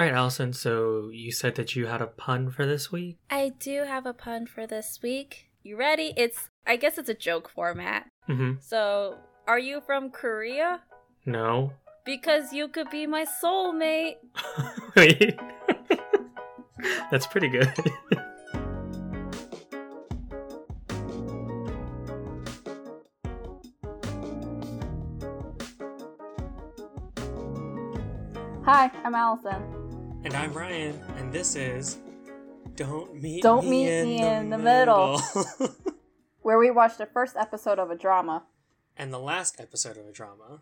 All 0.00 0.06
right, 0.06 0.14
Allison. 0.14 0.54
So 0.54 1.10
you 1.12 1.30
said 1.30 1.56
that 1.56 1.76
you 1.76 1.84
had 1.84 2.00
a 2.00 2.06
pun 2.06 2.50
for 2.50 2.64
this 2.64 2.90
week. 2.90 3.18
I 3.28 3.52
do 3.60 3.84
have 3.84 4.06
a 4.06 4.14
pun 4.14 4.46
for 4.46 4.66
this 4.66 5.00
week. 5.02 5.50
You 5.62 5.76
ready? 5.76 6.14
It's 6.16 6.48
I 6.66 6.76
guess 6.76 6.96
it's 6.96 7.10
a 7.10 7.14
joke 7.14 7.50
format. 7.50 8.06
Mm-hmm. 8.26 8.60
So, 8.60 9.18
are 9.46 9.58
you 9.58 9.82
from 9.82 10.08
Korea? 10.08 10.80
No. 11.26 11.74
Because 12.06 12.50
you 12.54 12.68
could 12.68 12.88
be 12.88 13.06
my 13.06 13.26
soulmate. 13.26 14.16
Wait. 14.96 15.38
That's 17.10 17.26
pretty 17.26 17.48
good. 17.48 17.70
Hi, 28.64 28.90
I'm 29.04 29.14
Allison. 29.14 29.79
And 30.24 30.34
I'm 30.34 30.52
Ryan, 30.52 31.00
and 31.16 31.32
this 31.32 31.56
is 31.56 31.98
Don't 32.76 33.14
Meet 33.20 33.42
Don't 33.42 33.64
Me 33.64 33.84
Meet 33.84 33.88
in, 33.88 34.04
Me 34.06 34.18
the, 34.20 34.32
in 34.32 34.50
the 34.50 34.58
Middle. 34.58 35.20
Middle. 35.34 35.74
Where 36.42 36.58
we 36.58 36.70
watch 36.70 36.96
the 36.96 37.06
first 37.06 37.36
episode 37.36 37.78
of 37.78 37.90
a 37.90 37.96
drama. 37.96 38.44
and 38.96 39.12
the 39.12 39.18
last 39.18 39.60
episode 39.60 39.96
of 39.96 40.06
a 40.06 40.12
drama. 40.12 40.60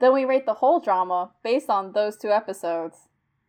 Then 0.00 0.12
we 0.14 0.24
rate 0.24 0.46
the 0.46 0.54
whole 0.54 0.80
drama 0.80 1.32
based 1.42 1.68
on 1.68 1.92
those 1.92 2.16
two 2.16 2.30
episodes. 2.30 2.96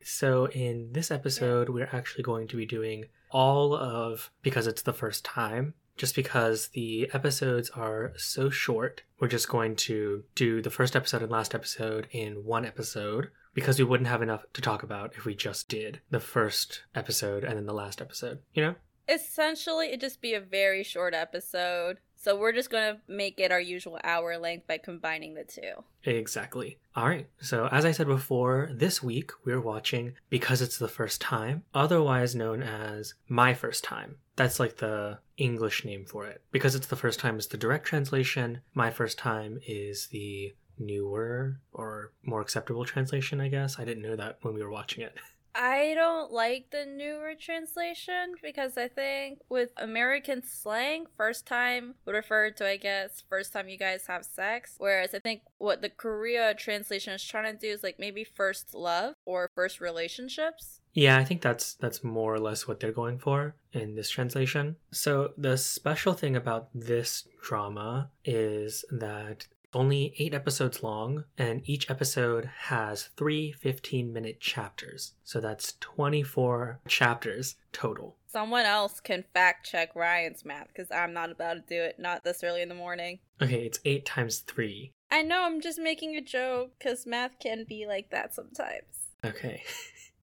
So, 0.01 0.47
in 0.47 0.93
this 0.93 1.11
episode, 1.11 1.69
we're 1.69 1.89
actually 1.91 2.23
going 2.23 2.47
to 2.47 2.57
be 2.57 2.65
doing 2.65 3.05
all 3.31 3.75
of 3.75 4.31
because 4.41 4.67
it's 4.67 4.81
the 4.81 4.93
first 4.93 5.23
time. 5.25 5.73
Just 5.97 6.15
because 6.15 6.69
the 6.69 7.09
episodes 7.13 7.69
are 7.71 8.13
so 8.15 8.49
short, 8.49 9.03
we're 9.19 9.27
just 9.27 9.49
going 9.49 9.75
to 9.75 10.23
do 10.33 10.61
the 10.61 10.69
first 10.69 10.95
episode 10.95 11.21
and 11.21 11.29
last 11.29 11.53
episode 11.53 12.07
in 12.11 12.45
one 12.45 12.65
episode 12.65 13.31
because 13.59 13.77
we 13.77 13.83
wouldn't 13.83 14.07
have 14.07 14.21
enough 14.21 14.45
to 14.53 14.61
talk 14.61 14.83
about 14.83 15.13
if 15.17 15.25
we 15.25 15.35
just 15.35 15.67
did 15.67 15.99
the 16.09 16.19
first 16.21 16.83
episode 16.95 17.43
and 17.43 17.57
then 17.57 17.65
the 17.65 17.73
last 17.73 18.01
episode, 18.01 18.39
you 18.53 18.63
know? 18.63 18.75
Essentially, 19.09 19.87
it'd 19.87 19.99
just 19.99 20.21
be 20.21 20.33
a 20.33 20.39
very 20.39 20.81
short 20.81 21.13
episode. 21.13 21.97
So, 22.15 22.37
we're 22.37 22.53
just 22.53 22.69
going 22.69 22.95
to 22.95 23.01
make 23.07 23.39
it 23.39 23.51
our 23.51 23.59
usual 23.59 23.99
hour 24.03 24.37
length 24.37 24.67
by 24.67 24.77
combining 24.77 25.33
the 25.33 25.43
two. 25.43 25.83
Exactly. 26.03 26.77
All 26.95 27.07
right. 27.07 27.27
So, 27.41 27.67
as 27.69 27.83
I 27.83 27.91
said 27.91 28.07
before, 28.07 28.69
this 28.71 29.03
week 29.03 29.31
we're 29.43 29.61
watching 29.61 30.13
Because 30.29 30.61
It's 30.61 30.77
the 30.77 30.87
First 30.87 31.19
Time, 31.19 31.63
otherwise 31.73 32.35
known 32.35 32.61
as 32.63 33.13
My 33.27 33.53
First 33.53 33.83
Time. 33.83 34.15
That's 34.35 34.59
like 34.59 34.77
the 34.77 35.19
English 35.37 35.83
name 35.83 36.05
for 36.05 36.25
it. 36.25 36.41
Because 36.51 36.75
It's 36.75 36.87
the 36.87 36.95
First 36.95 37.19
Time 37.19 37.37
is 37.37 37.47
the 37.47 37.57
direct 37.57 37.85
translation. 37.87 38.61
My 38.73 38.89
First 38.89 39.17
Time 39.17 39.59
is 39.67 40.07
the 40.07 40.53
newer 40.79 41.59
or 41.73 42.11
more 42.23 42.41
acceptable 42.41 42.85
translation, 42.85 43.41
I 43.41 43.49
guess. 43.49 43.79
I 43.79 43.85
didn't 43.85 44.03
know 44.03 44.15
that 44.15 44.39
when 44.41 44.53
we 44.53 44.63
were 44.63 44.71
watching 44.71 45.03
it. 45.03 45.15
I 45.55 45.93
don't 45.95 46.31
like 46.31 46.69
the 46.71 46.85
newer 46.85 47.33
translation 47.37 48.35
because 48.41 48.77
I 48.77 48.87
think 48.87 49.39
with 49.49 49.71
American 49.77 50.43
slang, 50.43 51.07
first 51.17 51.45
time 51.45 51.95
would 52.05 52.15
refer 52.15 52.51
to, 52.51 52.67
I 52.67 52.77
guess, 52.77 53.23
first 53.29 53.51
time 53.51 53.67
you 53.67 53.77
guys 53.77 54.05
have 54.07 54.23
sex. 54.23 54.75
Whereas 54.77 55.13
I 55.13 55.19
think 55.19 55.41
what 55.57 55.81
the 55.81 55.89
Korea 55.89 56.53
translation 56.53 57.13
is 57.13 57.23
trying 57.23 57.51
to 57.51 57.59
do 57.59 57.73
is 57.73 57.83
like 57.83 57.99
maybe 57.99 58.23
first 58.23 58.73
love 58.73 59.15
or 59.25 59.49
first 59.55 59.81
relationships. 59.81 60.79
Yeah, 60.93 61.17
I 61.17 61.23
think 61.23 61.41
that's 61.41 61.73
that's 61.73 62.03
more 62.03 62.33
or 62.33 62.39
less 62.39 62.67
what 62.67 62.79
they're 62.79 62.91
going 62.91 63.19
for 63.19 63.55
in 63.73 63.95
this 63.95 64.09
translation. 64.09 64.75
So 64.91 65.33
the 65.37 65.57
special 65.57 66.13
thing 66.13 66.35
about 66.35 66.69
this 66.73 67.27
drama 67.41 68.09
is 68.23 68.85
that 68.91 69.47
only 69.73 70.13
8 70.17 70.33
episodes 70.33 70.83
long 70.83 71.25
and 71.37 71.61
each 71.65 71.89
episode 71.89 72.49
has 72.67 73.09
three 73.15 73.53
15-minute 73.63 74.39
chapters. 74.39 75.13
So 75.23 75.39
that's 75.39 75.73
24 75.79 76.79
chapters 76.87 77.55
total. 77.71 78.17
Someone 78.27 78.65
else 78.65 78.99
can 78.99 79.23
fact 79.33 79.69
check 79.69 79.95
Ryan's 79.95 80.45
math 80.45 80.67
because 80.67 80.91
I'm 80.91 81.13
not 81.13 81.31
about 81.31 81.55
to 81.55 81.61
do 81.67 81.81
it, 81.81 81.97
not 81.99 82.23
this 82.23 82.43
early 82.43 82.61
in 82.61 82.69
the 82.69 82.75
morning. 82.75 83.19
Okay, 83.41 83.65
it's 83.65 83.79
8 83.85 84.05
times 84.05 84.39
3. 84.39 84.91
I 85.11 85.23
know 85.23 85.43
I'm 85.43 85.61
just 85.61 85.79
making 85.79 86.15
a 86.15 86.21
joke 86.21 86.71
because 86.77 87.07
math 87.07 87.39
can 87.39 87.65
be 87.67 87.85
like 87.87 88.11
that 88.11 88.33
sometimes. 88.33 89.09
Okay. 89.25 89.63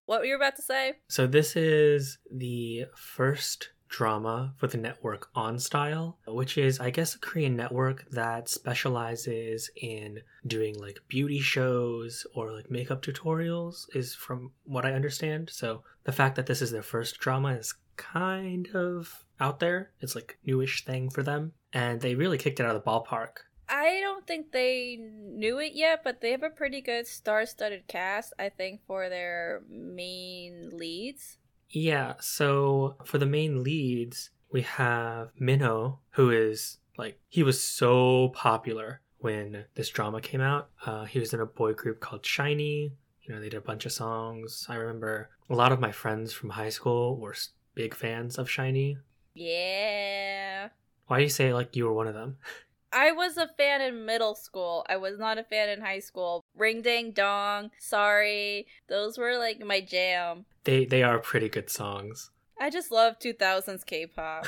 What 0.07 0.21
were 0.21 0.25
you 0.25 0.37
about 0.37 0.55
to 0.55 0.61
say? 0.61 0.93
So 1.09 1.27
this 1.27 1.57
is 1.57 2.17
the 2.31 2.85
first 2.95 3.71
drama 3.89 4.53
for 4.57 4.67
the 4.67 4.77
network 4.77 5.29
On 5.35 5.59
Style, 5.59 6.17
which 6.27 6.57
is 6.57 6.79
I 6.79 6.89
guess 6.89 7.15
a 7.15 7.19
Korean 7.19 7.55
network 7.55 8.09
that 8.11 8.49
specializes 8.49 9.69
in 9.75 10.21
doing 10.45 10.79
like 10.79 10.99
beauty 11.07 11.39
shows 11.39 12.25
or 12.33 12.51
like 12.51 12.71
makeup 12.71 13.01
tutorials 13.01 13.85
is 13.95 14.15
from 14.15 14.51
what 14.63 14.85
I 14.85 14.93
understand. 14.93 15.49
So 15.51 15.83
the 16.03 16.11
fact 16.11 16.35
that 16.35 16.45
this 16.45 16.61
is 16.61 16.71
their 16.71 16.83
first 16.83 17.19
drama 17.19 17.53
is 17.53 17.73
kind 17.95 18.67
of 18.73 19.25
out 19.39 19.59
there. 19.59 19.91
It's 20.01 20.15
like 20.15 20.37
newish 20.45 20.85
thing 20.85 21.09
for 21.09 21.23
them 21.23 21.53
and 21.73 22.01
they 22.01 22.15
really 22.15 22.37
kicked 22.37 22.59
it 22.59 22.65
out 22.65 22.75
of 22.75 22.83
the 22.83 22.89
ballpark. 22.89 23.39
I 23.69 23.99
don't 24.01 24.25
think 24.25 24.51
they 24.51 24.97
knew 24.97 25.59
it 25.59 25.73
yet, 25.73 26.01
but 26.03 26.21
they 26.21 26.31
have 26.31 26.43
a 26.43 26.49
pretty 26.49 26.81
good 26.81 27.05
star-studded 27.05 27.87
cast, 27.87 28.31
I 28.39 28.47
think, 28.49 28.81
for 28.87 29.09
their 29.09 29.61
main 29.69 30.69
leads. 30.71 31.37
Yeah, 31.69 32.13
so 32.19 32.95
for 33.03 33.17
the 33.17 33.25
main 33.25 33.63
leads, 33.63 34.29
we 34.51 34.61
have 34.61 35.31
Minho, 35.39 35.99
who 36.11 36.31
is 36.31 36.77
like, 36.97 37.19
he 37.27 37.43
was 37.43 37.61
so 37.61 38.29
popular 38.29 39.01
when 39.19 39.65
this 39.75 39.89
drama 39.89 40.21
came 40.21 40.41
out. 40.41 40.69
Uh, 40.85 41.05
he 41.05 41.19
was 41.19 41.33
in 41.33 41.39
a 41.39 41.45
boy 41.45 41.73
group 41.73 41.99
called 41.99 42.23
SHINee. 42.23 42.91
You 43.21 43.33
know, 43.33 43.41
they 43.41 43.49
did 43.49 43.57
a 43.57 43.61
bunch 43.61 43.85
of 43.85 43.91
songs. 43.91 44.65
I 44.69 44.75
remember 44.75 45.29
a 45.49 45.55
lot 45.55 45.71
of 45.71 45.79
my 45.79 45.91
friends 45.91 46.31
from 46.31 46.51
high 46.51 46.69
school 46.69 47.17
were 47.17 47.35
big 47.75 47.93
fans 47.93 48.37
of 48.37 48.47
SHINee. 48.47 48.97
Yeah. 49.33 50.69
Why 51.07 51.17
do 51.17 51.23
you 51.23 51.29
say 51.29 51.53
like 51.53 51.75
you 51.75 51.85
were 51.85 51.93
one 51.93 52.07
of 52.07 52.13
them? 52.13 52.37
I 52.91 53.11
was 53.11 53.37
a 53.37 53.47
fan 53.47 53.81
in 53.81 54.05
middle 54.05 54.35
school. 54.35 54.85
I 54.89 54.97
was 54.97 55.19
not 55.19 55.37
a 55.37 55.43
fan 55.43 55.69
in 55.69 55.81
high 55.81 55.99
school. 55.99 56.43
Ring 56.55 56.81
Ding 56.81 57.11
Dong, 57.11 57.71
Sorry, 57.79 58.67
those 58.87 59.17
were 59.17 59.37
like 59.37 59.59
my 59.59 59.81
jam. 59.81 60.45
They 60.63 60.85
they 60.85 61.03
are 61.03 61.19
pretty 61.19 61.49
good 61.49 61.69
songs. 61.69 62.31
I 62.59 62.69
just 62.69 62.91
love 62.91 63.19
2000s 63.19 63.85
K-pop. 63.85 64.47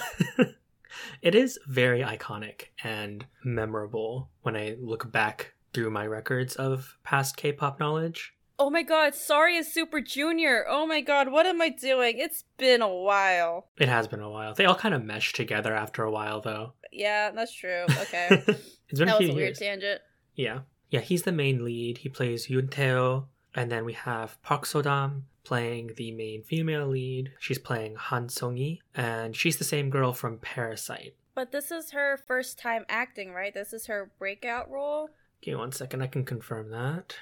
it 1.22 1.36
is 1.36 1.60
very 1.68 2.02
iconic 2.02 2.70
and 2.84 3.26
memorable 3.44 4.30
when 4.42 4.56
I 4.56 4.76
look 4.80 5.12
back 5.12 5.54
through 5.74 5.92
my 5.92 6.08
records 6.08 6.56
of 6.56 6.98
past 7.04 7.38
K-pop 7.38 7.80
knowledge. 7.80 8.34
Oh 8.62 8.70
my 8.70 8.84
god, 8.84 9.16
Sorry 9.16 9.56
is 9.56 9.72
Super 9.72 10.02
Junior. 10.02 10.66
Oh 10.68 10.86
my 10.86 11.00
god, 11.00 11.32
what 11.32 11.46
am 11.46 11.62
I 11.62 11.70
doing? 11.70 12.18
It's 12.18 12.44
been 12.58 12.82
a 12.82 12.94
while. 12.94 13.68
It 13.78 13.88
has 13.88 14.06
been 14.06 14.20
a 14.20 14.30
while. 14.30 14.54
They 14.54 14.66
all 14.66 14.76
kind 14.76 14.94
of 14.94 15.02
mesh 15.02 15.32
together 15.32 15.74
after 15.74 16.04
a 16.04 16.12
while, 16.12 16.42
though. 16.42 16.74
Yeah, 16.92 17.32
that's 17.32 17.54
true. 17.54 17.86
Okay. 17.90 18.28
it's 18.48 19.00
been 19.00 19.08
that 19.08 19.20
a 19.20 19.20
was 19.20 19.30
a 19.30 19.34
weird 19.34 19.56
tangent. 19.56 20.02
Yeah, 20.36 20.60
yeah. 20.90 21.02
He's 21.02 21.24
the 21.24 21.32
main 21.32 21.64
lead. 21.64 22.00
He 22.00 22.10
plays 22.10 22.48
Yoon 22.48 22.70
Tae, 22.70 23.26
and 23.56 23.72
then 23.72 23.86
we 23.86 23.94
have 23.94 24.42
Park 24.42 24.66
Sodam 24.66 25.24
playing 25.44 25.92
the 25.98 26.12
main 26.12 26.44
female 26.44 26.88
lead. 26.88 27.32
She's 27.40 27.58
playing 27.58 27.96
Han 27.96 28.30
Song-yi, 28.30 28.82
and 28.96 29.36
she's 29.36 29.58
the 29.58 29.64
same 29.64 29.90
girl 29.90 30.14
from 30.14 30.38
Parasite. 30.38 31.16
But 31.36 31.52
this 31.52 31.72
is 31.72 31.92
her 31.92 32.18
first 32.18 32.60
time 32.60 32.86
acting, 32.90 33.32
right? 33.32 33.54
This 33.54 33.74
is 33.74 33.88
her 33.88 34.12
breakout 34.20 34.70
role. 34.70 35.10
Give 35.42 35.54
me 35.54 35.60
one 35.60 35.72
second. 35.72 36.02
I 36.02 36.08
can 36.08 36.26
confirm 36.26 36.70
that. 36.72 37.16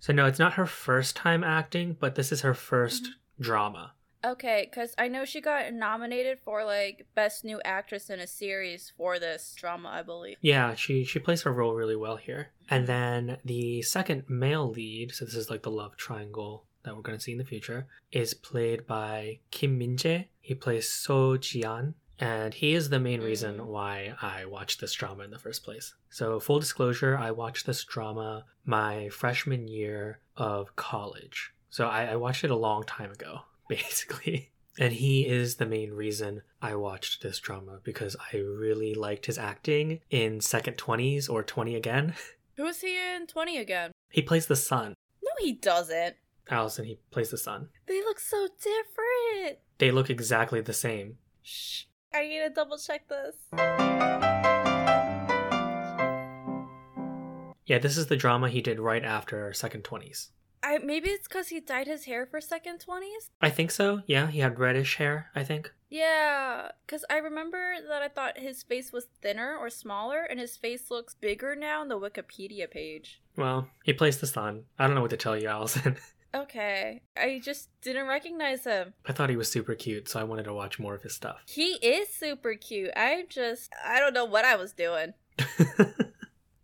So 0.00 0.14
no, 0.14 0.24
it's 0.24 0.38
not 0.38 0.54
her 0.54 0.66
first 0.66 1.14
time 1.14 1.44
acting, 1.44 1.96
but 2.00 2.14
this 2.14 2.32
is 2.32 2.40
her 2.40 2.54
1st 2.54 3.02
mm-hmm. 3.02 3.42
drama. 3.42 3.92
Okay, 4.24 4.68
because 4.68 4.94
I 4.98 5.08
know 5.08 5.24
she 5.24 5.40
got 5.40 5.72
nominated 5.72 6.38
for 6.44 6.64
like 6.64 7.06
best 7.14 7.44
new 7.44 7.60
actress 7.64 8.10
in 8.10 8.20
a 8.20 8.26
series 8.26 8.92
for 8.96 9.18
this 9.18 9.54
drama, 9.56 9.88
I 9.88 10.02
believe. 10.02 10.36
Yeah, 10.40 10.74
she 10.74 11.04
she 11.04 11.18
plays 11.18 11.42
her 11.42 11.52
role 11.52 11.74
really 11.74 11.96
well 11.96 12.16
here. 12.16 12.48
And 12.68 12.86
then 12.86 13.38
the 13.44 13.82
second 13.82 14.24
male 14.28 14.68
lead, 14.68 15.12
so 15.14 15.24
this 15.24 15.34
is 15.34 15.48
like 15.50 15.62
the 15.62 15.70
love 15.70 15.96
triangle 15.96 16.66
that 16.82 16.94
we're 16.96 17.02
going 17.02 17.18
to 17.18 17.22
see 17.22 17.32
in 17.32 17.38
the 17.38 17.44
future, 17.44 17.86
is 18.12 18.32
played 18.34 18.86
by 18.86 19.38
Kim 19.50 19.76
Min-jae. 19.78 20.26
He 20.40 20.54
plays 20.54 20.86
Seo 20.88 21.38
Ji-an, 21.38 21.94
and 22.18 22.54
he 22.54 22.74
is 22.74 22.88
the 22.88 22.98
main 23.00 23.20
reason 23.20 23.58
Mm. 23.58 23.66
why 23.66 24.14
I 24.22 24.44
watched 24.46 24.80
this 24.80 24.94
drama 24.94 25.24
in 25.24 25.30
the 25.30 25.38
first 25.38 25.62
place. 25.62 25.94
So, 26.10 26.40
full 26.40 26.58
disclosure, 26.58 27.16
I 27.18 27.30
watched 27.32 27.66
this 27.66 27.84
drama 27.84 28.44
my 28.64 29.08
freshman 29.10 29.68
year 29.68 30.20
of 30.36 30.74
college. 30.76 31.52
So, 31.68 31.86
I, 31.88 32.06
I 32.06 32.16
watched 32.16 32.44
it 32.44 32.50
a 32.50 32.56
long 32.56 32.84
time 32.84 33.10
ago, 33.12 33.40
basically. 33.70 34.50
And 34.78 34.94
he 34.94 35.26
is 35.26 35.56
the 35.56 35.66
main 35.66 35.90
reason 35.90 36.42
I 36.62 36.76
watched 36.76 37.22
this 37.22 37.38
drama 37.40 37.80
because 37.82 38.16
I 38.32 38.36
really 38.36 38.94
liked 38.94 39.26
his 39.26 39.36
acting 39.36 40.00
in 40.08 40.40
Second 40.40 40.78
20s 40.78 41.28
or 41.28 41.42
20 41.42 41.74
Again. 41.74 42.14
Who 42.56 42.66
is 42.66 42.80
he 42.80 42.96
in 42.96 43.26
20 43.26 43.58
again? 43.58 43.90
He 44.10 44.22
plays 44.22 44.46
the 44.46 44.56
son. 44.56 44.94
No, 45.22 45.30
he 45.40 45.52
doesn't. 45.52 46.16
Allison, 46.48 46.84
he 46.84 46.98
plays 47.10 47.30
the 47.30 47.36
son. 47.36 47.68
They 47.86 48.00
look 48.00 48.20
so 48.20 48.48
different. 48.62 49.58
They 49.78 49.90
look 49.90 50.08
exactly 50.08 50.60
the 50.60 50.72
same. 50.72 51.18
Shh. 51.42 51.84
I 52.14 52.28
need 52.28 52.38
to 52.38 52.50
double 52.50 52.78
check 52.78 53.08
this. 53.08 53.34
Yeah, 57.66 57.78
this 57.78 57.98
is 57.98 58.06
the 58.06 58.16
drama 58.16 58.48
he 58.48 58.62
did 58.62 58.78
right 58.78 59.04
after 59.04 59.52
Second 59.52 59.84
20s. 59.84 60.28
I 60.62 60.78
maybe 60.78 61.08
it's 61.08 61.26
because 61.26 61.48
he 61.48 61.60
dyed 61.60 61.86
his 61.86 62.04
hair 62.04 62.26
for 62.26 62.40
second 62.40 62.80
twenties. 62.80 63.30
I 63.40 63.50
think 63.50 63.70
so. 63.70 64.02
Yeah, 64.06 64.26
he 64.28 64.40
had 64.40 64.58
reddish 64.58 64.96
hair, 64.96 65.30
I 65.34 65.44
think. 65.44 65.72
Yeah, 65.88 66.68
because 66.86 67.04
I 67.10 67.16
remember 67.16 67.74
that 67.88 68.00
I 68.02 68.08
thought 68.08 68.38
his 68.38 68.62
face 68.62 68.92
was 68.92 69.08
thinner 69.20 69.56
or 69.56 69.70
smaller, 69.70 70.22
and 70.22 70.38
his 70.38 70.56
face 70.56 70.90
looks 70.90 71.14
bigger 71.14 71.56
now 71.56 71.80
on 71.80 71.88
the 71.88 71.98
Wikipedia 71.98 72.70
page. 72.70 73.20
Well, 73.36 73.68
he 73.82 73.92
plays 73.92 74.18
the 74.18 74.26
son. 74.28 74.64
I 74.78 74.86
don't 74.86 74.94
know 74.94 75.00
what 75.00 75.10
to 75.10 75.16
tell 75.16 75.36
you, 75.36 75.48
Allison. 75.48 75.96
Okay, 76.32 77.02
I 77.16 77.40
just 77.42 77.70
didn't 77.82 78.06
recognize 78.06 78.62
him. 78.62 78.94
I 79.04 79.12
thought 79.12 79.30
he 79.30 79.36
was 79.36 79.50
super 79.50 79.74
cute, 79.74 80.08
so 80.08 80.20
I 80.20 80.22
wanted 80.22 80.44
to 80.44 80.54
watch 80.54 80.78
more 80.78 80.94
of 80.94 81.02
his 81.02 81.12
stuff. 81.12 81.42
He 81.48 81.72
is 81.84 82.08
super 82.08 82.54
cute. 82.54 82.92
I 82.94 83.24
just, 83.28 83.68
I 83.84 83.98
don't 83.98 84.14
know 84.14 84.26
what 84.26 84.44
I 84.44 84.54
was 84.54 84.72
doing. 84.72 85.14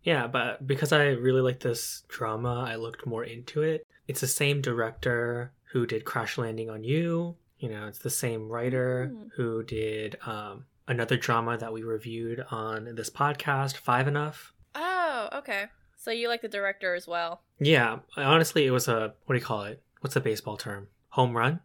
yeah, 0.07 0.25
but 0.27 0.65
because 0.65 0.93
I 0.93 1.07
really 1.09 1.41
like 1.41 1.59
this 1.59 2.03
drama, 2.07 2.63
I 2.65 2.75
looked 2.75 3.05
more 3.05 3.25
into 3.25 3.61
it. 3.61 3.85
It's 4.07 4.21
the 4.21 4.27
same 4.27 4.61
director 4.61 5.51
who 5.73 5.85
did 5.85 6.05
Crash 6.05 6.37
Landing 6.37 6.69
on 6.69 6.85
You. 6.85 7.35
You 7.59 7.69
know, 7.69 7.87
it's 7.87 7.99
the 7.99 8.09
same 8.09 8.47
writer 8.47 9.11
Mm. 9.13 9.29
who 9.35 9.63
did 9.63 10.15
um, 10.25 10.63
another 10.87 11.17
drama 11.17 11.57
that 11.57 11.73
we 11.73 11.83
reviewed 11.83 12.39
on 12.51 12.95
this 12.95 13.09
podcast, 13.09 13.75
Five 13.75 14.07
Enough. 14.07 14.53
Oh, 14.75 15.27
okay. 15.39 15.65
So 15.97 16.11
you 16.11 16.29
like 16.29 16.41
the 16.41 16.47
director 16.47 16.95
as 16.95 17.05
well? 17.05 17.41
Yeah, 17.59 17.99
honestly, 18.15 18.65
it 18.65 18.71
was 18.71 18.87
a 18.87 19.13
what 19.25 19.33
do 19.35 19.39
you 19.39 19.45
call 19.45 19.63
it? 19.63 19.81
What's 19.99 20.13
the 20.13 20.21
baseball 20.21 20.55
term? 20.55 20.87
Home 21.09 21.35
run? 21.35 21.59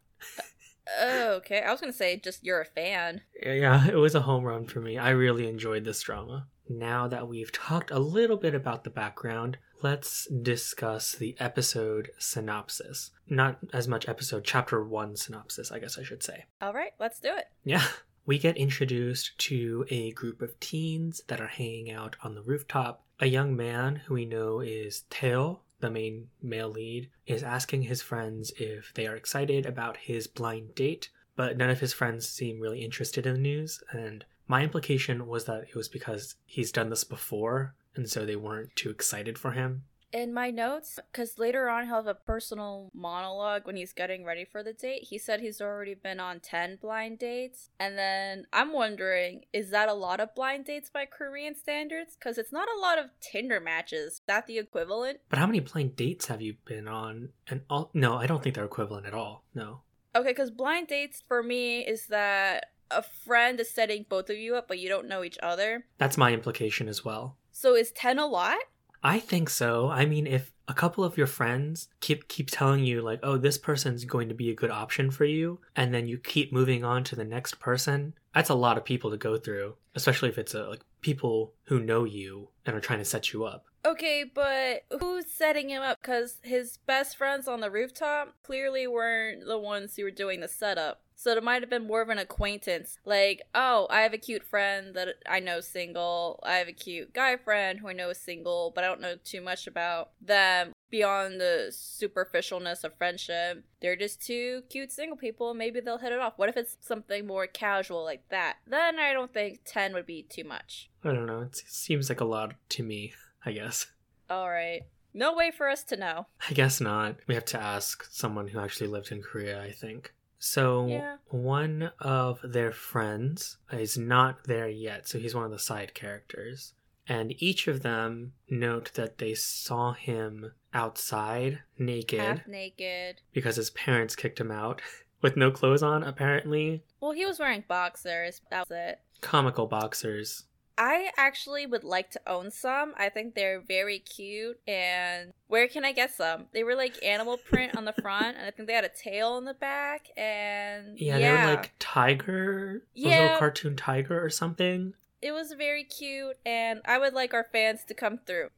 Oh, 1.00 1.34
okay. 1.34 1.60
I 1.62 1.70
was 1.70 1.80
gonna 1.80 1.92
say 1.92 2.16
just 2.16 2.42
you're 2.44 2.60
a 2.60 2.64
fan. 2.66 3.20
Yeah, 3.40 3.86
it 3.88 3.94
was 3.96 4.14
a 4.16 4.20
home 4.22 4.42
run 4.44 4.66
for 4.66 4.80
me. 4.80 4.98
I 4.98 5.10
really 5.10 5.46
enjoyed 5.48 5.84
this 5.84 6.00
drama. 6.02 6.46
Now 6.78 7.06
that 7.08 7.28
we've 7.28 7.52
talked 7.52 7.90
a 7.90 7.98
little 7.98 8.38
bit 8.38 8.54
about 8.54 8.84
the 8.84 8.90
background, 8.90 9.58
let's 9.82 10.26
discuss 10.26 11.12
the 11.12 11.36
episode 11.38 12.10
synopsis. 12.18 13.10
Not 13.28 13.58
as 13.72 13.86
much 13.86 14.08
episode, 14.08 14.44
chapter 14.44 14.82
one 14.82 15.16
synopsis, 15.16 15.70
I 15.70 15.78
guess 15.78 15.98
I 15.98 16.02
should 16.02 16.22
say. 16.22 16.46
All 16.62 16.72
right, 16.72 16.92
let's 16.98 17.20
do 17.20 17.34
it. 17.34 17.46
Yeah. 17.64 17.84
We 18.24 18.38
get 18.38 18.56
introduced 18.56 19.36
to 19.48 19.84
a 19.90 20.12
group 20.12 20.42
of 20.42 20.60
teens 20.60 21.22
that 21.26 21.40
are 21.40 21.48
hanging 21.48 21.90
out 21.90 22.14
on 22.22 22.36
the 22.36 22.42
rooftop. 22.42 23.04
A 23.18 23.26
young 23.26 23.56
man 23.56 23.96
who 23.96 24.14
we 24.14 24.26
know 24.26 24.60
is 24.60 25.02
Teo, 25.10 25.62
the 25.80 25.90
main 25.90 26.28
male 26.40 26.70
lead, 26.70 27.10
is 27.26 27.42
asking 27.42 27.82
his 27.82 28.00
friends 28.00 28.52
if 28.58 28.94
they 28.94 29.08
are 29.08 29.16
excited 29.16 29.66
about 29.66 29.96
his 29.96 30.28
blind 30.28 30.76
date, 30.76 31.10
but 31.34 31.56
none 31.56 31.68
of 31.68 31.80
his 31.80 31.92
friends 31.92 32.28
seem 32.28 32.60
really 32.60 32.84
interested 32.84 33.26
in 33.26 33.34
the 33.34 33.40
news. 33.40 33.82
And 33.90 34.24
my 34.46 34.62
implication 34.62 35.26
was 35.26 35.44
that 35.44 35.64
it 35.68 35.74
was 35.74 35.88
because 35.88 36.36
he's 36.44 36.72
done 36.72 36.90
this 36.90 37.04
before, 37.04 37.74
and 37.94 38.08
so 38.08 38.24
they 38.24 38.36
weren't 38.36 38.74
too 38.76 38.90
excited 38.90 39.38
for 39.38 39.52
him. 39.52 39.84
In 40.12 40.34
my 40.34 40.50
notes, 40.50 40.98
because 41.10 41.38
later 41.38 41.70
on 41.70 41.86
he'll 41.86 41.96
have 41.96 42.06
a 42.06 42.14
personal 42.14 42.90
monologue 42.92 43.64
when 43.64 43.76
he's 43.76 43.94
getting 43.94 44.26
ready 44.26 44.44
for 44.44 44.62
the 44.62 44.74
date. 44.74 45.04
He 45.04 45.16
said 45.16 45.40
he's 45.40 45.62
already 45.62 45.94
been 45.94 46.20
on 46.20 46.40
10 46.40 46.80
blind 46.82 47.18
dates. 47.18 47.70
And 47.80 47.96
then 47.96 48.46
I'm 48.52 48.74
wondering, 48.74 49.46
is 49.54 49.70
that 49.70 49.88
a 49.88 49.94
lot 49.94 50.20
of 50.20 50.34
blind 50.34 50.66
dates 50.66 50.90
by 50.90 51.06
Korean 51.06 51.54
standards? 51.54 52.14
Because 52.14 52.36
it's 52.36 52.52
not 52.52 52.68
a 52.68 52.78
lot 52.78 52.98
of 52.98 53.06
Tinder 53.22 53.58
matches. 53.58 54.14
Is 54.14 54.22
that 54.26 54.46
the 54.46 54.58
equivalent? 54.58 55.20
But 55.30 55.38
how 55.38 55.46
many 55.46 55.60
blind 55.60 55.96
dates 55.96 56.26
have 56.26 56.42
you 56.42 56.56
been 56.66 56.88
on? 56.88 57.30
And 57.48 57.62
all 57.70 57.90
no, 57.94 58.16
I 58.16 58.26
don't 58.26 58.42
think 58.42 58.54
they're 58.54 58.66
equivalent 58.66 59.06
at 59.06 59.14
all. 59.14 59.44
No. 59.54 59.80
Okay, 60.14 60.28
because 60.28 60.50
blind 60.50 60.88
dates 60.88 61.22
for 61.26 61.42
me 61.42 61.80
is 61.80 62.08
that 62.08 62.66
a 62.94 63.02
friend 63.02 63.58
is 63.60 63.70
setting 63.70 64.06
both 64.08 64.30
of 64.30 64.36
you 64.36 64.56
up, 64.56 64.68
but 64.68 64.78
you 64.78 64.88
don't 64.88 65.08
know 65.08 65.24
each 65.24 65.38
other. 65.42 65.84
That's 65.98 66.18
my 66.18 66.32
implication 66.32 66.88
as 66.88 67.04
well. 67.04 67.36
So 67.50 67.74
is 67.74 67.92
10 67.92 68.18
a 68.18 68.26
lot? 68.26 68.58
I 69.02 69.18
think 69.18 69.50
so. 69.50 69.88
I 69.88 70.06
mean, 70.06 70.26
if 70.26 70.52
a 70.68 70.74
couple 70.74 71.02
of 71.02 71.16
your 71.16 71.26
friends 71.26 71.88
keep 72.00 72.28
keep 72.28 72.48
telling 72.50 72.84
you 72.84 73.02
like, 73.02 73.18
"Oh, 73.22 73.36
this 73.36 73.58
person's 73.58 74.04
going 74.04 74.28
to 74.28 74.34
be 74.34 74.48
a 74.50 74.54
good 74.54 74.70
option 74.70 75.10
for 75.10 75.24
you," 75.24 75.60
and 75.74 75.92
then 75.92 76.06
you 76.06 76.18
keep 76.18 76.52
moving 76.52 76.84
on 76.84 77.02
to 77.04 77.16
the 77.16 77.24
next 77.24 77.58
person, 77.58 78.14
that's 78.32 78.48
a 78.48 78.54
lot 78.54 78.78
of 78.78 78.84
people 78.84 79.10
to 79.10 79.16
go 79.16 79.36
through, 79.36 79.74
especially 79.96 80.28
if 80.28 80.38
it's 80.38 80.54
a, 80.54 80.68
like 80.68 80.82
people 81.00 81.52
who 81.64 81.80
know 81.80 82.04
you 82.04 82.48
and 82.64 82.76
are 82.76 82.80
trying 82.80 83.00
to 83.00 83.04
set 83.04 83.32
you 83.32 83.44
up. 83.44 83.66
Okay, 83.84 84.24
but 84.32 84.84
who's 85.00 85.26
setting 85.26 85.68
him 85.68 85.82
up? 85.82 85.98
Because 86.00 86.38
his 86.42 86.78
best 86.86 87.16
friends 87.16 87.48
on 87.48 87.60
the 87.60 87.70
rooftop 87.70 88.34
clearly 88.42 88.86
weren't 88.86 89.46
the 89.46 89.58
ones 89.58 89.96
who 89.96 90.04
were 90.04 90.10
doing 90.10 90.40
the 90.40 90.48
setup. 90.48 91.00
So 91.16 91.30
it 91.32 91.44
might 91.44 91.62
have 91.62 91.70
been 91.70 91.86
more 91.86 92.02
of 92.02 92.08
an 92.08 92.18
acquaintance. 92.18 92.98
Like, 93.04 93.42
oh, 93.54 93.86
I 93.90 94.00
have 94.00 94.12
a 94.12 94.18
cute 94.18 94.42
friend 94.42 94.94
that 94.94 95.08
I 95.28 95.38
know 95.38 95.60
single. 95.60 96.40
I 96.42 96.54
have 96.54 96.66
a 96.66 96.72
cute 96.72 97.14
guy 97.14 97.36
friend 97.36 97.78
who 97.78 97.88
I 97.88 97.92
know 97.92 98.10
is 98.10 98.18
single, 98.18 98.72
but 98.74 98.82
I 98.82 98.88
don't 98.88 99.00
know 99.00 99.14
too 99.24 99.40
much 99.40 99.68
about 99.68 100.10
them 100.20 100.72
beyond 100.90 101.40
the 101.40 101.68
superficialness 101.70 102.82
of 102.82 102.96
friendship. 102.98 103.64
They're 103.80 103.96
just 103.96 104.20
two 104.20 104.62
cute 104.68 104.90
single 104.90 105.16
people. 105.16 105.54
Maybe 105.54 105.80
they'll 105.80 105.98
hit 105.98 106.12
it 106.12 106.18
off. 106.18 106.34
What 106.36 106.48
if 106.48 106.56
it's 106.56 106.76
something 106.80 107.26
more 107.26 107.46
casual 107.46 108.04
like 108.04 108.28
that? 108.30 108.56
Then 108.66 108.98
I 108.98 109.12
don't 109.12 109.32
think 109.32 109.60
10 109.64 109.94
would 109.94 110.06
be 110.06 110.24
too 110.24 110.44
much. 110.44 110.90
I 111.04 111.12
don't 111.12 111.26
know. 111.26 111.42
It 111.42 111.56
seems 111.56 112.08
like 112.08 112.20
a 112.20 112.24
lot 112.24 112.54
to 112.70 112.82
me. 112.82 113.12
I 113.44 113.52
guess. 113.52 113.86
All 114.30 114.48
right. 114.48 114.82
No 115.14 115.34
way 115.34 115.50
for 115.50 115.68
us 115.68 115.84
to 115.84 115.96
know. 115.96 116.26
I 116.48 116.54
guess 116.54 116.80
not. 116.80 117.16
We 117.26 117.34
have 117.34 117.44
to 117.46 117.60
ask 117.60 118.04
someone 118.10 118.48
who 118.48 118.58
actually 118.60 118.86
lived 118.88 119.12
in 119.12 119.20
Korea. 119.22 119.62
I 119.62 119.70
think. 119.72 120.14
So 120.38 120.86
Yeah. 120.86 121.16
one 121.28 121.92
of 122.00 122.40
their 122.42 122.72
friends 122.72 123.58
is 123.70 123.96
not 123.98 124.44
there 124.44 124.68
yet, 124.68 125.06
so 125.08 125.18
he's 125.18 125.34
one 125.34 125.44
of 125.44 125.50
the 125.50 125.58
side 125.58 125.94
characters. 125.94 126.74
And 127.06 127.34
each 127.42 127.68
of 127.68 127.82
them 127.82 128.32
note 128.48 128.92
that 128.94 129.18
they 129.18 129.34
saw 129.34 129.92
him 129.92 130.52
outside 130.72 131.60
naked 131.78 132.20
Half 132.20 132.46
naked. 132.46 133.20
because 133.32 133.56
his 133.56 133.70
parents 133.70 134.16
kicked 134.16 134.40
him 134.40 134.50
out 134.50 134.80
with 135.20 135.36
no 135.36 135.50
clothes 135.50 135.82
on, 135.82 136.02
apparently. 136.02 136.84
Well, 137.00 137.12
he 137.12 137.26
was 137.26 137.38
wearing 137.38 137.64
boxers. 137.68 138.40
That 138.50 138.68
was 138.68 138.76
it. 138.76 139.00
Comical 139.20 139.66
boxers. 139.66 140.44
I 140.78 141.10
actually 141.16 141.66
would 141.66 141.84
like 141.84 142.10
to 142.12 142.20
own 142.26 142.50
some. 142.50 142.94
I 142.96 143.08
think 143.08 143.34
they're 143.34 143.60
very 143.60 143.98
cute. 143.98 144.58
And 144.66 145.32
where 145.48 145.68
can 145.68 145.84
I 145.84 145.92
get 145.92 146.12
some? 146.12 146.46
They 146.52 146.64
were 146.64 146.74
like 146.74 147.02
animal 147.04 147.36
print 147.36 147.76
on 147.76 147.84
the 147.84 147.92
front, 148.02 148.36
and 148.36 148.46
I 148.46 148.50
think 148.50 148.68
they 148.68 148.74
had 148.74 148.84
a 148.84 148.88
tail 148.88 149.36
in 149.38 149.44
the 149.44 149.54
back. 149.54 150.08
And 150.16 150.98
Yeah, 150.98 151.18
yeah, 151.18 151.36
they 151.46 151.50
were 151.50 151.56
like 151.56 151.72
tiger, 151.78 152.82
a 152.96 152.98
Yeah. 152.98 153.08
little 153.22 153.38
cartoon 153.38 153.76
tiger 153.76 154.22
or 154.24 154.30
something. 154.30 154.94
it 155.20 155.32
was 155.32 155.52
very 155.52 155.84
cute. 155.84 156.36
And 156.44 156.80
I 156.84 156.98
would 156.98 157.12
like 157.14 157.32
our 157.34 157.46
fans 157.52 157.84
to 157.88 157.94
come 157.94 158.18
through. 158.26 158.48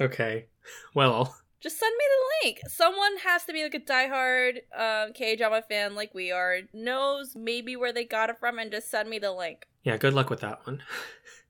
Okay. 0.00 0.46
Well, 0.94 1.36
Just 1.60 1.78
send 1.78 1.92
me 1.98 2.04
the 2.08 2.46
link. 2.46 2.60
Someone 2.68 3.16
has 3.24 3.44
to 3.46 3.52
be 3.52 3.62
like 3.64 3.74
a 3.74 3.80
diehard 3.80 4.58
um, 4.76 5.12
K 5.12 5.34
drama 5.36 5.62
fan 5.62 5.94
like 5.96 6.14
we 6.14 6.30
are, 6.30 6.58
knows 6.72 7.34
maybe 7.34 7.74
where 7.76 7.92
they 7.92 8.04
got 8.04 8.30
it 8.30 8.38
from, 8.38 8.58
and 8.60 8.70
just 8.70 8.90
send 8.90 9.08
me 9.10 9.18
the 9.18 9.32
link. 9.32 9.66
Yeah, 9.82 9.96
good 9.96 10.12
luck 10.14 10.30
with 10.30 10.40
that 10.40 10.64
one. 10.66 10.82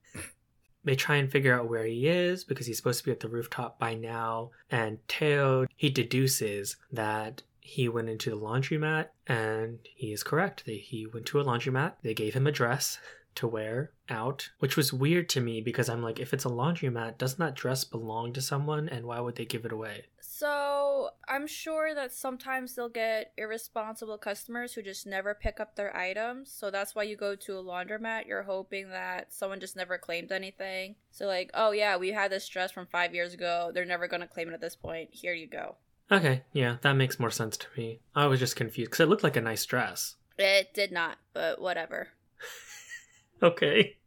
they 0.83 0.95
try 0.95 1.15
and 1.15 1.31
figure 1.31 1.57
out 1.57 1.69
where 1.69 1.85
he 1.85 2.07
is 2.07 2.43
because 2.43 2.67
he's 2.67 2.77
supposed 2.77 2.99
to 2.99 3.05
be 3.05 3.11
at 3.11 3.19
the 3.19 3.29
rooftop 3.29 3.79
by 3.79 3.93
now. 3.93 4.51
And 4.69 4.99
Teo, 5.07 5.65
he 5.75 5.89
deduces 5.89 6.75
that 6.91 7.41
he 7.61 7.87
went 7.87 8.09
into 8.09 8.29
the 8.29 8.37
laundromat, 8.37 9.07
and 9.25 9.79
he 9.95 10.11
is 10.11 10.21
correct. 10.21 10.65
They, 10.65 10.77
he 10.77 11.05
went 11.05 11.25
to 11.27 11.39
a 11.39 11.45
laundromat. 11.45 11.93
They 12.01 12.13
gave 12.13 12.33
him 12.33 12.45
a 12.45 12.51
dress 12.51 12.99
to 13.35 13.47
wear 13.47 13.91
out, 14.09 14.49
which 14.59 14.75
was 14.75 14.93
weird 14.93 15.29
to 15.29 15.41
me 15.41 15.61
because 15.61 15.89
I'm 15.89 16.01
like, 16.01 16.19
if 16.19 16.33
it's 16.33 16.45
a 16.45 16.49
laundromat, 16.49 17.17
doesn't 17.17 17.39
that 17.39 17.55
dress 17.55 17.83
belong 17.83 18.33
to 18.33 18.41
someone? 18.41 18.89
And 18.89 19.05
why 19.05 19.19
would 19.19 19.35
they 19.35 19.45
give 19.45 19.65
it 19.65 19.71
away? 19.71 20.05
So 20.19 21.09
I'm 21.27 21.47
sure 21.47 21.93
that 21.95 22.11
sometimes 22.11 22.75
they'll 22.75 22.89
get 22.89 23.31
irresponsible 23.37 24.17
customers 24.17 24.73
who 24.73 24.81
just 24.81 25.05
never 25.05 25.33
pick 25.33 25.59
up 25.59 25.75
their 25.75 25.95
items. 25.95 26.51
So 26.51 26.69
that's 26.69 26.95
why 26.95 27.03
you 27.03 27.15
go 27.15 27.35
to 27.35 27.57
a 27.57 27.63
laundromat. 27.63 28.27
You're 28.27 28.43
hoping 28.43 28.89
that 28.89 29.31
someone 29.31 29.59
just 29.59 29.75
never 29.75 29.97
claimed 29.97 30.31
anything. 30.31 30.95
So 31.11 31.27
like, 31.27 31.51
oh 31.53 31.71
yeah, 31.71 31.97
we 31.97 32.09
had 32.09 32.31
this 32.31 32.47
dress 32.49 32.71
from 32.71 32.87
five 32.87 33.13
years 33.13 33.33
ago. 33.33 33.71
They're 33.73 33.85
never 33.85 34.07
gonna 34.07 34.27
claim 34.27 34.49
it 34.49 34.53
at 34.53 34.61
this 34.61 34.75
point. 34.75 35.09
Here 35.11 35.33
you 35.33 35.47
go. 35.47 35.75
Okay, 36.11 36.43
yeah, 36.51 36.77
that 36.81 36.93
makes 36.93 37.19
more 37.19 37.31
sense 37.31 37.55
to 37.57 37.67
me. 37.77 37.99
I 38.13 38.25
was 38.25 38.39
just 38.39 38.55
confused 38.55 38.91
because 38.91 39.03
it 39.03 39.09
looked 39.09 39.23
like 39.23 39.37
a 39.37 39.41
nice 39.41 39.65
dress. 39.65 40.15
It 40.37 40.73
did 40.73 40.91
not, 40.91 41.17
but 41.33 41.61
whatever. 41.61 42.09
Okay, 43.43 43.97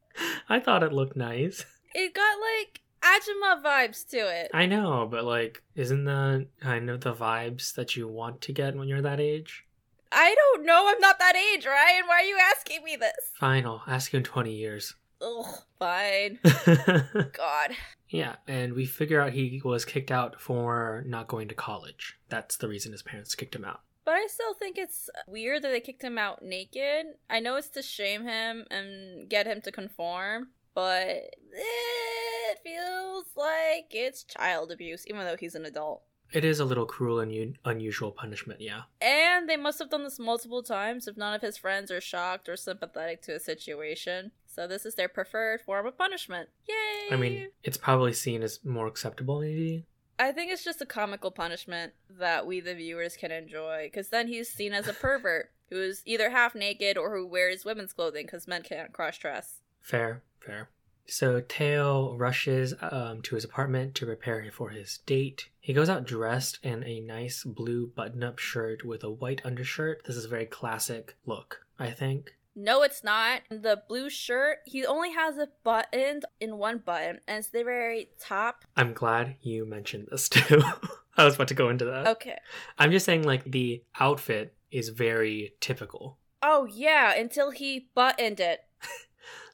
I 0.49 0.61
thought 0.61 0.83
it 0.83 0.95
looked 0.95 1.17
nice. 1.17 1.67
It 1.95 2.15
got 2.15 2.39
like 2.41 2.81
Ajima 3.03 3.63
vibes 3.63 4.09
to 4.09 4.17
it. 4.17 4.51
I 4.55 4.65
know, 4.67 5.07
but 5.11 5.25
like, 5.25 5.63
isn't 5.75 6.05
that 6.05 6.47
kind 6.61 6.89
of 6.89 7.03
the 7.03 7.13
vibes 7.13 7.75
that 7.75 7.97
you 7.97 8.09
want 8.09 8.41
to 8.43 8.53
get 8.53 8.75
when 8.75 8.89
you're 8.89 9.03
that 9.03 9.21
age? 9.21 9.65
I 10.11 10.35
don't 10.35 10.65
know. 10.65 10.87
I'm 10.89 11.01
not 11.01 11.19
that 11.19 11.37
age, 11.37 11.67
Ryan. 11.67 12.07
Why 12.07 12.21
are 12.21 12.23
you 12.23 12.39
asking 12.39 12.83
me 12.83 12.97
this? 12.97 13.13
Fine, 13.35 13.67
I'll 13.67 13.83
ask 13.87 14.13
you 14.13 14.19
in 14.19 14.25
20 14.25 14.55
years. 14.55 14.95
Ugh, 15.21 15.47
fine. 15.79 16.39
God. 16.45 17.73
yeah, 18.09 18.37
and 18.47 18.73
we 18.73 18.87
figure 18.87 19.21
out 19.21 19.33
he 19.33 19.61
was 19.65 19.85
kicked 19.85 20.11
out 20.11 20.41
for 20.41 21.05
not 21.07 21.29
going 21.29 21.49
to 21.49 21.55
college. 21.55 22.19
That's 22.29 22.57
the 22.57 22.69
reason 22.69 22.93
his 22.93 23.03
parents 23.03 23.35
kicked 23.35 23.55
him 23.55 23.65
out. 23.65 23.81
But 24.07 24.15
I 24.15 24.29
still 24.29 24.55
think 24.55 24.79
it's 24.79 25.11
weird 25.27 25.63
that 25.63 25.71
they 25.71 25.81
kicked 25.81 26.05
him 26.05 26.17
out 26.17 26.41
naked. 26.41 27.07
I 27.29 27.41
know 27.41 27.57
it's 27.57 27.69
to 27.71 27.83
shame 27.83 28.23
him 28.23 28.65
and 28.71 29.29
get 29.29 29.49
him 29.49 29.61
to 29.63 29.73
conform, 29.73 30.51
but 30.75 31.09
it 31.09 32.59
feels 32.63 33.25
like 33.37 33.89
it's 33.91 34.23
child 34.23 34.71
abuse, 34.71 35.05
even 35.09 35.23
though 35.23 35.37
he's 35.37 35.57
an 35.57 35.67
adult. 35.67 36.03
It 36.33 36.45
is 36.45 36.61
a 36.61 36.65
little 36.65 36.87
cruel 36.87 37.19
and 37.19 37.33
un- 37.33 37.57
unusual 37.65 38.13
punishment, 38.13 38.61
yeah. 38.61 38.83
And 39.01 39.49
they 39.49 39.57
must 39.57 39.81
have 39.81 39.91
done 39.91 40.05
this 40.05 40.21
multiple 40.21 40.63
times 40.63 41.09
if 41.09 41.17
none 41.17 41.35
of 41.35 41.43
his 41.43 41.57
friends 41.57 41.91
are 41.91 42.01
shocked 42.01 42.49
or 42.49 42.57
sympathetic 42.57 43.23
to 43.23 43.35
a 43.35 43.41
situation. 43.41 44.31
So 44.47 44.69
this 44.69 44.87
is 44.87 44.95
their 44.95 45.09
preferred 45.09 45.63
form 45.63 45.85
of 45.85 45.99
punishment. 45.99 46.49
Yay! 46.69 47.13
I 47.13 47.17
mean, 47.17 47.49
it's 47.65 47.77
probably 47.77 48.13
seen 48.13 48.45
as 48.45 48.65
more 48.65 48.87
acceptable, 48.87 49.41
maybe. 49.41 49.85
I 50.19 50.33
think 50.33 50.51
it's 50.51 50.65
just 50.65 50.81
a 50.81 50.87
comical 50.87 51.31
punishment 51.31 51.93
that 52.19 52.47
we, 52.47 52.61
the 52.61 52.75
viewers, 52.75 53.17
can 53.17 53.31
enjoy. 53.31 53.85
Because 53.85 54.09
then 54.09 54.29
he's 54.29 54.49
seen 54.49 54.73
as 54.73 54.89
a 54.89 54.93
pervert 54.95 55.51
who 55.71 55.83
is 55.83 56.03
either 56.05 56.31
half 56.31 56.55
naked 56.55 56.97
or 56.97 57.15
who 57.15 57.27
wears 57.27 57.65
women's 57.65 57.93
clothing 57.93 58.27
because 58.27 58.49
men 58.49 58.63
can't 58.63 58.93
cross 58.93 59.19
dress. 59.19 59.61
Fair, 59.81 60.23
fair. 60.41 60.69
So 61.09 61.41
Teo 61.41 62.15
rushes 62.17 62.75
um, 62.81 63.23
to 63.23 63.37
his 63.37 63.45
apartment 63.45 63.95
to 63.97 64.07
prepare 64.07 64.45
for 64.53 64.71
his 64.71 64.99
date. 65.07 65.49
He 65.61 65.73
goes 65.73 65.89
out 65.89 66.05
dressed 66.05 66.59
in 66.63 66.83
a 66.85 67.01
nice 67.01 67.45
blue 67.45 67.87
button 67.87 68.25
up 68.25 68.39
shirt 68.39 68.85
with 68.85 69.05
a 69.05 69.11
white 69.11 69.41
undershirt. 69.45 70.03
This 70.05 70.17
is 70.17 70.25
a 70.25 70.29
very 70.29 70.47
classic 70.47 71.17
look, 71.25 71.65
I 71.79 71.91
think. 71.91 72.36
No, 72.59 72.83
it's 72.83 73.05
not. 73.05 73.43
The 73.51 73.83
blue 73.87 74.09
shirt, 74.09 74.61
he 74.65 74.87
only 74.87 75.13
has 75.13 75.37
it 75.37 75.51
buttoned 75.63 76.25
in 76.41 76.57
one 76.57 76.79
button, 76.79 77.21
and 77.29 77.39
it's 77.39 77.49
the 77.49 77.63
very 77.63 78.09
top. 78.19 78.65
I'm 78.75 78.95
glad 78.95 79.37
you 79.43 79.67
mentioned 79.67 80.09
this 80.11 80.29
too. 80.31 80.63
I 81.19 81.25
was 81.27 81.35
about 81.35 81.49
to 81.49 81.55
go 81.55 81.69
into 81.69 81.85
that. 81.85 82.07
Okay. 82.07 82.39
I'm 82.79 82.91
just 82.91 83.05
saying, 83.05 83.25
like, 83.25 83.45
the 83.45 83.83
outfit 84.01 84.55
is 84.71 84.89
very 84.89 85.53
typical. 85.61 86.17
Oh, 86.43 86.65
yeah, 86.65 87.15
until 87.15 87.51
he 87.51 87.89
buttoned 87.95 88.41
it. 88.41 88.61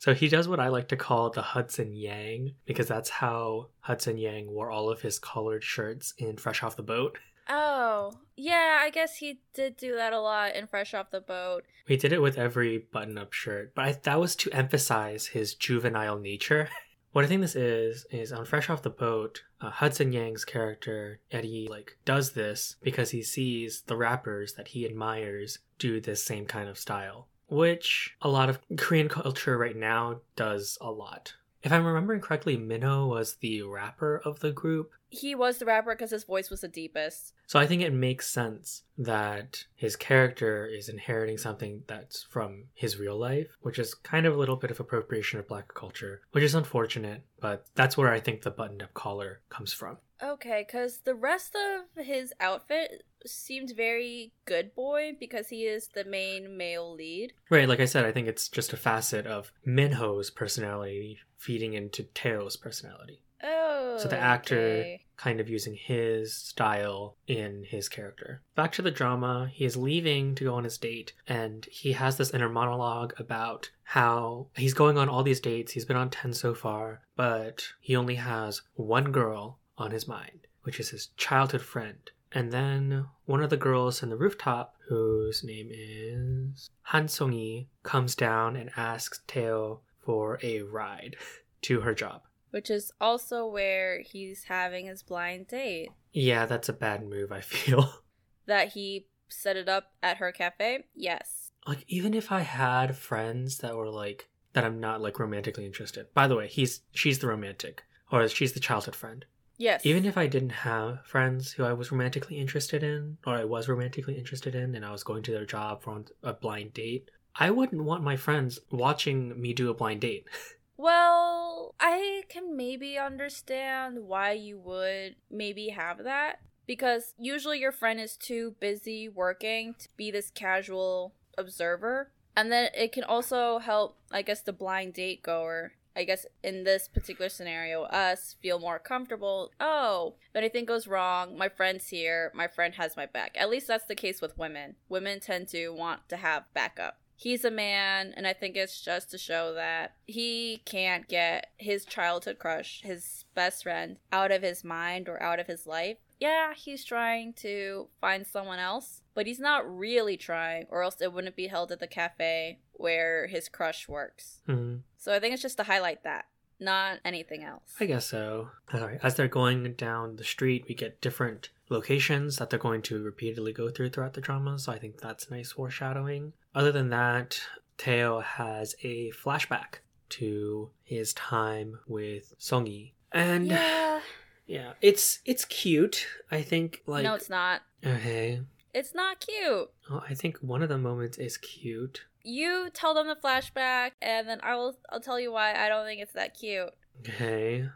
So 0.00 0.14
he 0.14 0.26
does 0.26 0.48
what 0.48 0.58
I 0.58 0.66
like 0.66 0.88
to 0.88 0.96
call 0.96 1.30
the 1.30 1.42
Hudson 1.42 1.94
Yang, 1.94 2.56
because 2.66 2.88
that's 2.88 3.08
how 3.08 3.68
Hudson 3.78 4.18
Yang 4.18 4.50
wore 4.50 4.68
all 4.68 4.90
of 4.90 5.00
his 5.00 5.20
collared 5.20 5.62
shirts 5.62 6.12
in 6.18 6.36
Fresh 6.36 6.64
Off 6.64 6.74
the 6.74 6.82
Boat. 6.82 7.18
Oh, 7.54 8.14
yeah, 8.34 8.78
I 8.80 8.88
guess 8.88 9.18
he 9.18 9.40
did 9.52 9.76
do 9.76 9.94
that 9.96 10.14
a 10.14 10.20
lot 10.20 10.56
in 10.56 10.66
Fresh 10.66 10.94
Off 10.94 11.10
the 11.10 11.20
Boat. 11.20 11.64
He 11.86 11.98
did 11.98 12.10
it 12.10 12.22
with 12.22 12.38
every 12.38 12.78
button 12.78 13.18
up 13.18 13.34
shirt, 13.34 13.74
but 13.74 13.84
I, 13.84 13.92
that 14.04 14.18
was 14.18 14.34
to 14.36 14.50
emphasize 14.52 15.26
his 15.26 15.54
juvenile 15.54 16.18
nature. 16.18 16.68
What 17.12 17.26
I 17.26 17.28
think 17.28 17.42
this 17.42 17.54
is 17.54 18.06
is 18.10 18.32
on 18.32 18.46
Fresh 18.46 18.70
Off 18.70 18.80
the 18.80 18.88
Boat, 18.88 19.42
uh, 19.60 19.68
Hudson 19.68 20.14
Yang's 20.14 20.46
character 20.46 21.20
Eddie 21.30 21.68
like 21.68 21.98
does 22.06 22.32
this 22.32 22.76
because 22.82 23.10
he 23.10 23.22
sees 23.22 23.82
the 23.82 23.98
rappers 23.98 24.54
that 24.54 24.68
he 24.68 24.86
admires 24.86 25.58
do 25.78 26.00
this 26.00 26.24
same 26.24 26.46
kind 26.46 26.70
of 26.70 26.78
style, 26.78 27.28
which 27.48 28.16
a 28.22 28.30
lot 28.30 28.48
of 28.48 28.60
Korean 28.78 29.10
culture 29.10 29.58
right 29.58 29.76
now 29.76 30.22
does 30.36 30.78
a 30.80 30.90
lot. 30.90 31.34
If 31.62 31.70
I'm 31.72 31.84
remembering 31.86 32.20
correctly, 32.20 32.56
Minho 32.56 33.06
was 33.06 33.36
the 33.36 33.62
rapper 33.62 34.20
of 34.24 34.40
the 34.40 34.50
group, 34.52 34.90
He 35.10 35.34
was 35.34 35.58
the 35.58 35.64
rapper 35.66 35.94
because 35.94 36.10
his 36.10 36.24
voice 36.24 36.50
was 36.50 36.62
the 36.62 36.68
deepest. 36.68 37.34
so 37.46 37.58
I 37.58 37.66
think 37.66 37.82
it 37.82 37.92
makes 37.92 38.28
sense 38.28 38.82
that 38.98 39.64
his 39.76 39.94
character 39.94 40.66
is 40.66 40.88
inheriting 40.88 41.38
something 41.38 41.82
that's 41.86 42.22
from 42.24 42.64
his 42.74 42.98
real 42.98 43.16
life, 43.18 43.48
which 43.60 43.78
is 43.78 43.94
kind 43.94 44.26
of 44.26 44.34
a 44.34 44.38
little 44.38 44.56
bit 44.56 44.70
of 44.70 44.80
appropriation 44.80 45.38
of 45.38 45.46
black 45.48 45.72
culture, 45.74 46.22
which 46.32 46.42
is 46.44 46.54
unfortunate, 46.54 47.22
but 47.40 47.66
that's 47.74 47.96
where 47.96 48.12
I 48.12 48.20
think 48.20 48.42
the 48.42 48.50
buttoned 48.50 48.82
up 48.82 48.94
collar 48.94 49.40
comes 49.50 49.72
from. 49.72 49.98
Okay, 50.22 50.64
because 50.66 50.98
the 50.98 51.14
rest 51.14 51.56
of 51.56 52.04
his 52.04 52.32
outfit 52.40 53.04
seemed 53.26 53.72
very 53.76 54.32
good 54.44 54.74
boy 54.74 55.16
because 55.18 55.48
he 55.48 55.64
is 55.64 55.88
the 55.88 56.04
main 56.04 56.56
male 56.56 56.94
lead. 56.94 57.32
Right, 57.50 57.68
like 57.68 57.80
I 57.80 57.86
said, 57.86 58.04
I 58.04 58.12
think 58.12 58.28
it's 58.28 58.48
just 58.48 58.72
a 58.72 58.76
facet 58.76 59.26
of 59.26 59.52
Minho's 59.66 60.30
personality 60.30 61.18
feeding 61.36 61.74
into 61.74 62.04
Teo's 62.04 62.56
personality. 62.56 63.22
Oh. 63.42 63.96
So 63.98 64.08
the 64.08 64.18
actor 64.18 64.56
okay. 64.56 65.00
kind 65.16 65.40
of 65.40 65.48
using 65.48 65.74
his 65.74 66.34
style 66.34 67.16
in 67.26 67.64
his 67.68 67.88
character. 67.88 68.42
Back 68.54 68.72
to 68.72 68.82
the 68.82 68.90
drama, 68.92 69.50
he 69.52 69.64
is 69.64 69.76
leaving 69.76 70.36
to 70.36 70.44
go 70.44 70.54
on 70.54 70.64
his 70.64 70.78
date, 70.78 71.12
and 71.26 71.66
he 71.70 71.92
has 71.92 72.16
this 72.16 72.32
inner 72.32 72.48
monologue 72.48 73.14
about 73.18 73.70
how 73.82 74.46
he's 74.56 74.74
going 74.74 74.96
on 74.96 75.08
all 75.08 75.24
these 75.24 75.40
dates. 75.40 75.72
He's 75.72 75.84
been 75.84 75.96
on 75.96 76.10
10 76.10 76.34
so 76.34 76.54
far, 76.54 77.02
but 77.16 77.64
he 77.80 77.96
only 77.96 78.14
has 78.14 78.62
one 78.74 79.10
girl 79.10 79.58
on 79.78 79.90
his 79.90 80.06
mind, 80.08 80.46
which 80.62 80.78
is 80.80 80.90
his 80.90 81.08
childhood 81.16 81.62
friend. 81.62 82.10
And 82.34 82.50
then 82.50 83.06
one 83.26 83.42
of 83.42 83.50
the 83.50 83.56
girls 83.58 84.02
in 84.02 84.08
the 84.08 84.16
rooftop, 84.16 84.76
whose 84.88 85.44
name 85.44 85.68
is 85.70 86.70
Han 86.84 87.08
Song-yi, 87.08 87.68
comes 87.82 88.14
down 88.14 88.56
and 88.56 88.70
asks 88.76 89.20
Teo 89.26 89.80
for 90.04 90.38
a 90.42 90.62
ride 90.62 91.16
to 91.62 91.80
her 91.80 91.94
job. 91.94 92.22
Which 92.50 92.70
is 92.70 92.92
also 93.00 93.46
where 93.46 94.00
he's 94.00 94.44
having 94.44 94.86
his 94.86 95.02
blind 95.02 95.48
date. 95.48 95.90
Yeah, 96.12 96.46
that's 96.46 96.68
a 96.68 96.74
bad 96.74 97.02
move, 97.06 97.32
I 97.32 97.40
feel. 97.42 98.02
That 98.46 98.72
he 98.72 99.06
set 99.28 99.56
it 99.56 99.68
up 99.68 99.92
at 100.02 100.18
her 100.18 100.32
cafe? 100.32 100.84
Yes. 100.94 101.52
like 101.66 101.84
even 101.88 102.12
if 102.12 102.30
I 102.32 102.40
had 102.40 102.96
friends 102.96 103.58
that 103.58 103.74
were 103.76 103.88
like 103.88 104.28
that 104.52 104.64
I'm 104.64 104.80
not 104.80 105.00
like 105.00 105.18
romantically 105.18 105.64
interested. 105.64 106.12
By 106.12 106.26
the 106.28 106.36
way, 106.36 106.46
he's 106.48 106.80
she's 106.92 107.20
the 107.20 107.28
romantic 107.28 107.82
or 108.10 108.26
she's 108.28 108.52
the 108.52 108.60
childhood 108.60 108.94
friend. 108.96 109.24
Yes. 109.62 109.86
Even 109.86 110.04
if 110.06 110.18
I 110.18 110.26
didn't 110.26 110.50
have 110.50 111.06
friends 111.06 111.52
who 111.52 111.62
I 111.62 111.72
was 111.72 111.92
romantically 111.92 112.36
interested 112.36 112.82
in 112.82 113.18
or 113.24 113.34
I 113.34 113.44
was 113.44 113.68
romantically 113.68 114.18
interested 114.18 114.56
in 114.56 114.74
and 114.74 114.84
I 114.84 114.90
was 114.90 115.04
going 115.04 115.22
to 115.22 115.30
their 115.30 115.46
job 115.46 115.84
for 115.84 116.02
a 116.24 116.32
blind 116.32 116.74
date, 116.74 117.12
I 117.36 117.50
wouldn't 117.50 117.84
want 117.84 118.02
my 118.02 118.16
friends 118.16 118.58
watching 118.72 119.40
me 119.40 119.52
do 119.52 119.70
a 119.70 119.74
blind 119.74 120.00
date. 120.00 120.26
Well, 120.78 121.76
I 121.78 122.24
can 122.28 122.56
maybe 122.56 122.98
understand 122.98 123.98
why 124.00 124.32
you 124.32 124.58
would 124.58 125.14
maybe 125.30 125.68
have 125.68 126.02
that. 126.02 126.40
Because 126.66 127.14
usually 127.16 127.60
your 127.60 127.70
friend 127.70 128.00
is 128.00 128.16
too 128.16 128.56
busy 128.58 129.08
working 129.08 129.76
to 129.78 129.88
be 129.96 130.10
this 130.10 130.32
casual 130.32 131.14
observer. 131.38 132.10
And 132.34 132.50
then 132.50 132.70
it 132.74 132.90
can 132.90 133.04
also 133.04 133.58
help, 133.58 133.96
I 134.10 134.22
guess, 134.22 134.40
the 134.40 134.52
blind 134.52 134.94
date 134.94 135.22
goer. 135.22 135.74
I 135.94 136.04
guess 136.04 136.26
in 136.42 136.64
this 136.64 136.88
particular 136.88 137.28
scenario, 137.28 137.82
us 137.84 138.36
feel 138.40 138.58
more 138.58 138.78
comfortable. 138.78 139.50
Oh, 139.60 140.14
if 140.30 140.36
anything 140.36 140.64
goes 140.64 140.86
wrong, 140.86 141.36
my 141.36 141.48
friend's 141.48 141.88
here. 141.88 142.32
My 142.34 142.48
friend 142.48 142.74
has 142.74 142.96
my 142.96 143.06
back. 143.06 143.36
At 143.38 143.50
least 143.50 143.68
that's 143.68 143.86
the 143.86 143.94
case 143.94 144.20
with 144.20 144.38
women. 144.38 144.76
Women 144.88 145.20
tend 145.20 145.48
to 145.48 145.68
want 145.70 146.08
to 146.08 146.16
have 146.16 146.44
backup 146.54 146.98
he's 147.22 147.44
a 147.44 147.50
man 147.50 148.12
and 148.16 148.26
i 148.26 148.32
think 148.32 148.56
it's 148.56 148.80
just 148.80 149.10
to 149.10 149.16
show 149.18 149.54
that 149.54 149.94
he 150.06 150.60
can't 150.64 151.06
get 151.08 151.50
his 151.56 151.84
childhood 151.84 152.38
crush 152.38 152.80
his 152.82 153.24
best 153.34 153.62
friend 153.62 153.96
out 154.12 154.32
of 154.32 154.42
his 154.42 154.64
mind 154.64 155.08
or 155.08 155.22
out 155.22 155.38
of 155.38 155.46
his 155.46 155.66
life 155.66 155.98
yeah 156.18 156.52
he's 156.54 156.84
trying 156.84 157.32
to 157.32 157.86
find 158.00 158.26
someone 158.26 158.58
else 158.58 159.02
but 159.14 159.26
he's 159.26 159.38
not 159.38 159.78
really 159.78 160.16
trying 160.16 160.66
or 160.68 160.82
else 160.82 161.00
it 161.00 161.12
wouldn't 161.12 161.36
be 161.36 161.46
held 161.46 161.70
at 161.70 161.78
the 161.78 161.86
cafe 161.86 162.58
where 162.72 163.28
his 163.28 163.48
crush 163.48 163.88
works 163.88 164.40
Hmm. 164.46 164.78
So 165.02 165.12
i 165.12 165.18
think 165.18 165.32
it's 165.34 165.42
just 165.42 165.56
to 165.56 165.64
highlight 165.64 166.02
that 166.04 166.26
not 166.60 166.98
anything 167.04 167.42
else 167.42 167.74
I 167.80 167.86
guess 167.86 168.06
so. 168.06 168.50
Alright, 168.72 169.00
As 169.02 169.16
they're 169.16 169.26
going 169.26 169.72
down 169.72 170.14
the 170.14 170.22
street, 170.22 170.64
we 170.68 170.76
get 170.76 171.00
different 171.00 171.48
locations 171.68 172.36
that 172.36 172.50
they're 172.50 172.58
going 172.58 172.82
to 172.82 173.02
repeatedly 173.02 173.52
go 173.52 173.68
through 173.68 173.90
throughout 173.90 174.14
the 174.14 174.20
drama, 174.20 174.60
so 174.60 174.70
I 174.70 174.78
think 174.78 175.00
that's 175.00 175.28
nice 175.28 175.50
foreshadowing. 175.50 176.34
Other 176.54 176.70
than 176.70 176.90
that, 176.90 177.40
Teo 177.78 178.20
has 178.20 178.76
a 178.84 179.10
flashback 179.10 179.80
to 180.10 180.70
his 180.84 181.14
time 181.14 181.80
with 181.86 182.34
Songi. 182.38 182.92
And 183.10 183.48
yeah, 183.48 184.00
yeah 184.46 184.72
it's 184.80 185.18
it's 185.24 185.44
cute. 185.46 186.06
I 186.30 186.42
think 186.42 186.82
like 186.86 187.04
no 187.04 187.14
it's 187.14 187.30
not 187.30 187.62
okay. 187.84 188.42
it's 188.72 188.94
not 188.94 189.20
cute 189.20 189.70
Well, 189.90 190.04
I 190.08 190.14
think 190.14 190.38
one 190.38 190.62
of 190.62 190.68
the 190.68 190.78
moments 190.78 191.18
is 191.18 191.38
cute. 191.38 192.04
You 192.24 192.68
tell 192.72 192.94
them 192.94 193.08
the 193.08 193.16
flashback 193.16 193.92
and 194.00 194.28
then 194.28 194.38
i 194.42 194.54
will 194.54 194.76
i'll 194.90 195.00
tell 195.00 195.18
you 195.18 195.32
why 195.32 195.54
i 195.54 195.68
don't 195.68 195.84
think 195.84 196.00
it's 196.00 196.12
that 196.12 196.34
cute 196.38 196.70
Okay. 197.00 197.68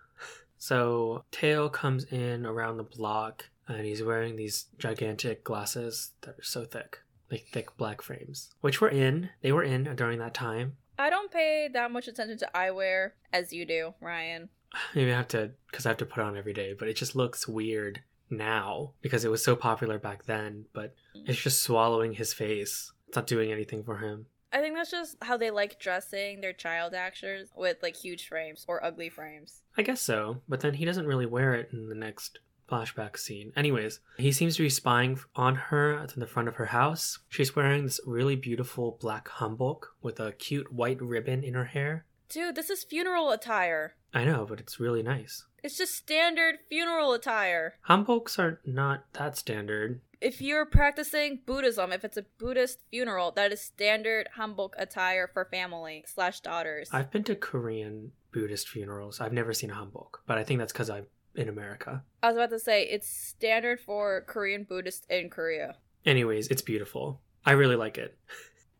So 0.59 1.25
Teo 1.31 1.69
comes 1.69 2.05
in 2.05 2.47
around 2.47 2.77
the 2.77 2.85
block 2.85 3.47
and 3.69 3.85
he's 3.85 4.03
wearing 4.03 4.37
these 4.37 4.67
gigantic 4.79 5.45
glasses 5.45 6.13
that 6.23 6.39
are 6.39 6.43
so 6.43 6.65
thick. 6.65 6.99
Like 7.31 7.47
thick 7.53 7.77
black 7.77 8.03
frames. 8.03 8.51
Which 8.61 8.81
were 8.81 8.89
in. 8.89 9.31
They 9.43 9.53
were 9.53 9.65
in 9.65 9.85
during 9.97 10.19
that 10.21 10.35
time. 10.35 10.77
I 10.99 11.11
don't 11.11 11.31
pay 11.31 11.69
that 11.73 11.91
much 11.91 12.09
attention 12.09 12.39
to 12.39 12.51
eyewear 12.55 13.13
as 13.33 13.53
you 13.53 13.67
do, 13.67 13.95
Ryan. 14.01 14.49
Maybe 14.95 15.13
I 15.13 15.17
have 15.17 15.29
to 15.29 15.51
because 15.71 15.87
I 15.87 15.91
have 15.91 15.99
to 15.99 16.07
put 16.07 16.21
it 16.21 16.27
on 16.27 16.37
every 16.37 16.53
day, 16.53 16.75
but 16.79 16.89
it 16.89 16.95
just 16.95 17.17
looks 17.17 17.49
weird 17.49 18.03
now 18.31 18.93
because 19.03 19.25
it 19.25 19.31
was 19.31 19.43
so 19.45 19.57
popular 19.57 19.99
back 19.99 20.25
then, 20.25 20.67
but 20.73 20.95
it's 21.15 21.41
just 21.41 21.63
swallowing 21.63 22.13
his 22.15 22.33
face. 22.33 22.93
It's 23.09 23.17
not 23.17 23.27
doing 23.27 23.53
anything 23.53 23.83
for 23.85 23.99
him. 23.99 24.27
I 24.53 24.61
think 24.61 24.75
that's 24.75 24.91
just 24.91 25.17
how 25.23 25.37
they 25.37 25.51
like 25.51 25.79
dressing 25.81 26.41
their 26.41 26.53
child 26.53 26.95
actors 26.95 27.49
with 27.57 27.79
like 27.83 27.97
huge 27.97 28.29
frames 28.29 28.65
or 28.69 28.85
ugly 28.85 29.09
frames. 29.09 29.63
I 29.77 29.83
guess 29.83 30.01
so, 30.01 30.43
but 30.49 30.61
then 30.61 30.75
he 30.75 30.85
doesn't 30.85 31.07
really 31.07 31.27
wear 31.27 31.55
it 31.55 31.71
in 31.73 31.89
the 31.89 31.95
next 31.95 32.39
flashback 32.69 33.17
scene. 33.19 33.53
Anyways, 33.57 34.01
he 34.19 34.33
seems 34.33 34.57
to 34.57 34.63
be 34.63 34.71
spying 34.71 35.19
on 35.35 35.55
her 35.55 35.95
at 35.95 36.15
the 36.17 36.27
front 36.27 36.49
of 36.49 36.57
her 36.57 36.67
house. 36.67 37.19
She's 37.29 37.55
wearing 37.55 37.85
this 37.85 38.01
really 38.07 38.37
beautiful 38.37 38.99
black 39.01 39.29
hanbok 39.29 39.83
with 40.03 40.19
a 40.21 40.33
cute 40.33 40.73
white 40.73 41.01
ribbon 41.01 41.45
in 41.45 41.55
her 41.55 41.67
hair. 41.67 42.07
Dude, 42.29 42.57
this 42.57 42.71
is 42.71 42.83
funeral 42.83 43.31
attire. 43.31 43.95
I 44.13 44.25
know, 44.25 44.47
but 44.49 44.59
it's 44.59 44.81
really 44.81 45.03
nice. 45.03 45.45
It's 45.63 45.79
just 45.79 45.95
standard 45.95 46.57
funeral 46.69 47.13
attire. 47.13 47.75
Hanboks 47.89 48.39
are 48.39 48.61
not 48.65 49.05
that 49.13 49.37
standard. 49.37 50.01
If 50.21 50.41
you're 50.41 50.65
practicing 50.65 51.41
Buddhism, 51.45 51.93
if 51.93 52.05
it's 52.05 52.17
a 52.17 52.25
Buddhist 52.39 52.83
funeral, 52.91 53.33
that 53.33 53.53
is 53.53 53.61
standard 53.61 54.29
hanbok 54.39 54.71
attire 54.79 55.29
for 55.33 55.45
family 55.45 56.05
slash 56.07 56.41
daughters. 56.41 56.89
I've 56.93 57.11
been 57.11 57.25
to 57.25 57.35
Korean 57.35 58.13
Buddhist 58.33 58.69
funerals. 58.69 59.21
I've 59.21 59.33
never 59.33 59.53
seen 59.53 59.71
a 59.71 59.75
hanbok, 59.75 60.21
but 60.27 60.39
I 60.39 60.45
think 60.45 60.59
that's 60.59 60.73
because 60.73 60.91
I'm 60.91 61.07
in 61.35 61.49
America. 61.49 62.03
I 62.23 62.29
was 62.29 62.37
about 62.37 62.51
to 62.51 62.59
say 62.59 62.85
it's 62.85 63.09
standard 63.09 63.79
for 63.79 64.23
Korean 64.27 64.65
Buddhist 64.65 65.07
in 65.11 65.29
Korea. 65.29 65.77
Anyways, 66.07 66.49
it's 66.49 66.63
beautiful. 66.63 67.21
I 67.45 67.53
really 67.53 67.77
like 67.77 67.99
it. 67.99 68.17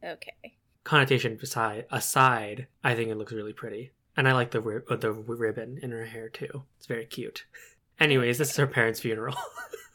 Okay. 0.03 0.57
Connotation 0.85 1.39
aside, 1.43 1.87
aside, 1.91 2.69
I 2.83 2.95
think 2.95 3.11
it 3.11 3.17
looks 3.17 3.33
really 3.33 3.53
pretty, 3.53 3.93
and 4.17 4.29
I 4.29 4.33
like 4.33 4.53
the 4.53 4.61
ri- 4.61 4.83
the 4.89 5.13
ribbon 5.13 5.79
in 5.83 5.91
her 5.91 6.05
hair 6.05 6.29
too. 6.29 6.63
It's 6.79 6.87
very 6.87 7.07
cute. 7.07 7.45
Anyways, 7.99 8.39
this 8.39 8.51
is 8.51 8.57
her 8.57 8.67
parents' 8.67 9.01
funeral. 9.01 9.37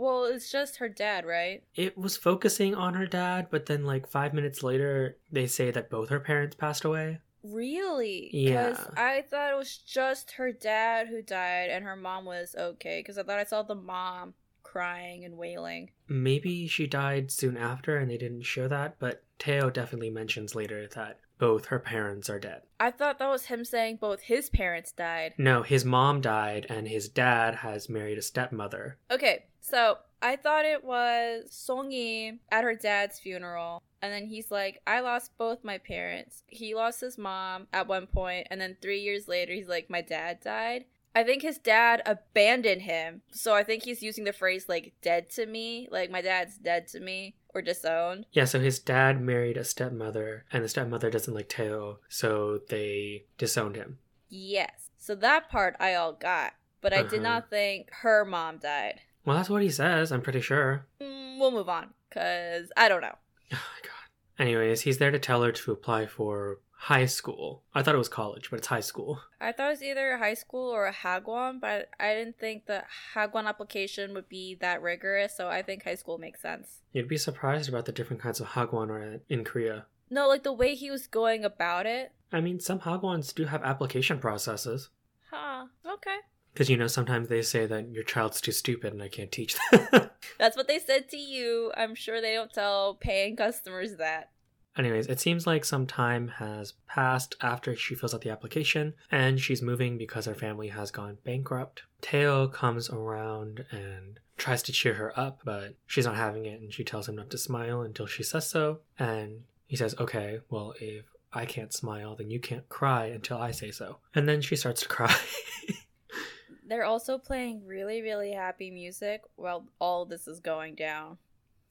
Well, 0.00 0.24
it's 0.24 0.50
just 0.50 0.78
her 0.78 0.88
dad, 0.88 1.26
right? 1.26 1.62
it 1.74 1.98
was 1.98 2.16
focusing 2.16 2.74
on 2.74 2.94
her 2.94 3.06
dad, 3.06 3.48
but 3.50 3.66
then 3.66 3.84
like 3.84 4.08
five 4.08 4.32
minutes 4.32 4.62
later, 4.62 5.18
they 5.30 5.46
say 5.46 5.70
that 5.70 5.90
both 5.90 6.08
her 6.08 6.20
parents 6.20 6.56
passed 6.56 6.86
away. 6.86 7.18
Really? 7.42 8.30
Yeah. 8.32 8.82
I 8.96 9.22
thought 9.28 9.52
it 9.52 9.58
was 9.58 9.76
just 9.76 10.32
her 10.32 10.52
dad 10.52 11.08
who 11.08 11.20
died 11.20 11.68
and 11.68 11.84
her 11.84 11.96
mom 11.96 12.24
was 12.24 12.54
okay. 12.58 13.00
Because 13.00 13.18
I 13.18 13.24
thought 13.24 13.38
I 13.38 13.44
saw 13.44 13.62
the 13.62 13.74
mom 13.74 14.32
crying 14.62 15.26
and 15.26 15.36
wailing. 15.36 15.90
Maybe 16.08 16.66
she 16.66 16.86
died 16.86 17.30
soon 17.30 17.58
after, 17.58 17.98
and 17.98 18.10
they 18.10 18.16
didn't 18.16 18.42
show 18.42 18.68
that. 18.68 18.96
But 18.98 19.22
Teo 19.38 19.68
definitely 19.68 20.10
mentions 20.10 20.54
later 20.54 20.86
that 20.94 21.18
both 21.40 21.66
her 21.66 21.78
parents 21.80 22.28
are 22.28 22.38
dead. 22.38 22.62
I 22.78 22.90
thought 22.90 23.18
that 23.18 23.28
was 23.28 23.46
him 23.46 23.64
saying 23.64 23.96
both 23.96 24.20
his 24.20 24.50
parents 24.50 24.92
died. 24.92 25.34
No, 25.38 25.62
his 25.62 25.84
mom 25.84 26.20
died, 26.20 26.66
and 26.68 26.86
his 26.86 27.08
dad 27.08 27.56
has 27.56 27.88
married 27.88 28.18
a 28.18 28.22
stepmother. 28.22 28.98
Okay, 29.10 29.46
so 29.60 29.98
I 30.22 30.36
thought 30.36 30.66
it 30.66 30.84
was 30.84 31.50
Songi 31.50 32.38
at 32.52 32.64
her 32.64 32.74
dad's 32.74 33.18
funeral. 33.18 33.82
And 34.02 34.12
then 34.12 34.26
he's 34.26 34.50
like, 34.50 34.80
I 34.86 35.00
lost 35.00 35.36
both 35.38 35.64
my 35.64 35.78
parents. 35.78 36.42
He 36.46 36.74
lost 36.74 37.00
his 37.00 37.18
mom 37.18 37.66
at 37.72 37.88
one 37.88 38.06
point, 38.06 38.46
and 38.50 38.60
then 38.60 38.76
three 38.80 39.00
years 39.00 39.26
later, 39.26 39.52
he's 39.52 39.68
like, 39.68 39.90
My 39.90 40.02
dad 40.02 40.40
died. 40.44 40.84
I 41.14 41.24
think 41.24 41.42
his 41.42 41.58
dad 41.58 42.02
abandoned 42.06 42.82
him. 42.82 43.22
So 43.32 43.54
I 43.54 43.64
think 43.64 43.82
he's 43.82 44.02
using 44.02 44.24
the 44.24 44.32
phrase 44.32 44.68
like 44.68 44.92
dead 45.02 45.28
to 45.30 45.44
me, 45.44 45.88
like 45.90 46.10
my 46.10 46.22
dad's 46.22 46.56
dead 46.56 46.86
to 46.88 47.00
me 47.00 47.34
or 47.54 47.62
disowned. 47.62 48.26
Yeah, 48.32 48.44
so 48.44 48.60
his 48.60 48.78
dad 48.78 49.20
married 49.20 49.56
a 49.56 49.64
stepmother, 49.64 50.44
and 50.52 50.62
the 50.64 50.68
stepmother 50.68 51.10
doesn't 51.10 51.34
like 51.34 51.48
Teo, 51.48 51.98
so 52.08 52.60
they 52.68 53.24
disowned 53.38 53.76
him. 53.76 53.98
Yes. 54.28 54.90
So 54.98 55.14
that 55.16 55.48
part 55.50 55.76
I 55.80 55.94
all 55.94 56.12
got. 56.12 56.52
But 56.82 56.92
I 56.92 57.02
did 57.02 57.14
Uh-huh. 57.20 57.22
not 57.22 57.50
think 57.50 57.90
her 58.02 58.24
mom 58.24 58.58
died. 58.58 59.00
Well, 59.24 59.36
that's 59.36 59.50
what 59.50 59.62
he 59.62 59.70
says, 59.70 60.12
I'm 60.12 60.22
pretty 60.22 60.40
sure. 60.40 60.86
Mm, 61.00 61.38
we'll 61.38 61.50
move 61.50 61.68
on, 61.68 61.92
because 62.08 62.70
I 62.76 62.88
don't 62.88 63.02
know. 63.02 63.16
Oh 63.52 63.56
my 63.56 63.82
god. 63.88 64.42
Anyways, 64.42 64.80
he's 64.82 64.96
there 64.98 65.10
to 65.10 65.18
tell 65.18 65.42
her 65.42 65.52
to 65.52 65.72
apply 65.72 66.06
for 66.06 66.60
high 66.80 67.04
school. 67.04 67.62
I 67.74 67.82
thought 67.82 67.94
it 67.94 67.98
was 67.98 68.08
college, 68.08 68.48
but 68.48 68.58
it's 68.58 68.68
high 68.68 68.80
school. 68.80 69.20
I 69.38 69.52
thought 69.52 69.66
it 69.66 69.70
was 69.70 69.82
either 69.82 70.12
a 70.12 70.18
high 70.18 70.34
school 70.34 70.70
or 70.70 70.86
a 70.86 70.94
Hagwon, 70.94 71.60
but 71.60 71.90
I 72.00 72.14
didn't 72.14 72.38
think 72.38 72.64
the 72.64 72.84
Hagwon 73.14 73.46
application 73.46 74.14
would 74.14 74.30
be 74.30 74.56
that 74.62 74.80
rigorous, 74.80 75.36
so 75.36 75.48
I 75.48 75.60
think 75.60 75.84
high 75.84 75.94
school 75.94 76.16
makes 76.16 76.40
sense. 76.40 76.80
You'd 76.94 77.06
be 77.06 77.18
surprised 77.18 77.68
about 77.68 77.84
the 77.84 77.92
different 77.92 78.22
kinds 78.22 78.40
of 78.40 78.48
hagwon 78.48 79.20
in 79.28 79.44
Korea. 79.44 79.84
No, 80.08 80.26
like 80.26 80.42
the 80.42 80.54
way 80.54 80.74
he 80.74 80.90
was 80.90 81.06
going 81.06 81.44
about 81.44 81.84
it. 81.84 82.12
I 82.32 82.40
mean, 82.40 82.60
some 82.60 82.80
hagwons 82.80 83.34
do 83.34 83.44
have 83.44 83.62
application 83.62 84.18
processes. 84.18 84.88
Huh. 85.30 85.66
Okay. 85.86 86.16
Because, 86.54 86.70
you 86.70 86.78
know, 86.78 86.86
sometimes 86.86 87.28
they 87.28 87.42
say 87.42 87.66
that 87.66 87.90
your 87.90 88.04
child's 88.04 88.40
too 88.40 88.52
stupid 88.52 88.94
and 88.94 89.02
I 89.02 89.08
can't 89.08 89.30
teach 89.30 89.56
them. 89.70 90.10
That's 90.38 90.56
what 90.56 90.66
they 90.66 90.78
said 90.78 91.10
to 91.10 91.16
you. 91.18 91.72
I'm 91.76 91.94
sure 91.94 92.22
they 92.22 92.34
don't 92.34 92.52
tell 92.52 92.94
paying 92.94 93.36
customers 93.36 93.96
that. 93.96 94.30
Anyways, 94.76 95.08
it 95.08 95.20
seems 95.20 95.46
like 95.46 95.64
some 95.64 95.86
time 95.86 96.28
has 96.38 96.74
passed 96.86 97.34
after 97.40 97.74
she 97.74 97.94
fills 97.94 98.14
out 98.14 98.20
the 98.20 98.30
application 98.30 98.94
and 99.10 99.40
she's 99.40 99.62
moving 99.62 99.98
because 99.98 100.26
her 100.26 100.34
family 100.34 100.68
has 100.68 100.90
gone 100.90 101.18
bankrupt. 101.24 101.82
Teo 102.00 102.46
comes 102.46 102.88
around 102.88 103.64
and 103.70 104.20
tries 104.36 104.62
to 104.62 104.72
cheer 104.72 104.94
her 104.94 105.18
up, 105.18 105.40
but 105.44 105.74
she's 105.86 106.06
not 106.06 106.16
having 106.16 106.46
it 106.46 106.60
and 106.60 106.72
she 106.72 106.84
tells 106.84 107.08
him 107.08 107.16
not 107.16 107.30
to 107.30 107.38
smile 107.38 107.82
until 107.82 108.06
she 108.06 108.22
says 108.22 108.48
so. 108.48 108.80
And 108.98 109.42
he 109.66 109.76
says, 109.76 109.94
Okay, 109.98 110.40
well, 110.48 110.74
if 110.80 111.04
I 111.32 111.46
can't 111.46 111.72
smile, 111.72 112.14
then 112.16 112.30
you 112.30 112.40
can't 112.40 112.68
cry 112.68 113.06
until 113.06 113.38
I 113.38 113.50
say 113.50 113.70
so. 113.72 113.98
And 114.14 114.28
then 114.28 114.40
she 114.40 114.56
starts 114.56 114.82
to 114.82 114.88
cry. 114.88 115.14
They're 116.66 116.84
also 116.84 117.18
playing 117.18 117.66
really, 117.66 118.00
really 118.00 118.32
happy 118.32 118.70
music 118.70 119.22
while 119.34 119.66
all 119.80 120.06
this 120.06 120.28
is 120.28 120.38
going 120.38 120.76
down. 120.76 121.18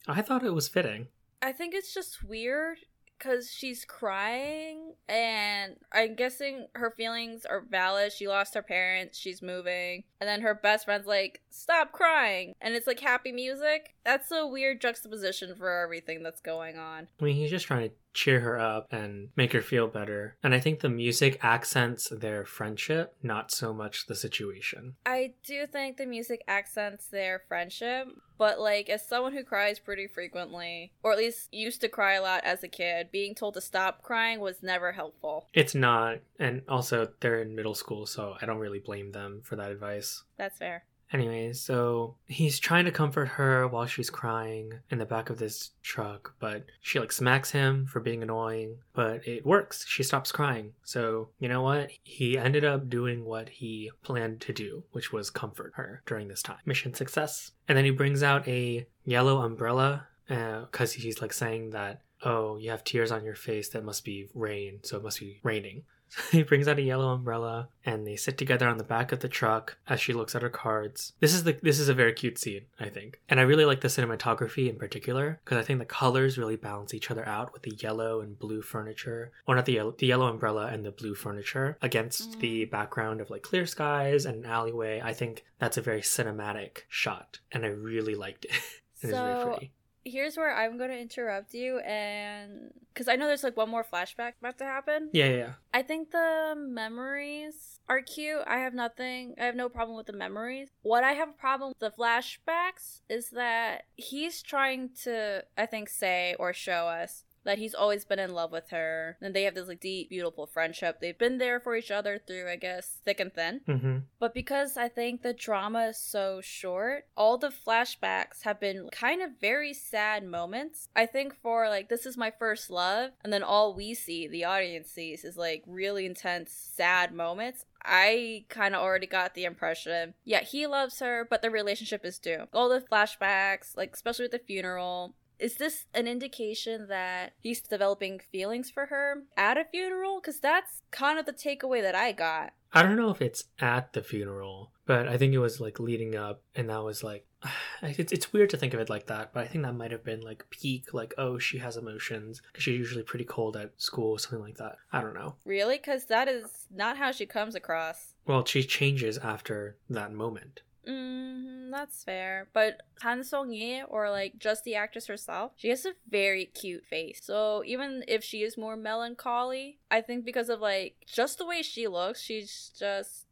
I 0.07 0.21
thought 0.21 0.43
it 0.43 0.53
was 0.53 0.67
fitting. 0.67 1.07
I 1.41 1.53
think 1.53 1.73
it's 1.73 1.93
just 1.93 2.21
weird 2.21 2.79
because 3.19 3.51
she's 3.51 3.85
crying, 3.85 4.93
and 5.07 5.75
I'm 5.91 6.15
guessing 6.15 6.67
her 6.75 6.91
feelings 6.95 7.45
are 7.45 7.65
valid. 7.69 8.13
She 8.13 8.27
lost 8.27 8.55
her 8.55 8.63
parents, 8.63 9.17
she's 9.17 9.41
moving, 9.41 10.03
and 10.21 10.27
then 10.27 10.41
her 10.41 10.55
best 10.55 10.85
friend's 10.85 11.05
like, 11.07 11.41
Stop 11.49 11.91
crying! 11.91 12.53
And 12.61 12.73
it's 12.73 12.87
like 12.87 12.99
happy 12.99 13.31
music. 13.31 13.95
That's 14.09 14.31
a 14.31 14.47
weird 14.47 14.81
juxtaposition 14.81 15.53
for 15.53 15.83
everything 15.83 16.23
that's 16.23 16.41
going 16.41 16.79
on. 16.79 17.09
I 17.21 17.23
mean, 17.23 17.35
he's 17.35 17.51
just 17.51 17.67
trying 17.67 17.89
to 17.89 17.95
cheer 18.11 18.39
her 18.39 18.59
up 18.59 18.87
and 18.89 19.29
make 19.35 19.53
her 19.53 19.61
feel 19.61 19.87
better. 19.87 20.35
And 20.41 20.55
I 20.55 20.59
think 20.59 20.79
the 20.79 20.89
music 20.89 21.37
accents 21.43 22.09
their 22.09 22.43
friendship, 22.43 23.13
not 23.21 23.51
so 23.51 23.71
much 23.71 24.07
the 24.07 24.15
situation. 24.15 24.95
I 25.05 25.33
do 25.45 25.67
think 25.67 25.97
the 25.97 26.07
music 26.07 26.43
accents 26.47 27.05
their 27.05 27.43
friendship, 27.47 28.07
but 28.39 28.59
like 28.59 28.89
as 28.89 29.07
someone 29.07 29.33
who 29.33 29.43
cries 29.43 29.77
pretty 29.77 30.07
frequently, 30.07 30.91
or 31.03 31.11
at 31.11 31.19
least 31.19 31.53
used 31.53 31.81
to 31.81 31.87
cry 31.87 32.13
a 32.13 32.21
lot 32.23 32.43
as 32.43 32.63
a 32.63 32.67
kid, 32.67 33.11
being 33.11 33.35
told 33.35 33.53
to 33.53 33.61
stop 33.61 34.01
crying 34.01 34.39
was 34.39 34.63
never 34.63 34.91
helpful. 34.91 35.47
It's 35.53 35.75
not, 35.75 36.17
and 36.39 36.63
also 36.67 37.09
they're 37.19 37.43
in 37.43 37.55
middle 37.55 37.75
school, 37.75 38.07
so 38.07 38.35
I 38.41 38.47
don't 38.47 38.57
really 38.57 38.79
blame 38.79 39.11
them 39.11 39.41
for 39.43 39.55
that 39.57 39.69
advice. 39.69 40.23
That's 40.35 40.57
fair. 40.57 40.85
Anyway, 41.11 41.53
so 41.53 42.15
he's 42.27 42.59
trying 42.59 42.85
to 42.85 42.91
comfort 42.91 43.29
her 43.29 43.67
while 43.67 43.87
she's 43.87 44.09
crying 44.09 44.73
in 44.91 44.99
the 44.99 45.05
back 45.05 45.29
of 45.29 45.39
this 45.39 45.71
truck, 45.81 46.35
but 46.39 46.65
she 46.81 46.99
like 46.99 47.11
smacks 47.11 47.51
him 47.51 47.87
for 47.87 47.99
being 47.99 48.21
annoying, 48.21 48.77
but 48.93 49.27
it 49.27 49.45
works. 49.45 49.85
She 49.87 50.03
stops 50.03 50.31
crying. 50.31 50.73
So, 50.83 51.29
you 51.39 51.49
know 51.49 51.63
what? 51.63 51.89
He 52.03 52.37
ended 52.37 52.63
up 52.63 52.89
doing 52.89 53.25
what 53.25 53.49
he 53.49 53.89
planned 54.03 54.41
to 54.41 54.53
do, 54.53 54.83
which 54.91 55.11
was 55.11 55.31
comfort 55.31 55.73
her 55.75 56.03
during 56.05 56.27
this 56.27 56.43
time. 56.43 56.59
Mission 56.65 56.93
success. 56.93 57.51
And 57.67 57.77
then 57.77 57.85
he 57.85 57.91
brings 57.91 58.21
out 58.21 58.47
a 58.47 58.85
yellow 59.03 59.41
umbrella 59.41 60.07
uh, 60.29 60.61
because 60.61 60.93
he's 60.93 61.21
like 61.21 61.33
saying 61.33 61.71
that, 61.71 62.01
oh, 62.23 62.57
you 62.57 62.69
have 62.69 62.83
tears 62.83 63.11
on 63.11 63.23
your 63.23 63.35
face, 63.35 63.69
that 63.69 63.83
must 63.83 64.03
be 64.03 64.27
rain, 64.33 64.79
so 64.83 64.97
it 64.97 65.03
must 65.03 65.19
be 65.19 65.39
raining. 65.41 65.83
he 66.31 66.43
brings 66.43 66.67
out 66.67 66.79
a 66.79 66.81
yellow 66.81 67.09
umbrella 67.09 67.69
and 67.85 68.05
they 68.05 68.15
sit 68.15 68.37
together 68.37 68.67
on 68.67 68.77
the 68.77 68.83
back 68.83 69.11
of 69.11 69.19
the 69.19 69.27
truck 69.27 69.77
as 69.87 69.99
she 69.99 70.13
looks 70.13 70.35
at 70.35 70.41
her 70.41 70.49
cards. 70.49 71.13
This 71.19 71.33
is 71.33 71.43
the 71.43 71.57
this 71.61 71.79
is 71.79 71.89
a 71.89 71.93
very 71.93 72.13
cute 72.13 72.37
scene, 72.37 72.65
I 72.79 72.89
think. 72.89 73.19
And 73.29 73.39
I 73.39 73.43
really 73.43 73.65
like 73.65 73.81
the 73.81 73.87
cinematography 73.87 74.69
in 74.69 74.77
particular 74.77 75.39
because 75.43 75.57
I 75.57 75.63
think 75.63 75.79
the 75.79 75.85
colors 75.85 76.37
really 76.37 76.55
balance 76.55 76.93
each 76.93 77.11
other 77.11 77.27
out 77.27 77.53
with 77.53 77.63
the 77.63 77.75
yellow 77.79 78.21
and 78.21 78.37
blue 78.37 78.61
furniture, 78.61 79.31
or 79.47 79.55
not 79.55 79.65
the 79.65 79.73
yellow, 79.73 79.95
the 79.97 80.07
yellow 80.07 80.27
umbrella 80.27 80.67
and 80.67 80.83
the 80.83 80.91
blue 80.91 81.15
furniture 81.15 81.77
against 81.81 82.31
Mhm. 82.31 82.39
the 82.39 82.65
background 82.65 83.21
of 83.21 83.29
like 83.29 83.43
clear 83.43 83.65
skies 83.65 84.25
and 84.25 84.43
an 84.45 84.49
alleyway. 84.51 85.01
I 85.03 85.13
think 85.13 85.45
that's 85.59 85.77
a 85.77 85.81
very 85.81 86.01
cinematic 86.01 86.79
shot 86.89 87.39
and 87.51 87.65
I 87.65 87.69
really 87.69 88.15
liked 88.15 88.45
it. 88.45 88.51
it 89.01 89.07
is 89.07 89.11
very 89.11 89.41
So 89.41 89.47
pretty. 89.49 89.71
Here's 90.09 90.37
where 90.37 90.55
I'm 90.55 90.77
going 90.77 90.89
to 90.89 90.99
interrupt 90.99 91.53
you, 91.53 91.79
and 91.79 92.73
because 92.93 93.07
I 93.07 93.15
know 93.15 93.27
there's 93.27 93.43
like 93.43 93.55
one 93.55 93.69
more 93.69 93.83
flashback 93.83 94.33
about 94.39 94.57
to 94.57 94.65
happen. 94.65 95.09
Yeah, 95.13 95.25
yeah, 95.25 95.37
yeah. 95.37 95.53
I 95.73 95.81
think 95.83 96.11
the 96.11 96.55
memories 96.57 97.79
are 97.87 98.01
cute. 98.01 98.41
I 98.45 98.57
have 98.59 98.73
nothing, 98.73 99.35
I 99.39 99.45
have 99.45 99.55
no 99.55 99.69
problem 99.69 99.95
with 99.95 100.07
the 100.07 100.13
memories. 100.13 100.69
What 100.81 101.03
I 101.03 101.13
have 101.13 101.29
a 101.29 101.33
problem 101.33 101.69
with 101.69 101.79
the 101.79 101.91
flashbacks 101.91 103.01
is 103.09 103.29
that 103.31 103.83
he's 103.95 104.41
trying 104.41 104.89
to, 105.03 105.43
I 105.57 105.65
think, 105.65 105.89
say 105.89 106.35
or 106.39 106.53
show 106.53 106.87
us 106.87 107.23
that 107.43 107.57
he's 107.57 107.73
always 107.73 108.05
been 108.05 108.19
in 108.19 108.33
love 108.33 108.51
with 108.51 108.69
her. 108.69 109.17
And 109.21 109.33
they 109.33 109.43
have 109.43 109.55
this 109.55 109.67
like 109.67 109.79
deep, 109.79 110.09
beautiful 110.09 110.45
friendship. 110.45 110.99
They've 110.99 111.17
been 111.17 111.37
there 111.37 111.59
for 111.59 111.75
each 111.75 111.91
other 111.91 112.19
through, 112.25 112.49
I 112.49 112.55
guess, 112.55 112.99
thick 113.05 113.19
and 113.19 113.33
thin. 113.33 113.61
Mm-hmm. 113.67 113.97
But 114.19 114.33
because 114.33 114.77
I 114.77 114.87
think 114.89 115.21
the 115.21 115.33
drama 115.33 115.87
is 115.87 115.97
so 115.97 116.41
short, 116.41 117.05
all 117.15 117.37
the 117.37 117.49
flashbacks 117.49 118.43
have 118.43 118.59
been 118.59 118.89
kind 118.91 119.21
of 119.21 119.31
very 119.39 119.73
sad 119.73 120.23
moments. 120.23 120.89
I 120.95 121.05
think 121.05 121.35
for 121.41 121.69
like, 121.69 121.89
this 121.89 122.05
is 122.05 122.17
my 122.17 122.31
first 122.31 122.69
love, 122.69 123.11
and 123.23 123.31
then 123.31 123.43
all 123.43 123.73
we 123.73 123.93
see, 123.93 124.27
the 124.27 124.45
audience 124.45 124.89
sees, 124.89 125.23
is 125.23 125.37
like 125.37 125.63
really 125.67 126.05
intense, 126.05 126.51
sad 126.51 127.13
moments. 127.13 127.65
I 127.83 128.45
kind 128.49 128.75
of 128.75 128.81
already 128.81 129.07
got 129.07 129.35
the 129.35 129.45
impression, 129.45 130.13
yeah, 130.25 130.41
he 130.41 130.67
loves 130.67 130.99
her, 130.99 131.25
but 131.29 131.41
the 131.41 131.49
relationship 131.49 132.03
is 132.03 132.19
doomed. 132.19 132.49
All 132.53 132.67
the 132.67 132.81
flashbacks, 132.81 133.77
like, 133.77 133.91
especially 133.93 134.25
with 134.25 134.33
the 134.33 134.39
funeral, 134.39 135.15
is 135.39 135.55
this 135.55 135.85
an 135.93 136.07
indication 136.07 136.87
that 136.89 137.33
he's 137.39 137.61
developing 137.61 138.19
feelings 138.31 138.69
for 138.69 138.87
her 138.87 139.23
at 139.37 139.57
a 139.57 139.65
funeral? 139.65 140.19
Because 140.21 140.39
that's 140.39 140.81
kind 140.91 141.17
of 141.17 141.25
the 141.25 141.33
takeaway 141.33 141.81
that 141.81 141.95
I 141.95 142.11
got. 142.11 142.53
I 142.71 142.83
don't 142.83 142.97
know 142.97 143.09
if 143.09 143.21
it's 143.21 143.45
at 143.59 143.93
the 143.93 144.03
funeral, 144.03 144.71
but 144.85 145.07
I 145.07 145.17
think 145.17 145.33
it 145.33 145.39
was 145.39 145.59
like 145.59 145.79
leading 145.79 146.15
up, 146.15 146.43
and 146.53 146.69
that 146.69 146.83
was 146.83 147.03
like, 147.03 147.25
it's, 147.81 148.11
it's 148.11 148.31
weird 148.31 148.51
to 148.51 148.57
think 148.57 148.73
of 148.73 148.79
it 148.79 148.89
like 148.89 149.07
that, 149.07 149.33
but 149.33 149.43
I 149.43 149.47
think 149.47 149.63
that 149.63 149.73
might 149.73 149.91
have 149.91 150.03
been 150.03 150.21
like 150.21 150.45
peak, 150.51 150.93
like, 150.93 151.13
oh, 151.17 151.39
she 151.39 151.57
has 151.57 151.77
emotions, 151.77 152.41
because 152.51 152.63
she's 152.63 152.77
usually 152.77 153.03
pretty 153.03 153.25
cold 153.25 153.57
at 153.57 153.71
school, 153.81 154.11
or 154.11 154.19
something 154.19 154.41
like 154.41 154.57
that. 154.57 154.75
I 154.91 155.01
don't 155.01 155.15
know. 155.15 155.35
Really? 155.45 155.77
Because 155.77 156.05
that 156.05 156.27
is 156.27 156.67
not 156.69 156.97
how 156.97 157.11
she 157.11 157.25
comes 157.25 157.55
across. 157.55 158.13
Well, 158.27 158.45
she 158.45 158.63
changes 158.63 159.17
after 159.17 159.77
that 159.89 160.13
moment. 160.13 160.61
Mm, 160.87 161.71
that's 161.71 162.03
fair. 162.03 162.47
But 162.53 162.81
Han 163.01 163.23
Song 163.23 163.51
Yi, 163.51 163.83
or 163.83 164.09
like 164.09 164.39
just 164.39 164.63
the 164.63 164.75
actress 164.75 165.07
herself, 165.07 165.51
she 165.55 165.69
has 165.69 165.85
a 165.85 165.93
very 166.09 166.45
cute 166.45 166.85
face. 166.85 167.19
So 167.23 167.63
even 167.65 168.03
if 168.07 168.23
she 168.23 168.43
is 168.43 168.57
more 168.57 168.75
melancholy, 168.75 169.79
I 169.91 170.01
think 170.01 170.25
because 170.25 170.49
of 170.49 170.61
like 170.61 170.95
just 171.05 171.37
the 171.37 171.45
way 171.45 171.61
she 171.61 171.87
looks, 171.87 172.21
she's 172.21 172.71
just 172.77 173.25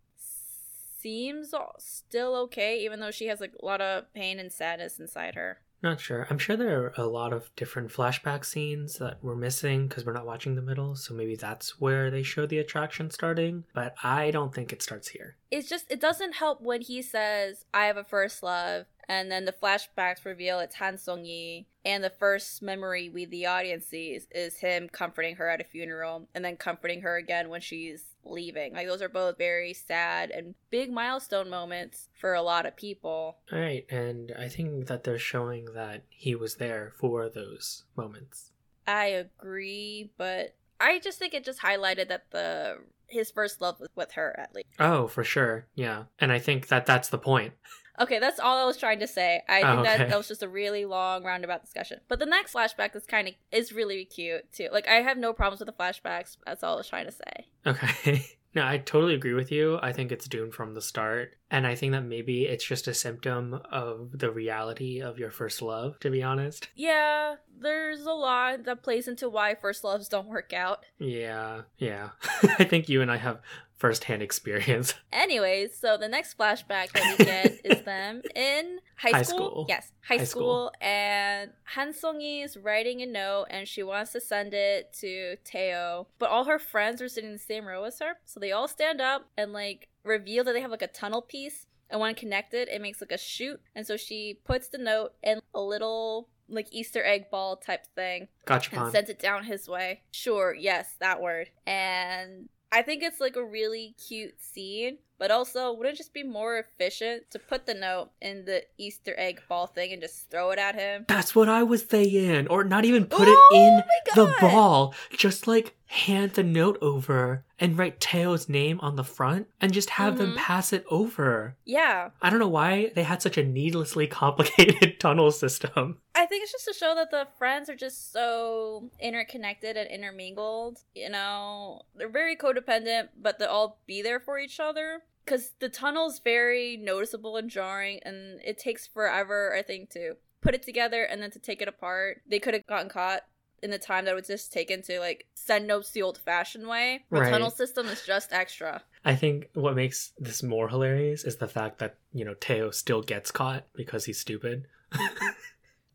seems 1.00 1.54
still 1.80 2.36
okay, 2.36 2.84
even 2.84 3.00
though 3.00 3.12
she 3.12 3.28
has 3.28 3.40
like 3.40 3.54
a 3.62 3.66
lot 3.66 3.82
of 3.82 4.14
pain 4.14 4.40
and 4.40 4.52
sadness 4.52 5.00
inside 5.00 5.36
her. 5.36 5.60
Not 5.84 6.00
sure. 6.00 6.26
I'm 6.30 6.40
sure 6.40 6.58
there 6.58 6.86
are 6.86 6.94
a 6.98 7.06
lot 7.06 7.34
of 7.34 7.52
different 7.56 7.92
flashback 7.92 8.46
scenes 8.46 8.96
that 8.96 9.20
we're 9.22 9.36
missing 9.36 9.88
because 9.88 10.06
we're 10.06 10.14
not 10.14 10.26
watching 10.26 10.56
the 10.56 10.62
middle. 10.62 10.96
So 10.96 11.14
maybe 11.14 11.36
that's 11.36 11.80
where 11.80 12.10
they 12.10 12.24
show 12.24 12.48
the 12.48 12.58
attraction 12.58 13.12
starting. 13.12 13.64
But 13.74 13.96
I 14.04 14.32
don't 14.32 14.54
think 14.54 14.74
it 14.74 14.82
starts 14.82 15.10
here. 15.10 15.36
It's 15.52 15.70
just, 15.70 15.86
it 15.92 16.02
doesn't 16.02 16.36
help 16.36 16.62
when 16.62 16.82
he 16.82 17.02
says, 17.02 17.66
I 17.74 17.86
have 17.86 17.98
a 17.98 18.04
first 18.04 18.42
love. 18.42 18.86
And 19.10 19.32
then 19.32 19.46
the 19.46 19.54
flashbacks 19.54 20.26
reveal 20.26 20.60
it's 20.60 20.76
Han 20.76 20.98
Song 20.98 21.24
Yi. 21.26 21.68
And 21.86 22.04
the 22.04 22.10
first 22.10 22.62
memory 22.62 23.10
we, 23.10 23.26
the 23.26 23.46
audience, 23.46 23.86
sees 23.86 24.28
is 24.32 24.58
him 24.58 24.90
comforting 24.90 25.38
her 25.38 25.48
at 25.48 25.62
a 25.62 25.64
funeral 25.64 26.28
and 26.36 26.44
then 26.44 26.58
comforting 26.58 27.02
her 27.02 27.16
again 27.16 27.48
when 27.48 27.62
she's 27.62 28.04
leaving. 28.26 28.74
Like 28.74 28.88
those 28.88 29.02
are 29.02 29.10
both 29.10 29.38
very 29.38 29.74
sad 29.74 30.30
and 30.32 30.56
big 30.70 30.92
milestone 30.92 31.50
moments 31.50 32.10
for 32.20 32.34
a 32.34 32.42
lot 32.42 32.66
of 32.66 32.76
people. 32.76 33.38
All 33.52 33.60
right, 33.60 33.86
and 33.90 34.34
I 34.38 34.50
think 34.50 34.88
that 34.88 35.06
they're 35.06 35.18
showing 35.18 35.66
that 35.74 36.04
he 36.10 36.36
was 36.36 36.56
there 36.56 36.92
for 37.00 37.30
those 37.30 37.86
moments. 37.96 38.52
I 38.86 39.06
agree, 39.06 40.12
but 40.18 40.56
I 40.80 41.00
just 41.00 41.20
think 41.20 41.34
it 41.34 41.46
just 41.46 41.62
highlighted 41.62 42.10
that 42.10 42.32
the 42.32 42.80
his 43.08 43.32
first 43.32 43.62
love 43.62 43.80
was 43.80 43.90
with 43.96 44.12
her 44.14 44.38
at 44.38 44.54
least. 44.54 44.68
Oh, 44.80 45.08
for 45.08 45.24
sure. 45.24 45.68
Yeah. 45.76 46.04
And 46.20 46.32
I 46.32 46.40
think 46.40 46.68
that 46.68 46.86
that's 46.86 47.10
the 47.10 47.18
point. 47.18 47.54
Okay, 48.00 48.20
that's 48.20 48.40
all 48.40 48.58
I 48.58 48.66
was 48.66 48.78
trying 48.78 49.00
to 49.00 49.08
say. 49.08 49.42
I 49.50 49.62
think 49.62 49.68
oh, 49.68 49.80
okay. 49.80 49.98
that 49.98 50.10
that 50.10 50.18
was 50.18 50.28
just 50.28 50.44
a 50.44 50.48
really 50.50 50.86
long 50.86 51.24
roundabout 51.24 51.64
discussion. 51.64 52.00
But 52.08 52.20
the 52.20 52.26
next 52.26 52.54
flashback 52.54 52.96
is 52.96 53.06
kind 53.06 53.28
of 53.28 53.34
is 53.52 53.74
really 53.74 54.06
cute 54.06 54.52
too. 54.52 54.70
Like 54.72 54.88
I 54.88 54.96
have 54.96 55.18
no 55.18 55.34
problems 55.34 55.60
with 55.60 55.68
the 55.68 55.84
flashbacks. 55.84 56.38
That's 56.46 56.64
all 56.64 56.76
I 56.76 56.78
was 56.78 56.88
trying 56.88 57.06
to 57.06 57.12
say. 57.12 57.48
Okay. 57.66 58.26
No, 58.58 58.66
I 58.66 58.80
totally 58.80 59.14
agree 59.14 59.36
with 59.36 59.52
you. 59.52 59.78
I 59.84 59.94
think 59.94 60.12
it's 60.12 60.28
doomed 60.28 60.56
from 60.56 60.74
the 60.74 60.82
start. 60.82 61.38
And 61.52 61.68
I 61.68 61.76
think 61.76 61.92
that 61.92 62.02
maybe 62.02 62.46
it's 62.46 62.66
just 62.66 62.88
a 62.88 62.94
symptom 62.94 63.62
of 63.72 64.10
the 64.18 64.32
reality 64.32 65.00
of 65.00 65.20
your 65.20 65.30
first 65.30 65.62
love, 65.62 66.00
to 66.00 66.10
be 66.10 66.24
honest. 66.24 66.68
Yeah, 66.76 67.36
there's 67.60 68.02
a 68.02 68.14
lot 68.14 68.64
that 68.64 68.82
plays 68.82 69.08
into 69.08 69.30
why 69.30 69.54
first 69.54 69.84
loves 69.84 70.10
don't 70.10 70.28
work 70.28 70.54
out. 70.54 70.86
Yeah, 70.98 71.62
yeah. 71.78 72.10
I 72.58 72.64
think 72.64 72.90
you 72.90 73.04
and 73.04 73.12
I 73.12 73.18
have 73.18 73.42
firsthand 73.78 74.22
experience. 74.22 74.96
Anyways, 75.14 75.78
so 75.78 75.98
the 75.98 76.08
next 76.08 76.38
flashback 76.38 76.92
that 76.92 77.16
we 77.18 77.26
get 77.26 77.62
is 77.64 77.84
them 77.84 78.22
in 78.36 78.80
high, 78.98 79.12
high 79.12 79.22
school. 79.22 79.38
school. 79.38 79.66
Yes, 79.70 79.92
high, 80.02 80.18
high 80.18 80.24
school. 80.24 80.42
school. 80.42 80.72
And 80.82 81.52
Han 81.76 81.94
Song 81.94 82.22
is 82.22 82.58
writing 82.58 83.02
a 83.02 83.06
note 83.06 83.46
and 83.50 83.68
she 83.68 83.84
wants 83.84 84.12
to 84.14 84.22
send 84.22 84.54
it 84.54 84.94
to 85.00 85.38
Teo. 85.44 86.08
But 86.20 86.30
all 86.30 86.46
her 86.46 86.60
friends 86.60 87.02
are 87.02 87.08
sitting 87.08 87.30
in 87.30 87.36
the 87.36 87.40
same 87.40 87.66
row 87.66 87.84
as 87.84 88.00
her. 88.00 88.14
So 88.26 88.40
they 88.40 88.52
all 88.52 88.68
stand 88.68 89.00
up 89.00 89.30
and 89.38 89.54
like 89.54 89.88
reveal 90.04 90.44
that 90.44 90.54
they 90.54 90.62
have 90.62 90.72
like 90.72 90.82
a 90.82 90.88
tunnel 90.88 91.22
piece. 91.22 91.68
And 91.90 92.02
when 92.02 92.16
connected, 92.16 92.68
it 92.68 92.82
makes 92.82 93.00
like 93.00 93.12
a 93.12 93.18
chute. 93.18 93.62
And 93.74 93.88
so 93.88 93.96
she 93.96 94.40
puts 94.44 94.68
the 94.68 94.78
note 94.78 95.14
in 95.24 95.40
a 95.54 95.62
little 95.62 96.28
like 96.50 96.68
Easter 96.72 97.04
egg 97.04 97.30
ball 97.30 97.58
type 97.58 97.86
thing. 97.96 98.28
Gotcha. 98.46 98.78
And 98.78 98.92
sends 98.92 99.10
it 99.10 99.20
down 99.20 99.44
his 99.44 99.68
way. 99.68 100.02
Sure, 100.12 100.54
yes, 100.54 100.96
that 101.00 101.22
word. 101.22 101.50
And 101.66 102.50
I 102.72 102.82
think 102.82 103.04
it's 103.04 103.20
like 103.20 103.36
a 103.36 103.44
really 103.44 103.96
cute 104.08 104.42
scene, 104.42 105.00
but 105.20 105.32
also 105.32 105.74
wouldn't 105.74 105.96
it 105.96 105.98
just 105.98 106.14
be 106.14 106.24
more 106.24 106.58
efficient 106.58 107.30
to 107.32 107.40
put 107.40 107.66
the 107.66 107.74
note 107.74 108.10
in 108.22 108.46
the 108.46 108.64
Easter 108.78 109.14
egg 109.18 109.42
ball 109.48 109.68
thing 109.68 109.94
and 109.94 110.02
just 110.02 110.30
throw 110.30 110.52
it 110.52 110.60
at 110.60 110.76
him? 110.76 111.06
That's 111.08 111.36
what 111.36 111.50
I 111.50 111.64
was 111.64 111.86
saying. 111.86 112.48
Or 112.48 112.64
not 112.64 112.86
even 112.86 113.06
put 113.06 113.28
oh, 113.28 113.32
it 113.52 113.56
in 113.56 113.84
the 114.16 114.34
ball. 114.40 114.94
Just 115.12 115.48
like 115.48 115.76
hand 115.88 116.34
the 116.34 116.44
note 116.44 116.78
over 116.82 117.46
and 117.60 117.78
write 117.78 118.00
Teo's 118.00 118.50
name 118.50 118.80
on 118.82 118.96
the 118.96 119.04
front 119.04 119.48
and 119.62 119.74
just 119.74 119.92
have 119.92 120.16
mm-hmm. 120.16 120.24
them 120.24 120.36
pass 120.36 120.74
it 120.74 120.86
over. 120.90 121.56
Yeah. 121.66 122.10
I 122.22 122.30
don't 122.30 122.40
know 122.40 122.48
why 122.48 122.92
they 122.94 123.04
had 123.04 123.22
such 123.22 123.38
a 123.38 123.44
needlessly 123.44 124.06
complicated 124.08 125.00
tunnel 125.00 125.32
system. 125.32 126.00
I 126.14 126.26
think 126.26 126.44
it's 126.44 126.52
just 126.52 126.66
to 126.66 126.74
show 126.74 126.94
that 126.96 127.12
the 127.12 127.28
friends 127.38 127.70
are 127.70 127.76
just 127.76 128.12
so 128.12 128.90
interconnected 129.00 129.78
and 129.78 129.90
intermingled. 129.90 130.80
You 130.94 131.10
know, 131.10 131.84
they're 131.96 132.10
very 132.10 132.36
codependent, 132.36 133.10
but 133.20 133.40
they'll 133.40 133.50
all 133.50 133.80
be 133.88 134.02
there 134.02 134.20
for 134.20 134.38
each 134.38 134.60
other. 134.60 135.02
Because 135.28 135.52
the 135.60 135.68
tunnel's 135.68 136.20
very 136.20 136.78
noticeable 136.78 137.36
and 137.36 137.50
jarring, 137.50 138.00
and 138.04 138.40
it 138.46 138.58
takes 138.58 138.88
forever, 138.88 139.54
I 139.54 139.62
think, 139.62 139.90
to 139.90 140.16
put 140.40 140.56
it 140.56 140.64
together 140.64 141.04
and 141.04 141.22
then 141.22 141.32
to 141.32 141.40
take 141.40 141.62
it 141.62 141.68
apart. 141.68 142.22
They 142.26 142.40
could 142.40 142.54
have 142.54 142.66
gotten 142.66 142.88
caught 142.88 143.24
in 143.62 143.70
the 143.70 143.78
time 143.78 144.06
that 144.06 144.12
it 144.12 144.16
was 144.16 144.28
just 144.28 144.54
taken 144.54 144.82
to 144.84 145.00
like 145.00 145.26
send 145.36 145.68
notes 145.68 145.92
the 145.92 146.02
old 146.02 146.18
fashioned 146.18 146.68
way. 146.68 147.04
The 147.12 147.20
right. 147.20 147.30
tunnel 147.30 147.50
system 147.50 147.88
is 147.88 148.06
just 148.06 148.32
extra. 148.32 148.84
I 149.04 149.16
think 149.16 149.50
what 149.54 149.76
makes 149.76 150.14
this 150.18 150.44
more 150.44 150.70
hilarious 150.70 151.24
is 151.24 151.38
the 151.38 151.48
fact 151.48 151.80
that, 151.80 151.96
you 152.14 152.24
know, 152.24 152.36
Teo 152.36 152.72
still 152.72 153.02
gets 153.02 153.32
caught 153.32 153.66
because 153.74 154.06
he's 154.06 154.20
stupid. 154.20 154.68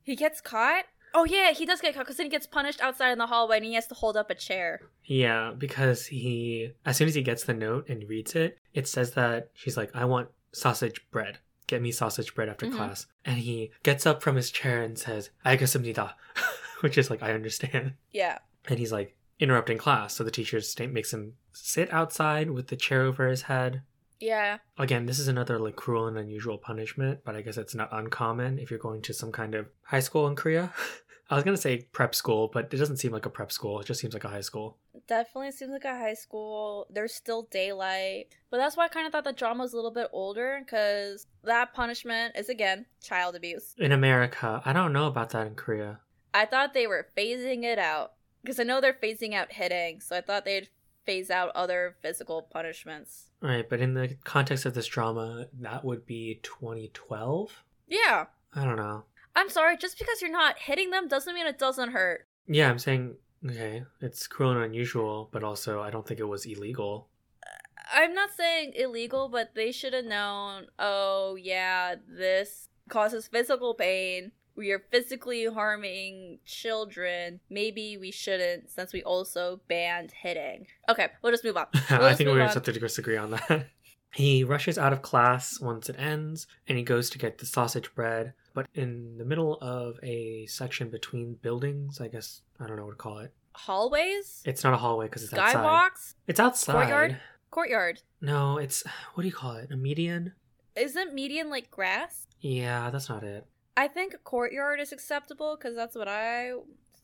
he 0.03 0.15
gets 0.15 0.41
caught? 0.41 0.85
Oh 1.15 1.25
yeah, 1.25 1.53
he 1.53 1.67
does 1.67 1.81
get 1.81 1.95
caught 1.95 2.05
because 2.05 2.17
then 2.17 2.27
he 2.27 2.31
gets 2.31 2.47
punished 2.47 2.81
outside 2.81 3.13
in 3.13 3.19
the 3.19 3.27
hallway 3.27 3.57
and 3.57 3.67
he 3.67 3.75
has 3.75 3.87
to 3.89 3.95
hold 3.95 4.17
up 4.17 4.31
a 4.31 4.35
chair. 4.35 4.81
Yeah, 5.05 5.53
because 5.57 6.07
he 6.07 6.73
as 6.87 6.97
soon 6.97 7.09
as 7.09 7.15
he 7.15 7.23
gets 7.23 7.45
the 7.45 7.55
note 7.55 7.89
and 7.89 8.09
reads 8.09 8.35
it, 8.35 8.59
it 8.75 8.89
says 8.89 9.13
that 9.13 9.51
she's 9.55 9.77
like, 9.77 9.91
I 9.95 10.05
want 10.05 10.29
sausage 10.53 11.05
bread. 11.11 11.39
Get 11.67 11.83
me 11.83 11.93
sausage 11.93 12.35
bread 12.35 12.49
after 12.49 12.67
mm-hmm. 12.67 12.77
class. 12.77 13.07
And 13.25 13.39
he 13.39 13.71
gets 13.83 14.07
up 14.07 14.23
from 14.23 14.37
his 14.37 14.51
chair 14.51 14.83
and 14.83 14.99
says, 14.99 15.31
Aigasimnida 15.45 16.13
which 16.83 16.99
is 16.99 17.09
like 17.09 17.23
I 17.23 17.33
understand. 17.33 17.95
Yeah. 18.11 18.39
And 18.69 18.79
he's 18.79 18.93
like 18.93 19.17
interrupting 19.39 19.79
class, 19.79 20.15
so 20.15 20.25
the 20.25 20.31
teacher 20.31 20.61
makes 20.89 21.13
him 21.13 21.35
sit 21.53 21.93
outside 21.93 22.51
with 22.51 22.69
the 22.69 22.77
chair 22.77 23.03
over 23.03 23.29
his 23.29 23.43
head 23.43 23.83
yeah. 24.23 24.59
Again, 24.79 25.07
this 25.07 25.19
is 25.19 25.27
another 25.27 25.59
like 25.59 25.75
cruel 25.75 26.07
and 26.07 26.17
unusual 26.17 26.57
punishment, 26.57 27.21
but 27.25 27.35
I 27.35 27.43
guess 27.43 27.57
it's 27.57 27.75
not 27.75 27.89
uncommon 27.91 28.61
if 28.61 28.71
you're 28.71 28.79
going 28.79 29.03
to 29.03 29.13
some 29.13 29.33
kind 29.33 29.57
of 29.57 29.67
high 29.83 30.01
school 30.01 30.29
in 30.29 30.37
Korea. 30.37 30.73
I 31.31 31.35
was 31.35 31.45
gonna 31.45 31.57
say 31.57 31.89
prep 31.93 32.15
school, 32.15 32.51
but 32.53 32.73
it 32.73 32.77
doesn't 32.77 32.99
seem 32.99 33.11
like 33.11 33.27
a 33.27 33.31
prep 33.31 33.51
school. 33.51 33.81
It 33.81 33.87
just 33.87 34.01
seems 34.01 34.15
like 34.15 34.25
a 34.25 34.29
high 34.29 34.43
school. 34.43 34.79
Definitely 35.09 35.53
seems 35.53 35.73
like 35.73 35.85
a 35.85 35.99
high 35.99 36.15
school. 36.15 36.87
There's 36.91 37.15
still 37.15 37.49
daylight, 37.51 38.27
but 38.51 38.59
that's 38.59 38.77
why 38.77 38.85
I 38.85 38.89
kind 38.89 39.07
of 39.07 39.13
thought 39.13 39.25
the 39.25 39.33
drama 39.33 39.63
was 39.63 39.73
a 39.73 39.77
little 39.77 39.91
bit 39.91 40.09
older 40.13 40.61
because 40.63 41.27
that 41.43 41.73
punishment 41.75 42.37
is 42.37 42.49
again 42.49 42.87
child 43.03 43.35
abuse 43.35 43.75
in 43.79 43.93
America. 43.93 44.63
I 44.65 44.73
don't 44.73 44.93
know 44.93 45.07
about 45.07 45.31
that 45.31 45.47
in 45.47 45.55
Korea. 45.55 46.01
I 46.35 46.45
thought 46.45 46.75
they 46.75 46.87
were 46.87 47.09
phasing 47.17 47.65
it 47.65 47.79
out 47.79 48.13
because 48.43 48.61
I 48.61 48.65
know 48.65 48.81
they're 48.81 48.93
phasing 48.93 49.35
out 49.35 49.53
hitting, 49.53 50.01
so 50.01 50.17
I 50.17 50.21
thought 50.21 50.45
they'd 50.45 50.69
phase 51.05 51.31
out 51.31 51.51
other 51.55 51.97
physical 52.01 52.43
punishments. 52.43 53.31
Right, 53.41 53.69
but 53.69 53.81
in 53.81 53.95
the 53.95 54.17
context 54.25 54.67
of 54.67 54.75
this 54.75 54.87
drama, 54.87 55.47
that 55.61 55.85
would 55.85 56.07
be 56.07 56.41
2012? 56.43 57.65
Yeah. 57.89 58.27
I 58.55 58.65
don't 58.65 58.77
know. 58.77 59.05
I'm 59.35 59.49
sorry, 59.49 59.77
just 59.77 59.99
because 59.99 60.21
you're 60.21 60.31
not 60.31 60.59
hitting 60.59 60.91
them 60.91 61.09
doesn't 61.09 61.35
mean 61.35 61.47
it 61.47 61.59
doesn't 61.59 61.93
hurt. 61.93 62.27
Yeah, 62.47 62.69
I'm 62.69 62.79
saying, 62.79 63.17
okay, 63.47 63.85
it's 64.01 64.27
cruel 64.27 64.53
and 64.53 64.63
unusual, 64.63 65.29
but 65.33 65.43
also 65.43 65.81
I 65.81 65.91
don't 65.91 66.07
think 66.07 66.21
it 66.21 66.25
was 66.25 66.45
illegal. 66.45 67.09
Uh, 67.45 68.01
I'm 68.01 68.15
not 68.15 68.31
saying 68.31 68.73
illegal, 68.75 69.29
but 69.29 69.55
they 69.55 69.73
should 69.73 69.95
have 69.95 70.05
known, 70.05 70.67
oh, 70.79 71.37
yeah, 71.37 71.95
this 72.07 72.69
causes 72.89 73.27
physical 73.27 73.75
pain 73.75 74.33
we 74.63 74.71
are 74.71 74.79
physically 74.93 75.45
harming 75.47 76.39
children, 76.47 77.41
maybe 77.51 77.97
we 77.97 78.13
shouldn't 78.13 78.71
since 78.71 78.93
we 78.93 79.03
also 79.03 79.61
banned 79.67 80.13
hitting. 80.13 80.69
Okay, 80.89 81.09
we'll 81.21 81.33
just 81.33 81.43
move 81.43 81.57
on. 81.57 81.67
We'll 81.91 82.05
I 82.05 82.15
think 82.15 82.29
we're 82.29 82.37
going 82.37 82.49
to 82.49 82.55
have 82.55 82.63
to 82.63 82.73
disagree 82.73 83.17
on 83.17 83.33
that. 83.33 83.67
he 84.15 84.45
rushes 84.45 84.79
out 84.79 84.93
of 84.93 85.03
class 85.03 85.61
once 85.61 85.89
it 85.89 85.97
ends 85.99 86.47
and 86.69 86.79
he 86.79 86.85
goes 86.85 87.11
to 87.11 87.19
get 87.19 87.39
the 87.39 87.47
sausage 87.47 87.93
bread. 87.97 88.35
But 88.55 88.69
in 88.75 89.19
the 89.19 89.25
middle 89.25 89.59
of 89.61 89.99
a 90.05 90.47
section 90.47 90.91
between 90.91 91.35
buildings, 91.43 92.01
I 92.01 92.07
guess, 92.07 92.43
I 92.61 92.69
don't 92.69 92.77
know 92.77 92.85
what 92.85 92.93
to 92.93 92.97
call 92.97 93.19
it. 93.19 93.33
Hallways? 93.55 94.43
It's 94.45 94.63
not 94.63 94.75
a 94.75 94.77
hallway 94.77 95.07
because 95.07 95.25
it's 95.25 95.33
Skywalks? 95.33 95.39
outside. 95.39 95.57
Skywalks? 95.57 96.15
It's 96.29 96.41
outside. 96.41 96.73
Courtyard? 96.75 97.17
Courtyard. 97.51 98.03
No, 98.21 98.59
it's, 98.59 98.85
what 99.15 99.23
do 99.23 99.29
you 99.29 99.35
call 99.35 99.57
it? 99.57 99.73
A 99.73 99.77
median? 99.77 100.35
Isn't 100.77 101.15
median 101.15 101.51
like 101.51 101.69
grass? 101.69 102.29
Yeah, 102.41 102.91
that's 102.91 103.09
not 103.09 103.25
it. 103.25 103.45
I 103.77 103.89
think 103.89 104.15
courtyard 104.25 104.81
is 104.81 104.93
acceptable 104.93 105.57
because 105.57 105.75
that's 105.75 105.97
what 105.97 106.09
I 106.09 106.53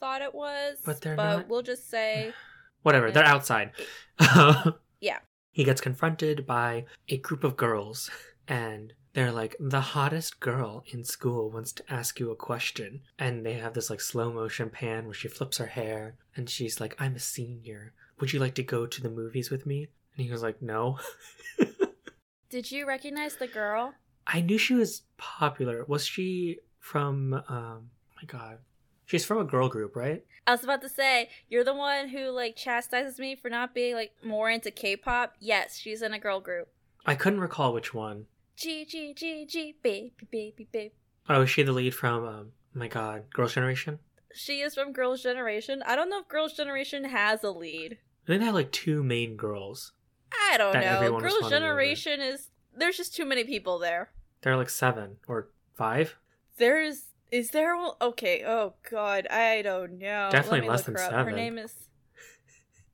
thought 0.00 0.22
it 0.22 0.34
was. 0.34 0.78
But 0.84 1.00
they're 1.00 1.16
but 1.16 1.36
not- 1.36 1.48
we'll 1.48 1.62
just 1.62 1.88
say 1.90 2.32
Whatever, 2.82 3.10
they're 3.10 3.24
outside. 3.24 3.72
Yeah. 5.00 5.18
He 5.52 5.64
gets 5.64 5.80
confronted 5.80 6.46
by 6.46 6.84
a 7.08 7.18
group 7.18 7.44
of 7.44 7.56
girls, 7.56 8.10
and 8.46 8.92
they're 9.12 9.32
like, 9.32 9.56
the 9.58 9.80
hottest 9.80 10.40
girl 10.40 10.84
in 10.92 11.04
school 11.04 11.50
wants 11.50 11.72
to 11.74 11.84
ask 11.92 12.18
you 12.20 12.30
a 12.30 12.36
question. 12.36 13.00
And 13.18 13.44
they 13.44 13.54
have 13.54 13.74
this 13.74 13.90
like 13.90 14.00
slow 14.00 14.32
motion 14.32 14.70
pan 14.70 15.04
where 15.04 15.14
she 15.14 15.28
flips 15.28 15.58
her 15.58 15.66
hair, 15.66 16.16
and 16.36 16.48
she's 16.48 16.80
like, 16.80 16.94
I'm 16.98 17.16
a 17.16 17.20
senior. 17.20 17.92
Would 18.20 18.32
you 18.32 18.40
like 18.40 18.54
to 18.56 18.62
go 18.62 18.86
to 18.86 19.00
the 19.00 19.10
movies 19.10 19.50
with 19.50 19.66
me? 19.66 19.88
And 20.16 20.26
he 20.26 20.30
was 20.32 20.42
like, 20.42 20.60
No. 20.60 20.98
Did 22.50 22.70
you 22.72 22.86
recognize 22.86 23.36
the 23.36 23.46
girl? 23.46 23.94
I 24.30 24.42
knew 24.42 24.58
she 24.58 24.74
was 24.74 25.02
popular. 25.16 25.84
Was 25.88 26.06
she 26.06 26.58
from, 26.78 27.32
um, 27.34 27.44
oh 27.48 28.16
my 28.16 28.26
god. 28.26 28.58
She's 29.06 29.24
from 29.24 29.38
a 29.38 29.44
girl 29.44 29.70
group, 29.70 29.96
right? 29.96 30.22
I 30.46 30.52
was 30.52 30.62
about 30.62 30.82
to 30.82 30.88
say, 30.88 31.30
you're 31.48 31.64
the 31.64 31.74
one 31.74 32.08
who 32.08 32.28
like 32.28 32.56
chastises 32.56 33.18
me 33.18 33.34
for 33.34 33.48
not 33.48 33.74
being 33.74 33.94
like 33.94 34.12
more 34.22 34.50
into 34.50 34.70
K-pop. 34.70 35.34
Yes, 35.40 35.78
she's 35.78 36.02
in 36.02 36.12
a 36.12 36.18
girl 36.18 36.40
group. 36.40 36.68
I 37.06 37.14
couldn't 37.14 37.40
recall 37.40 37.72
which 37.72 37.94
one. 37.94 38.26
G 38.54 38.84
G 38.84 39.14
G 39.14 39.46
G 39.46 39.76
baby 39.82 40.12
baby 40.30 40.68
baby. 40.70 40.92
Oh, 41.28 41.42
is 41.42 41.50
she 41.50 41.62
the 41.62 41.72
lead 41.72 41.94
from, 41.94 42.24
um, 42.26 42.52
oh 42.76 42.78
my 42.78 42.88
god, 42.88 43.24
Girls' 43.32 43.54
Generation? 43.54 43.98
She 44.34 44.60
is 44.60 44.74
from 44.74 44.92
Girls' 44.92 45.22
Generation. 45.22 45.82
I 45.86 45.96
don't 45.96 46.10
know 46.10 46.20
if 46.20 46.28
Girls' 46.28 46.52
Generation 46.52 47.04
has 47.04 47.42
a 47.42 47.50
lead. 47.50 47.98
I 48.24 48.26
think 48.26 48.40
they 48.40 48.46
have 48.46 48.54
like 48.54 48.72
two 48.72 49.02
main 49.02 49.36
girls. 49.36 49.92
I 50.50 50.58
don't 50.58 50.74
know. 50.74 51.18
Girls' 51.18 51.48
Generation 51.48 52.20
is 52.20 52.48
there's 52.76 52.98
just 52.98 53.16
too 53.16 53.24
many 53.24 53.44
people 53.44 53.78
there. 53.78 54.10
There 54.42 54.52
are 54.52 54.56
like 54.56 54.70
seven 54.70 55.16
or 55.26 55.48
five. 55.74 56.16
There's 56.56 57.04
is 57.30 57.50
there? 57.50 57.76
Okay. 58.00 58.44
Oh 58.44 58.74
God, 58.90 59.26
I 59.28 59.62
don't 59.62 59.98
know. 59.98 60.28
Definitely 60.30 60.68
less 60.68 60.84
than 60.84 60.94
her 60.94 61.02
up. 61.02 61.26
Her 61.26 61.32
name 61.32 61.58
is. 61.58 61.74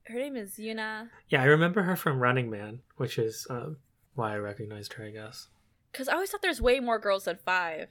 Her 0.07 0.15
name 0.19 0.35
is 0.35 0.57
Yuna. 0.59 1.09
Yeah, 1.29 1.41
I 1.41 1.45
remember 1.45 1.81
her 1.83 1.95
from 1.95 2.19
Running 2.19 2.49
Man, 2.49 2.81
which 2.97 3.17
is 3.17 3.47
um, 3.49 3.77
why 4.13 4.33
I 4.33 4.37
recognized 4.37 4.93
her, 4.93 5.05
I 5.05 5.09
guess. 5.09 5.47
Cause 5.93 6.07
I 6.07 6.13
always 6.13 6.29
thought 6.29 6.43
there's 6.43 6.61
way 6.61 6.79
more 6.79 6.99
girls 6.99 7.23
than 7.23 7.39
five. 7.43 7.87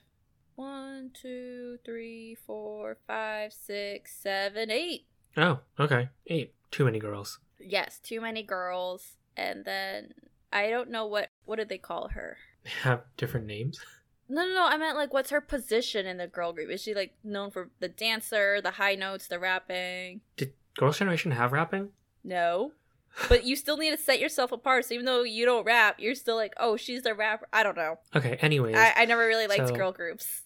One, 0.55 1.11
two, 1.13 1.79
three, 1.85 2.37
four, 2.47 2.99
five, 3.09 3.53
six, 3.53 4.15
seven, 4.15 4.71
eight. 4.71 5.07
Oh, 5.37 5.61
okay. 5.81 6.11
Eight. 6.29 6.55
Too 6.71 6.85
many 6.85 7.01
girls. 7.01 7.41
Yes, 7.59 7.99
too 7.99 8.21
many 8.21 8.43
girls. 8.45 9.17
And 9.37 9.65
then 9.65 10.15
I 10.53 10.71
don't 10.71 10.91
know 10.91 11.07
what 11.07 11.31
what 11.45 11.57
did 11.57 11.69
they 11.69 11.79
call 11.79 12.09
her? 12.09 12.37
Have 12.83 13.03
different 13.17 13.47
names. 13.47 13.81
No, 14.27 14.43
no, 14.43 14.55
no. 14.55 14.67
I 14.67 14.79
meant 14.79 14.97
like, 14.97 15.13
what's 15.13 15.29
her 15.29 15.43
position 15.43 16.07
in 16.07 16.17
the 16.17 16.27
girl 16.27 16.55
group? 16.55 16.71
Is 16.71 16.81
she 16.81 16.95
like 16.95 17.13
known 17.23 17.51
for 17.51 17.69
the 17.81 17.89
dancer, 17.89 18.59
the 18.63 18.71
high 18.71 18.95
notes, 18.95 19.27
the 19.29 19.39
rapping? 19.39 20.23
Did 20.39 20.55
Girls' 20.79 20.97
Generation 20.99 21.31
have 21.33 21.53
rapping? 21.53 21.91
No. 22.25 22.73
But 23.29 23.45
you 23.45 23.55
still 23.55 23.77
need 23.77 23.91
to 23.91 23.99
set 24.03 24.21
yourself 24.21 24.51
apart. 24.51 24.87
So 24.87 24.95
even 24.95 25.05
though 25.05 25.25
you 25.25 25.45
don't 25.45 25.67
rap, 25.67 25.97
you're 26.01 26.15
still 26.15 26.37
like, 26.37 26.55
oh, 26.59 26.79
she's 26.79 27.03
the 27.03 27.15
rapper. 27.15 27.47
I 27.53 27.63
don't 27.63 27.77
know. 27.77 27.99
Okay, 28.17 28.39
anyways. 28.41 28.75
I, 28.75 28.95
I 28.97 29.05
never 29.05 29.27
really 29.27 29.47
liked 29.47 29.69
So- 29.69 29.75
girl 29.77 29.93
groups. 29.93 30.41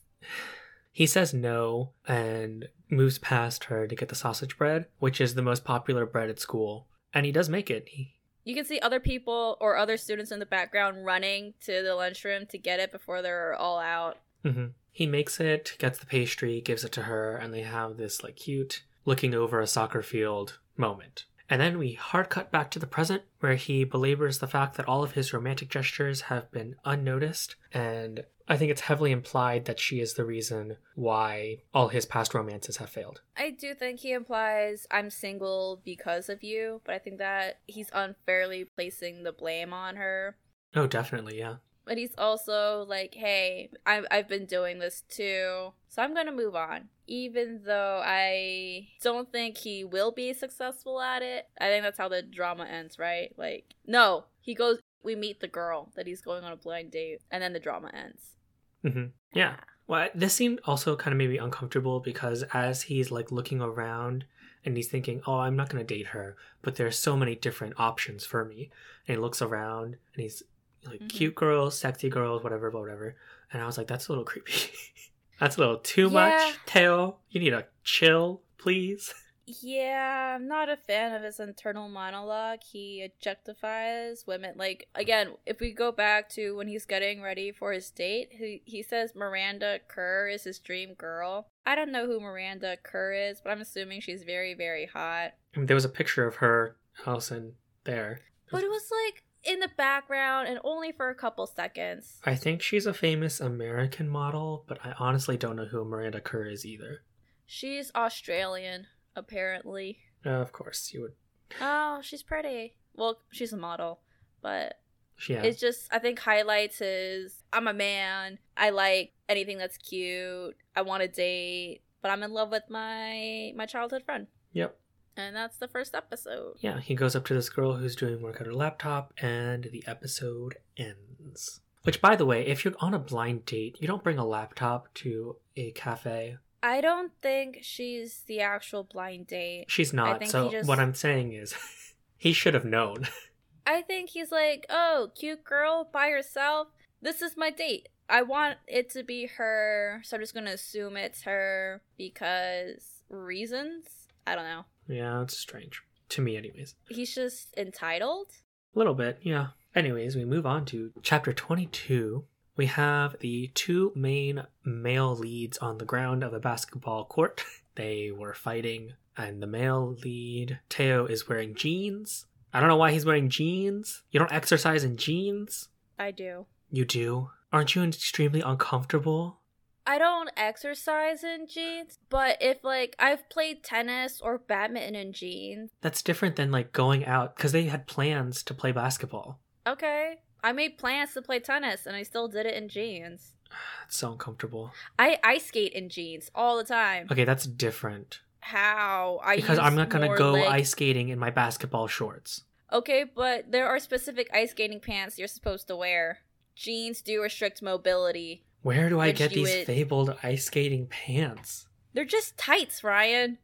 He 0.90 1.06
says 1.06 1.32
no 1.32 1.92
and 2.08 2.66
moves 2.90 3.20
past 3.20 3.64
her 3.64 3.86
to 3.86 3.94
get 3.94 4.08
the 4.08 4.16
sausage 4.16 4.58
bread, 4.58 4.86
which 4.98 5.20
is 5.20 5.36
the 5.36 5.42
most 5.42 5.64
popular 5.64 6.04
bread 6.04 6.28
at 6.30 6.40
school. 6.40 6.88
And 7.14 7.24
he 7.24 7.30
does 7.30 7.48
make 7.48 7.70
it. 7.70 7.84
He, 7.90 8.16
You 8.48 8.54
can 8.54 8.64
see 8.64 8.80
other 8.80 8.98
people 8.98 9.58
or 9.60 9.76
other 9.76 9.98
students 9.98 10.32
in 10.32 10.38
the 10.38 10.46
background 10.46 11.04
running 11.04 11.52
to 11.66 11.82
the 11.82 11.94
lunchroom 11.94 12.46
to 12.46 12.56
get 12.56 12.80
it 12.80 12.90
before 12.90 13.20
they're 13.20 13.54
all 13.54 13.78
out. 13.78 14.20
mhm. 14.42 14.70
he 14.90 15.04
makes 15.04 15.38
it, 15.38 15.76
gets 15.78 15.98
the 15.98 16.06
pastry, 16.06 16.62
gives 16.62 16.82
it 16.82 16.92
to 16.92 17.02
her, 17.02 17.36
and 17.36 17.52
they 17.52 17.60
have 17.60 17.98
this 17.98 18.22
like 18.22 18.36
cute 18.36 18.84
looking 19.04 19.34
over 19.34 19.60
a 19.60 19.66
soccer 19.66 20.00
field 20.00 20.60
moment. 20.78 21.26
And 21.50 21.60
then 21.60 21.76
we 21.76 21.92
hard 21.92 22.30
cut 22.30 22.50
back 22.50 22.70
to 22.70 22.78
the 22.78 22.86
present, 22.86 23.22
where 23.40 23.56
he 23.56 23.84
belabors 23.84 24.38
the 24.38 24.46
fact 24.46 24.78
that 24.78 24.88
all 24.88 25.02
of 25.02 25.12
his 25.12 25.34
romantic 25.34 25.68
gestures 25.68 26.22
have 26.22 26.50
been 26.50 26.76
unnoticed, 26.86 27.54
and 27.74 28.24
I 28.48 28.56
think 28.56 28.70
it's 28.70 28.80
heavily 28.80 29.12
implied 29.12 29.66
that 29.66 29.78
she 29.78 30.00
is 30.00 30.14
the 30.14 30.24
reason 30.24 30.78
why 30.94 31.58
all 31.74 31.88
his 31.88 32.06
past 32.06 32.32
romances 32.32 32.78
have 32.78 32.88
failed. 32.88 33.20
I 33.36 33.50
do 33.50 33.74
think 33.74 34.00
he 34.00 34.12
implies 34.12 34.86
I'm 34.90 35.10
single 35.10 35.82
because 35.84 36.30
of 36.30 36.42
you, 36.42 36.80
but 36.84 36.94
I 36.94 36.98
think 36.98 37.18
that 37.18 37.60
he's 37.66 37.90
unfairly 37.92 38.64
placing 38.64 39.22
the 39.22 39.32
blame 39.32 39.74
on 39.74 39.96
her. 39.96 40.38
Oh, 40.74 40.86
definitely, 40.86 41.38
yeah. 41.38 41.56
But 41.84 41.98
he's 41.98 42.14
also 42.18 42.84
like, 42.88 43.14
hey, 43.14 43.70
I've, 43.86 44.06
I've 44.10 44.28
been 44.28 44.46
doing 44.46 44.78
this 44.78 45.02
too, 45.08 45.72
so 45.88 46.02
I'm 46.02 46.14
gonna 46.14 46.32
move 46.32 46.54
on. 46.54 46.88
Even 47.06 47.62
though 47.64 48.02
I 48.04 48.88
don't 49.02 49.30
think 49.32 49.56
he 49.56 49.84
will 49.84 50.12
be 50.12 50.34
successful 50.34 51.00
at 51.00 51.22
it, 51.22 51.48
I 51.58 51.68
think 51.68 51.84
that's 51.84 51.96
how 51.98 52.08
the 52.08 52.22
drama 52.22 52.64
ends, 52.64 52.98
right? 52.98 53.32
Like, 53.38 53.74
no, 53.86 54.24
he 54.40 54.54
goes, 54.54 54.80
we 55.02 55.16
meet 55.16 55.40
the 55.40 55.48
girl 55.48 55.90
that 55.96 56.06
he's 56.06 56.20
going 56.20 56.44
on 56.44 56.52
a 56.52 56.56
blind 56.56 56.90
date, 56.90 57.20
and 57.30 57.42
then 57.42 57.54
the 57.54 57.60
drama 57.60 57.90
ends. 57.94 58.36
Hmm 58.82 59.06
Yeah. 59.32 59.56
Well, 59.86 60.08
this 60.14 60.34
scene 60.34 60.58
also 60.64 60.96
kind 60.96 61.12
of 61.12 61.18
made 61.18 61.30
me 61.30 61.38
uncomfortable 61.38 62.00
because 62.00 62.42
as 62.52 62.82
he's 62.82 63.10
like 63.10 63.32
looking 63.32 63.60
around 63.62 64.26
and 64.64 64.76
he's 64.76 64.88
thinking, 64.88 65.22
oh, 65.26 65.38
I'm 65.38 65.56
not 65.56 65.70
going 65.70 65.84
to 65.84 65.94
date 65.94 66.08
her, 66.08 66.36
but 66.62 66.76
there's 66.76 66.98
so 66.98 67.16
many 67.16 67.34
different 67.34 67.74
options 67.78 68.24
for 68.26 68.44
me. 68.44 68.70
And 69.06 69.16
he 69.16 69.20
looks 69.20 69.40
around 69.40 69.96
and 70.14 70.22
he's 70.22 70.42
like, 70.84 71.00
Mhm. 71.00 71.08
cute 71.08 71.34
girls, 71.34 71.78
sexy 71.78 72.10
girls, 72.10 72.42
whatever, 72.42 72.68
whatever. 72.70 73.16
And 73.52 73.62
I 73.62 73.66
was 73.66 73.78
like, 73.78 73.86
that's 73.86 74.08
a 74.08 74.12
little 74.12 74.24
creepy. 74.24 74.52
that's 75.40 75.56
a 75.56 75.60
little 75.60 75.78
too 75.78 76.08
Yeah. 76.08 76.28
much, 76.30 76.58
Teo. 76.66 77.18
You 77.30 77.40
need 77.40 77.50
to 77.50 77.66
chill, 77.84 78.42
please. 78.58 79.14
Yeah, 79.62 80.34
I'm 80.36 80.46
not 80.46 80.68
a 80.68 80.76
fan 80.76 81.14
of 81.14 81.22
his 81.22 81.40
internal 81.40 81.88
monologue. 81.88 82.60
He 82.62 83.08
objectifies 83.08 84.26
women. 84.26 84.54
Like 84.56 84.88
again, 84.94 85.32
if 85.46 85.60
we 85.60 85.72
go 85.72 85.90
back 85.90 86.28
to 86.30 86.56
when 86.56 86.68
he's 86.68 86.84
getting 86.84 87.22
ready 87.22 87.50
for 87.52 87.72
his 87.72 87.90
date, 87.90 88.28
he 88.32 88.62
he 88.64 88.82
says 88.82 89.14
Miranda 89.14 89.78
Kerr 89.88 90.28
is 90.28 90.44
his 90.44 90.58
dream 90.58 90.94
girl. 90.94 91.48
I 91.64 91.74
don't 91.74 91.92
know 91.92 92.06
who 92.06 92.20
Miranda 92.20 92.76
Kerr 92.82 93.12
is, 93.12 93.40
but 93.42 93.50
I'm 93.50 93.60
assuming 93.60 94.00
she's 94.00 94.22
very 94.22 94.54
very 94.54 94.86
hot. 94.86 95.32
I 95.54 95.58
mean, 95.58 95.66
there 95.66 95.74
was 95.74 95.84
a 95.84 95.90
picture 95.90 96.26
of 96.26 96.36
her, 96.36 96.76
Allison, 97.06 97.54
there. 97.84 98.20
But 98.50 98.62
it 98.62 98.70
was 98.70 98.90
like 99.04 99.22
in 99.44 99.60
the 99.60 99.70
background 99.76 100.48
and 100.48 100.58
only 100.64 100.92
for 100.92 101.08
a 101.08 101.14
couple 101.14 101.46
seconds. 101.46 102.20
I 102.24 102.34
think 102.34 102.62
she's 102.62 102.86
a 102.86 102.94
famous 102.94 103.40
American 103.40 104.08
model, 104.08 104.64
but 104.68 104.78
I 104.84 104.94
honestly 104.98 105.36
don't 105.36 105.56
know 105.56 105.66
who 105.66 105.84
Miranda 105.84 106.20
Kerr 106.20 106.46
is 106.46 106.66
either. 106.66 107.02
She's 107.46 107.90
Australian, 107.94 108.86
apparently. 109.18 109.98
Uh, 110.24 110.30
of 110.30 110.52
course, 110.52 110.92
you 110.92 111.02
would. 111.02 111.12
Oh, 111.60 112.00
she's 112.02 112.22
pretty. 112.22 112.74
Well, 112.94 113.18
she's 113.30 113.52
a 113.52 113.56
model, 113.56 114.00
but 114.42 114.80
Yeah. 115.28 115.42
It 115.42 115.58
just 115.58 115.88
I 115.92 115.98
think 115.98 116.18
highlights 116.18 116.80
is 116.80 117.42
I'm 117.52 117.68
a 117.68 117.72
man. 117.74 118.38
I 118.56 118.70
like 118.70 119.12
anything 119.28 119.58
that's 119.58 119.76
cute. 119.78 120.56
I 120.76 120.82
want 120.82 121.02
to 121.02 121.08
date, 121.08 121.82
but 122.02 122.10
I'm 122.10 122.22
in 122.22 122.32
love 122.32 122.50
with 122.50 122.64
my 122.70 123.52
my 123.56 123.66
childhood 123.66 124.02
friend. 124.04 124.26
Yep. 124.52 124.76
And 125.16 125.34
that's 125.34 125.56
the 125.58 125.66
first 125.68 125.94
episode. 125.96 126.54
Yeah, 126.60 126.78
he 126.80 126.94
goes 126.94 127.16
up 127.16 127.26
to 127.26 127.34
this 127.34 127.48
girl 127.50 127.74
who's 127.74 127.96
doing 127.96 128.22
work 128.22 128.40
at 128.40 128.46
her 128.46 128.54
laptop, 128.54 129.12
and 129.20 129.64
the 129.72 129.82
episode 129.86 130.58
ends. 130.76 131.60
Which, 131.82 132.00
by 132.00 132.14
the 132.14 132.26
way, 132.26 132.46
if 132.46 132.64
you're 132.64 132.74
on 132.78 132.94
a 132.94 132.98
blind 133.00 133.44
date, 133.44 133.78
you 133.80 133.88
don't 133.88 134.04
bring 134.04 134.18
a 134.18 134.24
laptop 134.26 134.92
to 134.94 135.36
a 135.56 135.72
cafe. 135.72 136.36
I 136.62 136.80
don't 136.80 137.12
think 137.22 137.58
she's 137.62 138.22
the 138.26 138.40
actual 138.40 138.82
blind 138.84 139.26
date. 139.28 139.66
She's 139.68 139.92
not. 139.92 140.18
think 140.18 140.30
So, 140.30 140.50
just- 140.50 140.68
what 140.68 140.78
I'm 140.78 140.94
saying 140.94 141.32
is, 141.32 141.54
he 142.16 142.32
should 142.32 142.54
have 142.54 142.64
known. 142.64 143.06
I 143.66 143.82
think 143.82 144.10
he's 144.10 144.32
like, 144.32 144.64
"Oh, 144.70 145.10
cute 145.14 145.44
girl 145.44 145.88
by 145.92 146.08
herself. 146.08 146.68
This 147.02 147.20
is 147.22 147.36
my 147.36 147.50
date. 147.50 147.88
I 148.08 148.22
want 148.22 148.56
it 148.66 148.88
to 148.90 149.02
be 149.04 149.26
her, 149.26 150.00
so 150.02 150.16
I'm 150.16 150.22
just 150.22 150.32
going 150.32 150.46
to 150.46 150.52
assume 150.52 150.96
it's 150.96 151.22
her 151.24 151.82
because 151.98 153.02
reasons. 153.10 153.84
I 154.26 154.34
don't 154.34 154.44
know. 154.44 154.64
yeah, 154.88 155.22
it's 155.22 155.36
strange. 155.36 155.82
To 156.10 156.22
me, 156.22 156.36
anyways. 156.38 156.74
He's 156.88 157.14
just 157.14 157.54
entitled. 157.58 158.28
A 158.74 158.78
little 158.78 158.94
bit, 158.94 159.18
yeah. 159.22 159.48
Anyways, 159.74 160.16
we 160.16 160.24
move 160.24 160.46
on 160.46 160.64
to 160.66 160.90
chapter 161.02 161.32
22. 161.34 162.24
We 162.58 162.66
have 162.66 163.16
the 163.20 163.50
two 163.54 163.92
main 163.94 164.42
male 164.64 165.14
leads 165.16 165.56
on 165.58 165.78
the 165.78 165.84
ground 165.86 166.22
of 166.22 166.34
a 166.34 166.40
basketball 166.40 167.06
court. 167.06 167.42
They 167.76 168.10
were 168.10 168.34
fighting, 168.34 168.94
and 169.16 169.40
the 169.40 169.46
male 169.46 169.94
lead, 170.02 170.58
Teo, 170.68 171.06
is 171.06 171.28
wearing 171.28 171.54
jeans. 171.54 172.26
I 172.52 172.58
don't 172.58 172.68
know 172.68 172.76
why 172.76 172.90
he's 172.90 173.06
wearing 173.06 173.30
jeans. 173.30 174.02
You 174.10 174.18
don't 174.18 174.32
exercise 174.32 174.82
in 174.82 174.96
jeans? 174.96 175.68
I 175.96 176.10
do. 176.10 176.46
You 176.72 176.84
do. 176.84 177.30
Aren't 177.52 177.76
you 177.76 177.84
extremely 177.84 178.40
uncomfortable? 178.40 179.38
I 179.86 179.98
don't 179.98 180.28
exercise 180.36 181.22
in 181.22 181.46
jeans, 181.46 182.00
but 182.10 182.38
if 182.40 182.64
like 182.64 182.96
I've 182.98 183.30
played 183.30 183.62
tennis 183.62 184.20
or 184.20 184.38
badminton 184.38 184.96
in 184.96 185.12
jeans, 185.12 185.70
That's 185.80 186.02
different 186.02 186.34
than 186.34 186.50
like 186.50 186.72
going 186.72 187.06
out 187.06 187.36
because 187.36 187.52
they 187.52 187.66
had 187.66 187.86
plans 187.86 188.42
to 188.42 188.54
play 188.54 188.72
basketball. 188.72 189.38
okay. 189.64 190.16
I 190.42 190.52
made 190.52 190.78
plans 190.78 191.14
to 191.14 191.22
play 191.22 191.40
tennis 191.40 191.86
and 191.86 191.96
I 191.96 192.02
still 192.02 192.28
did 192.28 192.46
it 192.46 192.54
in 192.54 192.68
jeans. 192.68 193.34
That's 193.82 193.96
so 193.96 194.12
uncomfortable. 194.12 194.72
I 194.98 195.18
ice 195.24 195.46
skate 195.46 195.72
in 195.72 195.88
jeans 195.88 196.30
all 196.34 196.56
the 196.58 196.64
time. 196.64 197.08
Okay, 197.10 197.24
that's 197.24 197.46
different. 197.46 198.20
How? 198.40 199.20
I 199.24 199.36
Because 199.36 199.58
I'm 199.58 199.74
not 199.74 199.88
gonna 199.88 200.14
go 200.16 200.32
leg- 200.32 200.46
ice 200.46 200.70
skating 200.70 201.08
in 201.08 201.18
my 201.18 201.30
basketball 201.30 201.86
shorts. 201.86 202.44
Okay, 202.72 203.04
but 203.04 203.50
there 203.50 203.66
are 203.66 203.78
specific 203.78 204.28
ice 204.32 204.50
skating 204.50 204.80
pants 204.80 205.18
you're 205.18 205.26
supposed 205.28 205.66
to 205.68 205.76
wear. 205.76 206.18
Jeans 206.54 207.00
do 207.02 207.22
restrict 207.22 207.62
mobility. 207.62 208.44
Where 208.62 208.88
do 208.88 209.00
I 209.00 209.12
get 209.12 209.30
these 209.32 209.48
would- 209.48 209.66
fabled 209.66 210.16
ice 210.22 210.44
skating 210.44 210.86
pants? 210.86 211.66
They're 211.94 212.04
just 212.04 212.36
tights, 212.36 212.84
Ryan. 212.84 213.38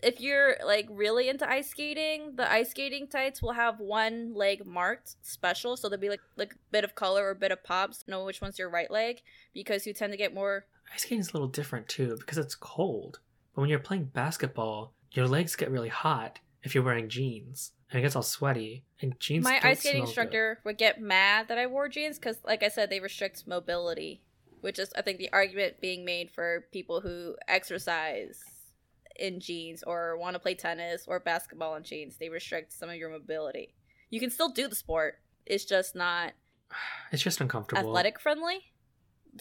If 0.00 0.20
you're 0.20 0.56
like 0.64 0.86
really 0.90 1.28
into 1.28 1.48
ice 1.48 1.70
skating, 1.70 2.36
the 2.36 2.50
ice 2.50 2.70
skating 2.70 3.08
tights 3.08 3.42
will 3.42 3.52
have 3.52 3.80
one 3.80 4.32
leg 4.34 4.64
marked 4.64 5.16
special, 5.22 5.76
so 5.76 5.88
there'll 5.88 6.00
be 6.00 6.08
like 6.08 6.20
like 6.36 6.52
a 6.52 6.58
bit 6.70 6.84
of 6.84 6.94
color 6.94 7.24
or 7.24 7.30
a 7.30 7.34
bit 7.34 7.52
of 7.52 7.64
pops. 7.64 8.04
Know 8.06 8.24
which 8.24 8.40
one's 8.40 8.58
your 8.58 8.70
right 8.70 8.90
leg 8.90 9.22
because 9.52 9.86
you 9.86 9.92
tend 9.92 10.12
to 10.12 10.16
get 10.16 10.34
more. 10.34 10.66
Ice 10.94 11.02
skating 11.02 11.20
is 11.20 11.30
a 11.30 11.32
little 11.32 11.48
different 11.48 11.88
too 11.88 12.16
because 12.18 12.38
it's 12.38 12.54
cold. 12.54 13.20
But 13.54 13.62
when 13.62 13.70
you're 13.70 13.80
playing 13.80 14.04
basketball, 14.04 14.92
your 15.12 15.26
legs 15.26 15.56
get 15.56 15.70
really 15.70 15.88
hot 15.88 16.38
if 16.62 16.74
you're 16.74 16.84
wearing 16.84 17.08
jeans, 17.08 17.72
and 17.90 17.98
it 17.98 18.02
gets 18.02 18.14
all 18.14 18.22
sweaty. 18.22 18.84
And 19.00 19.18
jeans. 19.18 19.44
My 19.44 19.60
ice 19.62 19.80
skating 19.80 19.80
smell 19.80 19.92
good. 19.92 20.08
instructor 20.08 20.60
would 20.64 20.78
get 20.78 21.00
mad 21.00 21.48
that 21.48 21.58
I 21.58 21.66
wore 21.66 21.88
jeans 21.88 22.18
because, 22.18 22.36
like 22.44 22.62
I 22.62 22.68
said, 22.68 22.88
they 22.88 23.00
restrict 23.00 23.48
mobility, 23.48 24.22
which 24.60 24.78
is 24.78 24.92
I 24.96 25.02
think 25.02 25.18
the 25.18 25.32
argument 25.32 25.80
being 25.80 26.04
made 26.04 26.30
for 26.30 26.66
people 26.72 27.00
who 27.00 27.34
exercise 27.48 28.40
in 29.18 29.40
jeans 29.40 29.82
or 29.82 30.16
want 30.18 30.34
to 30.34 30.38
play 30.40 30.54
tennis 30.54 31.04
or 31.06 31.20
basketball 31.20 31.74
in 31.76 31.82
jeans. 31.82 32.16
They 32.16 32.28
restrict 32.28 32.72
some 32.72 32.88
of 32.90 32.96
your 32.96 33.10
mobility. 33.10 33.74
You 34.10 34.20
can 34.20 34.30
still 34.30 34.48
do 34.50 34.68
the 34.68 34.76
sport. 34.76 35.16
It's 35.46 35.64
just 35.64 35.94
not 35.94 36.32
It's 37.12 37.22
just 37.22 37.40
uncomfortable. 37.40 37.88
athletic 37.90 38.20
friendly. 38.20 38.60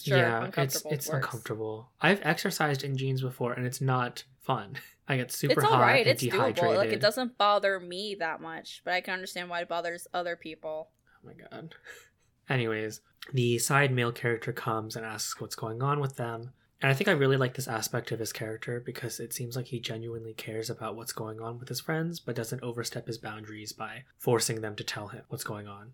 Sure, 0.01 0.17
yeah, 0.17 0.37
it's 0.37 0.45
uncomfortable. 0.45 0.91
it's 0.93 1.07
works. 1.09 1.25
uncomfortable. 1.25 1.91
I've 2.01 2.19
exercised 2.23 2.83
in 2.83 2.97
jeans 2.97 3.21
before, 3.21 3.53
and 3.53 3.65
it's 3.65 3.81
not 3.81 4.23
fun. 4.39 4.75
I 5.07 5.15
get 5.17 5.31
super 5.31 5.53
It's 5.53 5.63
hot 5.63 5.79
right. 5.81 6.01
and 6.05 6.09
It's 6.09 6.21
dehydrated. 6.21 6.63
doable. 6.63 6.75
Like 6.75 6.91
it 6.91 6.99
doesn't 6.99 7.37
bother 7.37 7.79
me 7.79 8.15
that 8.19 8.41
much, 8.41 8.81
but 8.83 8.93
I 8.93 8.99
can 9.01 9.13
understand 9.13 9.49
why 9.49 9.61
it 9.61 9.69
bothers 9.69 10.05
other 10.13 10.35
people. 10.35 10.89
Oh 11.23 11.27
my 11.27 11.33
god. 11.33 11.73
Anyways, 12.49 13.01
the 13.33 13.57
side 13.57 13.91
male 13.93 14.11
character 14.11 14.51
comes 14.53 14.95
and 14.97 15.05
asks 15.05 15.39
what's 15.41 15.55
going 15.55 15.81
on 15.81 15.99
with 16.01 16.17
them. 16.17 16.51
And 16.81 16.91
I 16.91 16.93
think 16.93 17.07
I 17.07 17.13
really 17.13 17.37
like 17.37 17.55
this 17.55 17.67
aspect 17.67 18.11
of 18.11 18.19
his 18.19 18.31
character 18.31 18.79
because 18.79 19.19
it 19.19 19.33
seems 19.33 19.55
like 19.55 19.67
he 19.67 19.79
genuinely 19.79 20.33
cares 20.33 20.69
about 20.69 20.95
what's 20.95 21.11
going 21.13 21.41
on 21.41 21.57
with 21.59 21.69
his 21.69 21.79
friends, 21.79 22.19
but 22.19 22.35
doesn't 22.35 22.61
overstep 22.61 23.07
his 23.07 23.17
boundaries 23.17 23.71
by 23.73 24.03
forcing 24.19 24.61
them 24.61 24.75
to 24.75 24.83
tell 24.83 25.07
him 25.07 25.23
what's 25.29 25.43
going 25.43 25.67
on. 25.67 25.93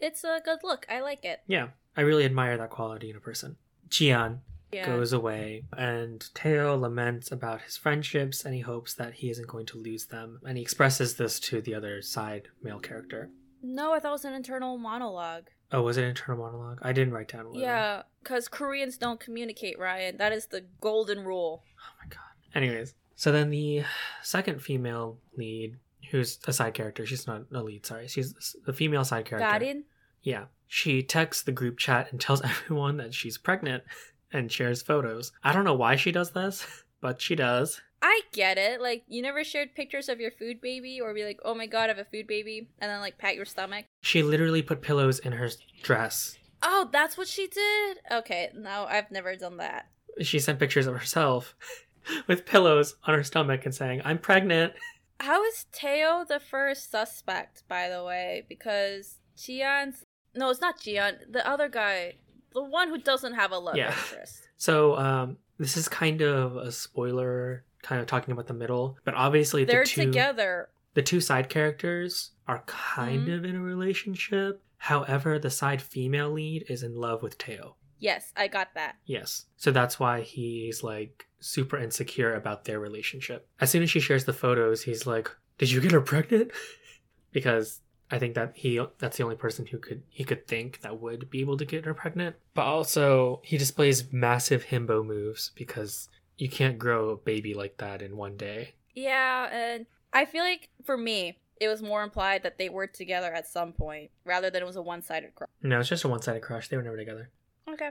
It's 0.00 0.24
a 0.24 0.40
good 0.44 0.60
look. 0.62 0.86
I 0.88 1.00
like 1.00 1.24
it. 1.24 1.40
Yeah, 1.46 1.68
I 1.96 2.00
really 2.00 2.24
admire 2.24 2.56
that 2.56 2.70
quality 2.70 3.10
in 3.10 3.16
a 3.16 3.20
person. 3.20 3.56
Jian 3.88 4.38
Yeah. 4.72 4.86
goes 4.86 5.12
away, 5.12 5.64
and 5.76 6.26
Teo 6.34 6.76
laments 6.78 7.30
about 7.30 7.60
his 7.60 7.76
friendships 7.76 8.42
and 8.46 8.54
he 8.54 8.62
hopes 8.62 8.94
that 8.94 9.12
he 9.14 9.28
isn't 9.28 9.46
going 9.48 9.66
to 9.66 9.78
lose 9.78 10.06
them. 10.06 10.40
And 10.46 10.56
he 10.56 10.62
expresses 10.62 11.16
this 11.16 11.38
to 11.40 11.60
the 11.60 11.74
other 11.74 12.00
side 12.00 12.48
male 12.62 12.80
character. 12.80 13.28
No, 13.62 13.92
I 13.92 14.00
thought 14.00 14.08
it 14.08 14.12
was 14.12 14.24
an 14.24 14.32
internal 14.32 14.78
monologue. 14.78 15.48
Oh, 15.72 15.82
was 15.82 15.96
it 15.96 16.04
internal 16.04 16.44
monologue? 16.44 16.78
I 16.82 16.92
didn't 16.92 17.14
write 17.14 17.28
down. 17.28 17.48
was. 17.48 17.56
Yeah, 17.56 18.02
because 18.22 18.48
Koreans 18.48 18.98
don't 18.98 19.18
communicate, 19.18 19.78
Ryan. 19.78 20.18
That 20.18 20.32
is 20.32 20.46
the 20.46 20.64
golden 20.80 21.24
rule. 21.24 21.64
Oh 21.78 21.94
my 22.02 22.08
god. 22.08 22.20
Anyways, 22.54 22.94
so 23.16 23.32
then 23.32 23.50
the 23.50 23.84
second 24.22 24.62
female 24.62 25.18
lead, 25.36 25.76
who's 26.10 26.38
a 26.46 26.52
side 26.52 26.74
character, 26.74 27.06
she's 27.06 27.26
not 27.26 27.44
a 27.52 27.62
lead, 27.62 27.86
sorry, 27.86 28.08
she's 28.08 28.54
the 28.66 28.72
female 28.72 29.04
side 29.04 29.24
character. 29.24 29.58
Garin? 29.58 29.84
Yeah. 30.22 30.44
She 30.66 31.02
texts 31.02 31.42
the 31.42 31.52
group 31.52 31.78
chat 31.78 32.08
and 32.10 32.20
tells 32.20 32.42
everyone 32.42 32.98
that 32.98 33.14
she's 33.14 33.38
pregnant 33.38 33.84
and 34.32 34.50
shares 34.52 34.82
photos. 34.82 35.32
I 35.42 35.52
don't 35.52 35.64
know 35.64 35.74
why 35.74 35.96
she 35.96 36.12
does 36.12 36.32
this, 36.32 36.66
but 37.00 37.20
she 37.20 37.34
does. 37.34 37.80
I 38.02 38.22
get 38.32 38.58
it. 38.58 38.80
Like, 38.80 39.04
you 39.06 39.22
never 39.22 39.44
shared 39.44 39.74
pictures 39.74 40.08
of 40.08 40.18
your 40.20 40.32
food 40.32 40.60
baby 40.60 41.00
or 41.00 41.14
be 41.14 41.24
like, 41.24 41.38
oh 41.44 41.54
my 41.54 41.66
god, 41.66 41.84
I 41.84 41.88
have 41.88 41.98
a 41.98 42.04
food 42.04 42.26
baby, 42.26 42.68
and 42.80 42.90
then 42.90 43.00
like 43.00 43.16
pat 43.18 43.36
your 43.36 43.44
stomach. 43.44 43.84
She 44.00 44.22
literally 44.22 44.60
put 44.62 44.82
pillows 44.82 45.18
in 45.20 45.32
her 45.32 45.48
dress. 45.82 46.36
Oh, 46.62 46.88
that's 46.92 47.16
what 47.16 47.28
she 47.28 47.46
did? 47.46 47.98
Okay, 48.10 48.50
no, 48.54 48.86
I've 48.88 49.10
never 49.10 49.36
done 49.36 49.56
that. 49.58 49.86
She 50.20 50.38
sent 50.38 50.58
pictures 50.58 50.86
of 50.86 50.94
herself 50.94 51.54
with 52.26 52.44
pillows 52.44 52.96
on 53.04 53.14
her 53.14 53.24
stomach 53.24 53.64
and 53.64 53.74
saying, 53.74 54.02
I'm 54.04 54.18
pregnant. 54.18 54.72
How 55.20 55.44
is 55.44 55.66
Teo 55.72 56.24
the 56.28 56.40
first 56.40 56.90
suspect, 56.90 57.62
by 57.68 57.88
the 57.88 58.02
way? 58.04 58.44
Because 58.48 59.18
Jian's. 59.36 60.04
No, 60.34 60.50
it's 60.50 60.60
not 60.60 60.80
Jian. 60.80 61.18
The 61.30 61.48
other 61.48 61.68
guy. 61.68 62.14
The 62.52 62.62
one 62.62 62.88
who 62.88 62.98
doesn't 62.98 63.34
have 63.34 63.50
a 63.52 63.58
love 63.58 63.76
Yeah. 63.76 63.88
interest. 63.96 64.48
So, 64.56 64.96
um, 64.96 65.38
this 65.58 65.76
is 65.76 65.88
kind 65.88 66.20
of 66.22 66.56
a 66.56 66.70
spoiler, 66.72 67.64
kind 67.82 68.00
of 68.00 68.06
talking 68.06 68.32
about 68.32 68.46
the 68.46 68.54
middle, 68.54 68.96
but 69.04 69.14
obviously 69.14 69.64
They're 69.64 69.84
the 69.84 69.90
two 69.90 70.04
together. 70.06 70.68
the 70.94 71.02
two 71.02 71.20
side 71.20 71.48
characters 71.48 72.30
are 72.46 72.62
kind 72.66 73.28
Mhm. 73.28 73.36
of 73.38 73.44
in 73.44 73.56
a 73.56 73.60
relationship. 73.62 74.62
However, 74.78 75.38
the 75.38 75.50
side 75.50 75.80
female 75.82 76.30
lead 76.30 76.64
is 76.68 76.82
in 76.82 76.94
love 76.94 77.22
with 77.22 77.38
Teo. 77.38 77.76
Yes, 77.98 78.32
I 78.36 78.48
got 78.48 78.74
that. 78.74 78.96
Yes. 79.04 79.46
So 79.56 79.70
that's 79.70 80.00
why 80.00 80.22
he's 80.22 80.82
like 80.82 81.28
super 81.38 81.76
insecure 81.78 82.34
about 82.34 82.64
their 82.64 82.80
relationship. 82.80 83.48
As 83.60 83.70
soon 83.70 83.82
as 83.84 83.90
she 83.90 84.00
shares 84.00 84.24
the 84.24 84.32
photos, 84.32 84.82
he's 84.82 85.06
like, 85.06 85.30
"Did 85.58 85.70
you 85.70 85.80
get 85.80 85.92
her 85.92 86.00
pregnant?" 86.00 86.50
because 87.32 87.80
I 88.10 88.18
think 88.18 88.34
that 88.34 88.52
he 88.56 88.84
that's 88.98 89.16
the 89.16 89.22
only 89.24 89.36
person 89.36 89.66
who 89.66 89.78
could 89.78 90.02
he 90.10 90.24
could 90.24 90.46
think 90.46 90.80
that 90.82 91.00
would 91.00 91.30
be 91.30 91.40
able 91.40 91.56
to 91.56 91.64
get 91.64 91.84
her 91.84 91.94
pregnant. 91.94 92.36
But 92.54 92.62
also, 92.66 93.40
he 93.44 93.56
displays 93.56 94.12
massive 94.12 94.66
himbo 94.66 95.04
moves 95.06 95.50
because 95.54 96.08
you 96.38 96.48
can't 96.48 96.78
grow 96.78 97.10
a 97.10 97.16
baby 97.16 97.54
like 97.54 97.78
that 97.78 98.02
in 98.02 98.16
one 98.16 98.36
day. 98.36 98.74
Yeah, 98.94 99.48
and 99.52 99.86
I 100.12 100.24
feel 100.24 100.44
like 100.44 100.68
for 100.84 100.96
me, 100.96 101.38
it 101.60 101.68
was 101.68 101.82
more 101.82 102.02
implied 102.02 102.42
that 102.42 102.58
they 102.58 102.68
were 102.68 102.86
together 102.86 103.32
at 103.32 103.46
some 103.46 103.72
point 103.72 104.10
rather 104.24 104.50
than 104.50 104.62
it 104.62 104.66
was 104.66 104.76
a 104.76 104.82
one 104.82 105.02
sided 105.02 105.34
crush. 105.34 105.50
No, 105.62 105.80
it's 105.80 105.88
just 105.88 106.04
a 106.04 106.08
one-sided 106.08 106.42
crush. 106.42 106.68
They 106.68 106.76
were 106.76 106.82
never 106.82 106.96
together. 106.96 107.30
Okay. 107.68 107.90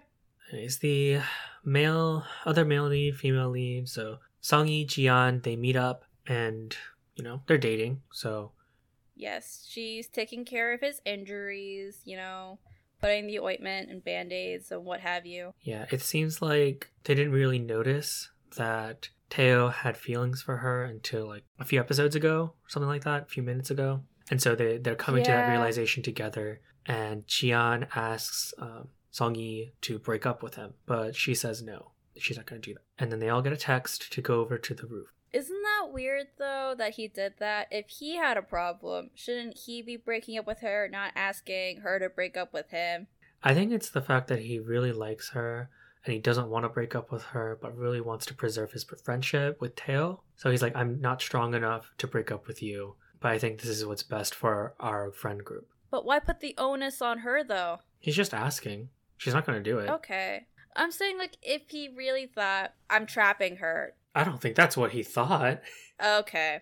Is 0.52 0.80
the 0.80 1.20
male, 1.64 2.26
other 2.46 2.66
male 2.66 2.88
lead, 2.88 3.16
female 3.16 3.50
lead. 3.50 3.88
So 3.88 4.18
Songi, 4.44 4.86
Jian, 4.86 5.42
they 5.44 5.56
meet 5.56 5.78
up 5.78 6.04
and, 6.28 6.76
you 7.16 7.24
know, 7.24 7.42
they're 7.48 7.58
dating. 7.58 8.02
So 8.12 8.52
Yes, 9.16 9.66
she's 9.70 10.08
taking 10.08 10.46
care 10.46 10.74
of 10.74 10.82
his 10.82 11.00
injuries, 11.06 12.02
you 12.06 12.18
know, 12.18 12.60
putting 13.02 13.28
the 13.28 13.40
ointment 13.40 13.90
and 13.90 14.04
band 14.04 14.32
aids 14.32 14.72
and 14.72 14.86
what 14.86 15.00
have 15.00 15.26
you. 15.26 15.54
yeah, 15.62 15.86
it 15.92 16.02
seems 16.02 16.42
like 16.42 16.92
they 17.04 17.16
didn't 17.16 17.34
really 17.34 17.60
notice 17.60 18.30
that 18.58 19.10
Teo 19.30 19.70
had 19.70 19.98
feelings 19.98 20.42
for 20.42 20.58
her 20.58 20.84
until 20.84 21.26
like 21.28 21.44
a 21.60 21.66
few 21.66 21.80
episodes 21.80 22.16
ago, 22.16 22.54
or 22.64 22.70
something 22.70 22.90
like 22.90 23.04
that, 23.06 23.24
a 23.24 23.26
few 23.26 23.44
minutes 23.44 23.72
ago. 23.72 24.02
And 24.30 24.42
so 24.42 24.56
they, 24.56 24.78
they're 24.78 24.96
coming 24.96 25.24
to 25.24 25.32
that 25.32 25.50
realization 25.50 26.04
together. 26.04 26.62
And 26.86 27.26
Jian 27.28 27.88
asks 27.96 28.54
um, 28.60 28.90
Songi 29.14 29.72
to 29.82 30.00
break 30.00 30.26
up 30.26 30.44
with 30.44 30.56
him, 30.56 30.74
but 30.86 31.16
she 31.16 31.34
says 31.34 31.62
no. 31.62 31.92
She's 32.18 32.38
not 32.38 32.46
going 32.46 32.62
to 32.62 32.70
do 32.70 32.74
that. 32.74 32.84
And 33.00 33.12
then 33.12 33.20
they 33.20 33.30
all 33.30 33.42
get 33.42 33.54
a 33.54 33.58
text 33.58 34.12
to 34.14 34.22
go 34.22 34.42
over 34.42 34.58
to 34.58 34.74
the 34.74 34.86
roof. 34.86 35.14
Isn't 35.34 35.62
that 35.62 35.94
weird 35.94 36.28
though 36.38 36.76
that 36.78 36.96
he 36.96 37.08
did 37.08 37.36
that? 37.40 37.68
If 37.72 37.88
he 37.90 38.18
had 38.18 38.38
a 38.38 38.42
problem, 38.42 39.12
shouldn't 39.16 39.58
he 39.66 39.82
be 39.82 39.96
breaking 39.96 40.38
up 40.38 40.46
with 40.46 40.60
her, 40.60 40.90
not 40.92 41.14
asking 41.16 41.82
her 41.82 42.00
to 42.00 42.10
break 42.10 42.36
up 42.36 42.54
with 42.54 42.70
him? 42.70 43.08
I 43.44 43.54
think 43.54 43.72
it's 43.72 43.90
the 43.90 44.02
fact 44.02 44.28
that 44.28 44.42
he 44.42 44.60
really 44.60 44.92
likes 44.92 45.30
her 45.30 45.70
and 46.06 46.14
he 46.14 46.20
doesn't 46.20 46.50
want 46.50 46.66
to 46.66 46.70
break 46.70 46.96
up 46.96 47.12
with 47.12 47.24
her, 47.26 47.58
but 47.62 47.78
really 47.78 48.02
wants 48.02 48.26
to 48.26 48.34
preserve 48.34 48.72
his 48.72 48.86
friendship 49.04 49.62
with 49.62 49.76
Teo. 49.76 50.22
So 50.36 50.50
he's 50.50 50.62
like, 50.62 50.76
I'm 50.76 51.00
not 51.00 51.22
strong 51.22 51.54
enough 51.54 51.92
to 52.00 52.08
break 52.08 52.32
up 52.32 52.48
with 52.48 52.62
you, 52.62 52.96
but 53.20 53.32
I 53.32 53.38
think 53.38 53.62
this 53.62 53.70
is 53.70 53.86
what's 53.86 54.04
best 54.04 54.36
for 54.36 54.74
our 54.80 55.12
friend 55.12 55.44
group. 55.44 55.68
But 55.92 56.06
why 56.06 56.20
put 56.20 56.40
the 56.40 56.56
onus 56.58 57.02
on 57.02 57.20
her 57.20 57.44
though? 57.44 57.80
He's 58.00 58.16
just 58.16 58.34
asking. 58.34 58.90
She's 59.18 59.34
not 59.34 59.46
going 59.46 59.64
to 59.64 59.70
do 59.70 59.80
it. 59.80 59.90
Okay. 59.90 60.48
I'm 60.76 60.92
saying 60.92 61.18
like 61.18 61.38
if 61.42 61.70
he 61.70 61.90
really 61.90 62.26
thought 62.26 62.74
I'm 62.90 63.06
trapping 63.06 63.58
her. 63.58 63.94
I 64.14 64.24
don't 64.24 64.42
think 64.42 64.56
that's 64.56 64.78
what 64.78 64.92
he 64.92 65.04
thought. 65.04 65.62
Okay. 66.04 66.62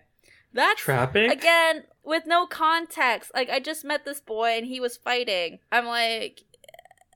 That's 0.52 0.80
Trapping? 0.80 1.30
again 1.30 1.84
with 2.04 2.24
no 2.26 2.46
context. 2.46 3.30
Like 3.34 3.50
I 3.50 3.60
just 3.60 3.84
met 3.84 4.04
this 4.04 4.20
boy 4.20 4.56
and 4.56 4.66
he 4.66 4.80
was 4.80 4.96
fighting. 4.96 5.58
I'm 5.70 5.86
like 5.86 6.42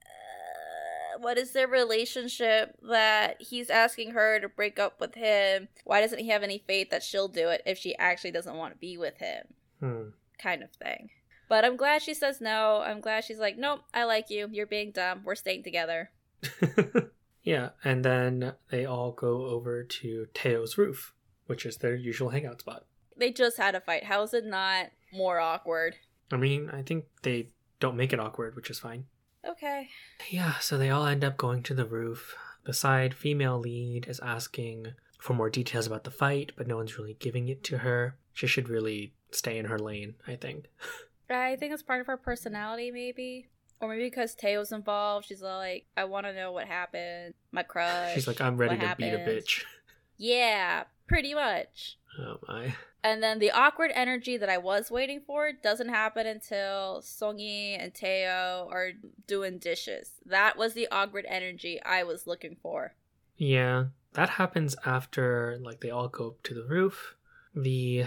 uh, 0.07 1.19
what 1.21 1.37
is 1.39 1.53
their 1.53 1.67
relationship 1.69 2.77
that 2.89 3.41
he's 3.41 3.71
asking 3.71 4.13
her 4.13 4.39
to 4.41 4.49
break 4.49 4.79
up 4.79 5.01
with 5.01 5.15
him? 5.15 5.69
Why 5.85 6.01
doesn't 6.01 6.21
he 6.21 6.29
have 6.29 6.43
any 6.43 6.63
faith 6.67 6.91
that 6.91 7.03
she'll 7.03 7.29
do 7.29 7.49
it 7.49 7.63
if 7.67 7.79
she 7.79 7.97
actually 7.97 8.31
doesn't 8.33 8.57
want 8.57 8.75
to 8.75 8.79
be 8.79 8.97
with 8.97 9.19
him? 9.19 9.47
Hmm. 9.81 10.03
Kind 10.39 10.63
of 10.63 10.71
thing. 10.73 11.11
But 11.49 11.65
I'm 11.65 11.77
glad 11.77 12.03
she 12.03 12.15
says 12.15 12.41
no. 12.41 12.83
I'm 12.85 13.01
glad 13.01 13.25
she's 13.25 13.39
like, 13.39 13.59
nope, 13.59 13.81
I 13.93 14.05
like 14.05 14.31
you. 14.31 14.49
You're 14.51 14.67
being 14.67 14.93
dumb. 14.93 15.23
We're 15.25 15.35
staying 15.35 15.63
together. 15.65 16.11
yeah, 17.45 17.71
and 17.85 18.05
then 18.05 18.55
they 18.71 18.87
all 18.87 19.13
go 19.13 19.47
over 19.47 19.85
to 19.85 20.27
Teo's 20.35 20.77
roof, 20.79 21.13
which 21.47 21.67
is 21.67 21.77
their 21.77 21.95
usual 21.95 22.31
hangout 22.31 22.61
spot. 22.61 22.87
They 23.17 23.31
just 23.31 23.59
had 23.59 23.75
a 23.75 23.81
fight. 23.81 24.05
How 24.05 24.23
is 24.23 24.35
it 24.35 24.47
not 24.47 24.87
more 25.13 25.39
awkward? 25.39 25.95
I 26.33 26.37
mean, 26.37 26.71
I 26.71 26.83
think 26.83 27.05
they 27.23 27.51
don't 27.81 27.97
make 27.97 28.13
it 28.13 28.19
awkward, 28.19 28.57
which 28.57 28.71
is 28.71 28.79
fine. 28.79 29.05
Okay. 29.47 29.91
Yeah, 30.31 30.55
so 30.59 30.79
they 30.79 30.91
all 30.91 31.07
end 31.07 31.23
up 31.23 31.37
going 31.37 31.63
to 31.65 31.75
the 31.75 31.85
roof. 31.85 32.35
The 32.65 32.73
side 32.73 33.15
female 33.15 33.59
lead 33.59 34.07
is 34.09 34.21
asking 34.21 34.95
for 35.21 35.35
more 35.35 35.51
details 35.51 35.87
about 35.87 36.05
the 36.05 36.11
fight, 36.11 36.53
but 36.57 36.67
no 36.67 36.77
one's 36.77 36.99
really 36.99 37.17
giving 37.21 37.49
it 37.49 37.63
to 37.65 37.79
her. 37.79 38.17
She 38.33 38.47
should 38.47 38.71
really 38.71 39.13
stay 39.31 39.59
in 39.59 39.67
her 39.67 39.79
lane, 39.79 40.15
I 40.27 40.37
think. 40.37 40.71
I 41.31 41.57
think 41.57 41.73
it's 41.73 41.83
part 41.83 42.01
of 42.01 42.07
her 42.07 42.17
personality, 42.17 42.91
maybe. 42.91 43.49
Or 43.85 43.89
maybe 43.89 44.05
because 44.05 44.35
Teo's 44.35 44.73
involved, 44.73 45.27
she's 45.27 45.43
like, 45.43 45.85
I 45.97 46.05
want 46.05 46.25
to 46.27 46.33
know 46.33 46.53
what 46.53 46.67
happened. 46.67 47.35
My 47.53 47.63
crush. 47.63 48.15
She's 48.15 48.27
like, 48.27 48.41
I'm 48.41 48.57
ready 48.57 48.79
to 48.79 48.95
beat 48.97 49.13
a 49.13 49.19
bitch. 49.19 49.63
Yeah, 50.17 50.85
pretty 51.09 51.35
much. 51.35 51.99
Oh 52.21 52.37
my. 52.47 52.77
And 53.03 53.21
then 53.21 53.41
the 53.41 53.51
awkward 53.51 53.91
energy 53.93 54.37
that 54.37 54.49
I 54.49 54.59
was 54.59 54.93
waiting 54.93 55.21
for 55.27 55.51
doesn't 55.53 55.89
happen 55.89 56.25
until 56.25 57.03
Songi 57.03 57.77
and 57.77 57.93
Teo 57.93 58.69
are 58.71 58.93
doing 59.27 59.59
dishes. 59.59 60.13
That 60.25 60.57
was 60.57 60.75
the 60.75 60.87
awkward 60.93 61.27
energy 61.29 61.83
I 61.85 62.05
was 62.05 62.29
looking 62.29 62.57
for. 62.63 62.95
Yeah, 63.37 63.87
that 64.13 64.31
happens 64.31 64.77
after 64.87 65.59
like 65.61 65.81
they 65.81 65.91
all 65.91 66.07
go 66.09 66.29
up 66.29 66.43
to 66.45 66.55
the 66.55 66.65
roof. 66.65 67.17
The 67.57 68.05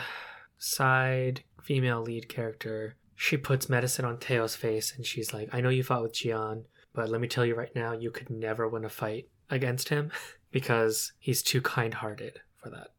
side 0.58 1.44
female 1.62 2.02
lead 2.02 2.30
character, 2.30 2.96
she 3.20 3.36
puts 3.36 3.68
medicine 3.68 4.06
on 4.06 4.20
Teo's 4.20 4.56
face 4.56 4.94
and 4.96 5.04
she's 5.04 5.34
like, 5.34 5.50
I 5.52 5.60
know 5.60 5.70
you 5.70 5.84
fought 5.84 6.04
with 6.04 6.14
Jian, 6.14 6.66
but 6.94 7.10
let 7.10 7.20
me 7.20 7.28
tell 7.28 7.44
you 7.44 7.56
right 7.56 7.76
now, 7.76 7.92
you 7.92 8.12
could 8.12 8.30
never 8.30 8.70
win 8.70 8.86
a 8.86 8.90
fight 8.90 9.28
against 9.50 9.90
him 9.90 10.12
because 10.52 11.14
he's 11.18 11.42
too 11.42 11.60
kind 11.60 11.96
hearted 11.96 12.40
for 12.62 12.70
that. 12.70 12.90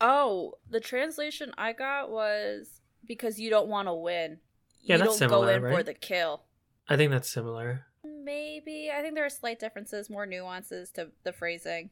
Oh, 0.00 0.54
the 0.68 0.80
translation 0.80 1.52
I 1.56 1.74
got 1.74 2.10
was 2.10 2.80
because 3.06 3.38
you 3.38 3.50
don't 3.50 3.68
want 3.68 3.86
to 3.86 3.94
win. 3.94 4.38
Yeah, 4.80 4.96
you 4.96 5.04
that's 5.04 5.20
don't 5.20 5.30
go 5.30 5.36
similar, 5.46 5.68
in 5.68 5.76
for 5.76 5.84
the 5.84 5.94
kill. 5.94 6.42
I 6.88 6.96
think 6.96 7.12
that's 7.12 7.30
similar. 7.30 7.86
Maybe. 8.04 8.90
I 8.92 9.00
think 9.00 9.14
there 9.14 9.24
are 9.24 9.30
slight 9.30 9.60
differences, 9.60 10.10
more 10.10 10.26
nuances 10.26 10.90
to 10.92 11.12
the 11.22 11.32
phrasing. 11.32 11.90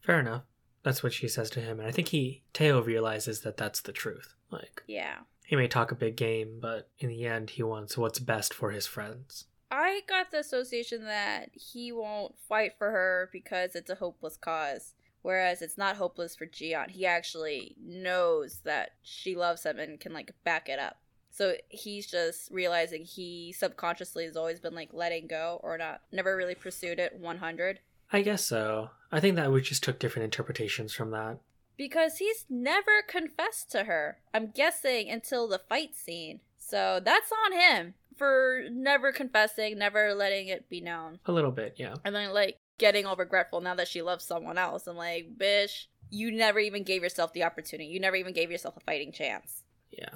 Fair 0.00 0.18
enough. 0.18 0.42
That's 0.82 1.04
what 1.04 1.12
she 1.12 1.28
says 1.28 1.50
to 1.50 1.60
him. 1.60 1.78
And 1.78 1.88
I 1.88 1.92
think 1.92 2.08
he, 2.08 2.42
Teo 2.52 2.82
realizes 2.82 3.42
that 3.42 3.56
that's 3.56 3.80
the 3.80 3.92
truth. 3.92 4.34
Like, 4.50 4.82
Yeah. 4.88 5.18
He 5.52 5.56
may 5.56 5.68
talk 5.68 5.92
a 5.92 5.94
big 5.94 6.16
game, 6.16 6.60
but 6.62 6.88
in 6.98 7.10
the 7.10 7.26
end, 7.26 7.50
he 7.50 7.62
wants 7.62 7.98
what's 7.98 8.18
best 8.18 8.54
for 8.54 8.70
his 8.70 8.86
friends. 8.86 9.44
I 9.70 10.00
got 10.08 10.30
the 10.30 10.38
association 10.38 11.04
that 11.04 11.50
he 11.52 11.92
won't 11.92 12.38
fight 12.38 12.72
for 12.78 12.90
her 12.90 13.28
because 13.30 13.74
it's 13.74 13.90
a 13.90 13.96
hopeless 13.96 14.38
cause. 14.38 14.94
Whereas 15.20 15.60
it's 15.60 15.76
not 15.76 15.96
hopeless 15.96 16.34
for 16.34 16.46
Jian. 16.46 16.88
He 16.88 17.04
actually 17.04 17.76
knows 17.78 18.60
that 18.64 18.92
she 19.02 19.36
loves 19.36 19.66
him 19.66 19.78
and 19.78 20.00
can 20.00 20.14
like 20.14 20.32
back 20.42 20.70
it 20.70 20.78
up. 20.78 20.96
So 21.30 21.56
he's 21.68 22.06
just 22.06 22.50
realizing 22.50 23.04
he 23.04 23.52
subconsciously 23.52 24.24
has 24.24 24.38
always 24.38 24.58
been 24.58 24.74
like 24.74 24.94
letting 24.94 25.26
go 25.26 25.60
or 25.62 25.76
not 25.76 26.00
never 26.10 26.34
really 26.34 26.54
pursued 26.54 26.98
it 26.98 27.14
100 27.20 27.80
I 28.10 28.22
guess 28.22 28.44
so. 28.44 28.90
I 29.10 29.20
think 29.20 29.36
that 29.36 29.52
we 29.52 29.60
just 29.60 29.82
took 29.82 29.98
different 29.98 30.24
interpretations 30.24 30.92
from 30.92 31.10
that. 31.12 31.38
Because 31.76 32.18
he's 32.18 32.44
never 32.48 33.02
confessed 33.06 33.70
to 33.72 33.84
her. 33.84 34.18
I'm 34.32 34.50
guessing 34.50 35.10
until 35.10 35.48
the 35.48 35.60
fight 35.68 35.94
scene. 35.94 36.40
So 36.58 37.00
that's 37.04 37.30
on 37.46 37.52
him 37.52 37.94
for 38.16 38.62
never 38.70 39.12
confessing, 39.12 39.78
never 39.78 40.14
letting 40.14 40.48
it 40.48 40.68
be 40.68 40.80
known. 40.80 41.18
A 41.26 41.32
little 41.32 41.50
bit, 41.50 41.74
yeah. 41.76 41.94
and 42.04 42.14
then 42.14 42.32
like 42.32 42.58
getting 42.78 43.06
all 43.06 43.16
regretful 43.16 43.60
now 43.60 43.74
that 43.74 43.86
she 43.88 44.02
loves 44.02 44.24
someone 44.24 44.58
else 44.58 44.86
and 44.88 44.96
like 44.98 45.38
bitch 45.38 45.84
you 46.10 46.32
never 46.32 46.58
even 46.58 46.82
gave 46.82 47.02
yourself 47.02 47.32
the 47.32 47.44
opportunity 47.44 47.88
you 47.88 48.00
never 48.00 48.16
even 48.16 48.32
gave 48.32 48.50
yourself 48.50 48.76
a 48.76 48.80
fighting 48.80 49.12
chance 49.12 49.62
Yeah. 49.92 50.08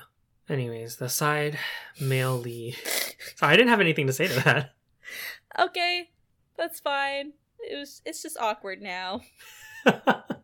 Anyways, 0.48 0.96
the 0.96 1.08
side 1.08 1.58
male 2.00 2.36
lead. 2.36 2.76
So 3.36 3.46
I 3.46 3.56
didn't 3.56 3.68
have 3.68 3.80
anything 3.80 4.06
to 4.08 4.12
say 4.12 4.26
to 4.26 4.34
that. 4.40 4.74
okay 5.58 6.10
that's 6.56 6.80
fine 6.80 7.32
it 7.60 7.76
was 7.76 8.02
it's 8.04 8.22
just 8.22 8.36
awkward 8.38 8.82
now 8.82 9.20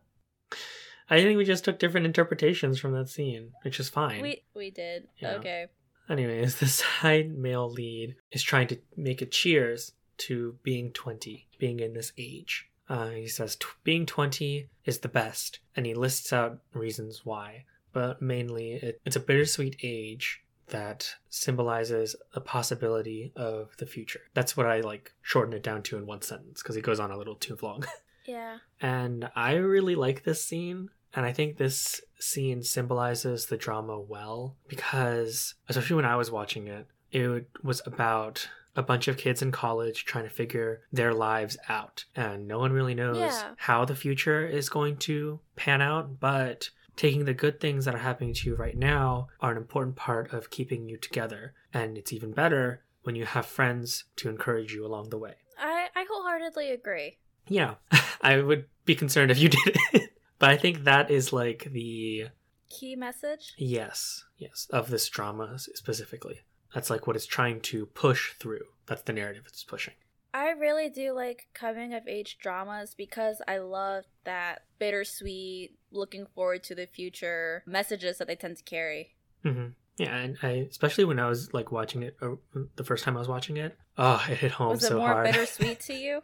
I 1.09 1.21
think 1.21 1.37
we 1.37 1.45
just 1.45 1.65
took 1.65 1.79
different 1.79 2.05
interpretations 2.05 2.79
from 2.79 2.93
that 2.93 3.09
scene, 3.09 3.51
which 3.63 3.79
is 3.79 3.89
fine. 3.89 4.21
we 4.21 4.43
we 4.53 4.71
did 4.71 5.07
okay 5.23 5.67
Anyways, 6.09 6.55
the 6.59 6.67
side 6.67 7.37
male 7.37 7.69
lead 7.69 8.15
is 8.31 8.43
trying 8.43 8.67
to 8.67 8.77
make 8.95 9.21
a 9.21 9.25
cheers 9.25 9.93
to 10.17 10.57
being 10.63 10.91
20, 10.91 11.47
being 11.57 11.79
in 11.79 11.93
this 11.93 12.11
age. 12.17 12.69
Uh, 12.89 13.09
he 13.09 13.27
says 13.27 13.55
"Tw- 13.55 13.77
being 13.83 14.05
20 14.05 14.69
is 14.85 14.99
the 14.99 15.07
best, 15.07 15.59
and 15.75 15.85
he 15.85 15.93
lists 15.93 16.33
out 16.33 16.59
reasons 16.73 17.21
why. 17.25 17.65
But 17.93 18.21
mainly, 18.21 18.73
it, 18.73 19.01
it's 19.05 19.15
a 19.15 19.21
bittersweet 19.21 19.77
age 19.81 20.41
that 20.67 21.15
symbolizes 21.29 22.15
the 22.33 22.41
possibility 22.41 23.31
of 23.35 23.75
the 23.77 23.85
future. 23.85 24.21
That's 24.33 24.57
what 24.57 24.65
I 24.65 24.81
like 24.81 25.13
shorten 25.21 25.53
it 25.53 25.63
down 25.63 25.83
to 25.83 25.97
in 25.97 26.05
one 26.05 26.21
sentence 26.21 26.61
because 26.61 26.75
it 26.75 26.81
goes 26.83 26.99
on 26.99 27.11
a 27.11 27.17
little 27.17 27.35
too 27.35 27.57
long. 27.61 27.85
yeah 28.25 28.57
And 28.81 29.29
I 29.35 29.53
really 29.55 29.95
like 29.95 30.23
this 30.23 30.43
scene. 30.43 30.89
And 31.15 31.25
I 31.25 31.31
think 31.31 31.57
this 31.57 32.01
scene 32.19 32.63
symbolizes 32.63 33.45
the 33.45 33.57
drama 33.57 33.99
well 33.99 34.55
because, 34.67 35.53
especially 35.69 35.95
when 35.97 36.05
I 36.05 36.15
was 36.15 36.31
watching 36.31 36.67
it, 36.67 36.87
it 37.11 37.47
was 37.63 37.81
about 37.85 38.49
a 38.75 38.81
bunch 38.81 39.07
of 39.07 39.17
kids 39.17 39.43
in 39.43 39.51
college 39.51 40.05
trying 40.05 40.23
to 40.23 40.29
figure 40.31 40.81
their 40.91 41.13
lives 41.13 41.55
out. 41.69 42.05
And 42.15 42.47
no 42.47 42.57
one 42.57 42.73
really 42.73 42.95
knows 42.95 43.17
Yeah. 43.19 43.51
how 43.57 43.85
the 43.85 43.95
future 43.95 44.43
is 44.47 44.69
going 44.69 44.97
to 44.97 45.39
pan 45.55 45.81
out, 45.81 46.19
but 46.19 46.71
taking 46.95 47.25
the 47.25 47.33
good 47.35 47.59
things 47.59 47.85
that 47.85 47.93
are 47.93 47.99
happening 47.99 48.33
to 48.33 48.49
you 48.49 48.55
right 48.55 48.77
now 48.77 49.27
are 49.39 49.51
an 49.51 49.57
important 49.57 49.95
part 49.95 50.33
of 50.33 50.49
keeping 50.49 50.89
you 50.89 50.97
together. 50.97 51.53
And 51.71 51.95
it's 51.97 52.11
even 52.13 52.31
better 52.31 52.83
when 53.03 53.15
you 53.15 53.25
have 53.25 53.45
friends 53.45 54.05
to 54.15 54.29
encourage 54.29 54.73
you 54.73 54.83
along 54.85 55.09
the 55.09 55.17
way. 55.19 55.35
i 55.59 55.89
i 55.95 56.05
wholeheartedly 56.09 56.71
agree 56.71 57.17
Yeah, 57.47 57.75
I 58.21 58.37
would 58.41 58.65
be 58.85 58.95
concerned 58.95 59.31
if 59.31 59.39
you 59.39 59.49
did 59.65 59.77
it. 59.93 60.09
but 60.39 60.49
I 60.49 60.57
think 60.57 60.83
that 60.83 61.11
is 61.11 61.33
like 61.33 61.67
the 61.71 62.27
key 62.69 62.95
message 62.95 63.53
yes, 63.57 64.23
yes, 64.37 64.67
of 64.71 64.89
this 64.89 65.07
drama 65.09 65.57
specifically. 65.59 66.41
That's 66.73 66.89
like 66.89 67.05
what 67.05 67.15
it's 67.15 67.25
trying 67.27 67.61
to 67.61 67.85
push 67.87 68.33
through. 68.39 68.65
That's 68.87 69.03
the 69.03 69.13
narrative 69.13 69.43
it's 69.47 69.63
pushing. 69.63 69.93
I 70.33 70.49
really 70.49 70.89
do 70.89 71.13
like 71.13 71.47
coming 71.53 71.93
of 71.93 72.07
age 72.07 72.39
dramas 72.39 72.95
because 72.97 73.39
I 73.47 73.59
love 73.59 74.05
that 74.23 74.63
bittersweet, 74.79 75.77
looking 75.91 76.25
forward 76.33 76.63
to 76.63 76.75
the 76.75 76.87
future 76.87 77.61
messages 77.67 78.17
that 78.17 78.27
they 78.27 78.35
tend 78.35 78.57
to 78.57 78.63
carry. 78.63 79.13
hmm 79.43 79.67
Yeah, 79.97 80.15
and 80.17 80.37
I 80.41 80.65
especially 80.71 81.05
when 81.05 81.19
I 81.19 81.29
was 81.29 81.53
like 81.53 81.71
watching 81.71 82.01
it 82.01 82.17
uh, 82.19 82.31
the 82.75 82.83
first 82.83 83.03
time 83.03 83.15
I 83.15 83.19
was 83.19 83.27
watching 83.27 83.57
it. 83.57 83.77
Oh, 83.95 84.25
it 84.27 84.37
hit 84.39 84.51
home 84.53 84.69
Was 84.69 84.83
it 84.83 84.87
so 84.87 84.97
more 84.97 85.09
hard. 85.09 85.25
bittersweet 85.31 85.79
to 85.81 85.93
you? 85.93 86.21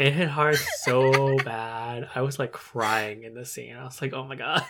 It 0.00 0.12
hit 0.12 0.28
hard 0.28 0.56
so 0.56 1.36
bad. 1.44 2.08
I 2.14 2.22
was 2.22 2.38
like 2.38 2.52
crying 2.52 3.24
in 3.24 3.34
the 3.34 3.44
scene. 3.44 3.76
I 3.76 3.84
was 3.84 4.00
like, 4.00 4.12
oh 4.12 4.24
my 4.24 4.36
god. 4.36 4.64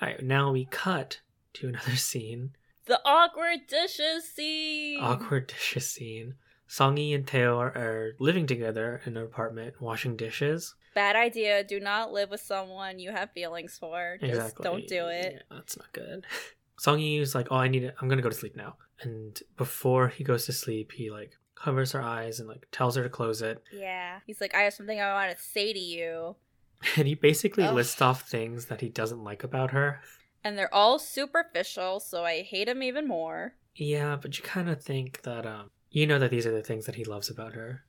All 0.00 0.08
right, 0.08 0.22
now 0.22 0.52
we 0.52 0.66
cut 0.66 1.20
to 1.54 1.68
another 1.68 1.96
scene 1.96 2.50
the 2.86 3.00
awkward 3.04 3.66
dishes 3.68 4.24
scene. 4.32 5.00
awkward 5.00 5.48
dishes 5.48 5.90
scene. 5.90 6.34
Songi 6.68 7.14
and 7.14 7.26
Teo 7.26 7.58
are, 7.58 7.76
are 7.76 8.12
living 8.18 8.46
together 8.46 9.00
in 9.04 9.16
an 9.16 9.22
apartment, 9.22 9.80
washing 9.80 10.16
dishes. 10.16 10.74
Bad 10.94 11.14
idea. 11.14 11.62
Do 11.62 11.78
not 11.78 12.12
live 12.12 12.30
with 12.30 12.40
someone 12.40 12.98
you 12.98 13.12
have 13.12 13.30
feelings 13.32 13.76
for. 13.78 14.16
Just 14.20 14.32
exactly. 14.32 14.64
don't 14.64 14.86
do 14.88 15.06
it. 15.06 15.34
Yeah, 15.34 15.56
that's 15.56 15.76
not 15.76 15.92
good. 15.92 16.26
Songi 16.80 17.20
is 17.20 17.34
like, 17.34 17.48
"Oh, 17.50 17.56
I 17.56 17.68
need 17.68 17.84
it. 17.84 17.94
I'm 18.00 18.08
gonna 18.08 18.22
go 18.22 18.28
to 18.28 18.34
sleep 18.34 18.56
now." 18.56 18.76
And 19.00 19.38
before 19.56 20.08
he 20.08 20.24
goes 20.24 20.46
to 20.46 20.52
sleep, 20.52 20.92
he 20.92 21.10
like 21.10 21.36
covers 21.56 21.92
her 21.92 22.02
eyes 22.02 22.38
and 22.38 22.48
like 22.48 22.66
tells 22.70 22.94
her 22.96 23.02
to 23.02 23.08
close 23.08 23.42
it. 23.42 23.62
Yeah. 23.72 24.20
He's 24.26 24.40
like, 24.40 24.54
I 24.54 24.60
have 24.62 24.74
something 24.74 25.00
I 25.00 25.12
want 25.14 25.36
to 25.36 25.42
say 25.42 25.72
to 25.72 25.78
you. 25.78 26.36
And 26.96 27.08
he 27.08 27.14
basically 27.14 27.64
Ugh. 27.64 27.74
lists 27.74 28.00
off 28.02 28.28
things 28.28 28.66
that 28.66 28.82
he 28.82 28.88
doesn't 28.90 29.24
like 29.24 29.42
about 29.42 29.70
her. 29.70 30.00
And 30.44 30.56
they're 30.58 30.72
all 30.72 30.98
superficial, 30.98 31.98
so 32.00 32.24
I 32.24 32.42
hate 32.42 32.68
him 32.68 32.82
even 32.82 33.08
more. 33.08 33.54
Yeah, 33.74 34.16
but 34.20 34.36
you 34.38 34.44
kind 34.44 34.68
of 34.68 34.82
think 34.82 35.22
that 35.22 35.46
um, 35.46 35.70
you 35.90 36.06
know 36.06 36.18
that 36.18 36.30
these 36.30 36.46
are 36.46 36.52
the 36.52 36.62
things 36.62 36.84
that 36.86 36.94
he 36.94 37.04
loves 37.04 37.30
about 37.30 37.54
her. 37.54 37.82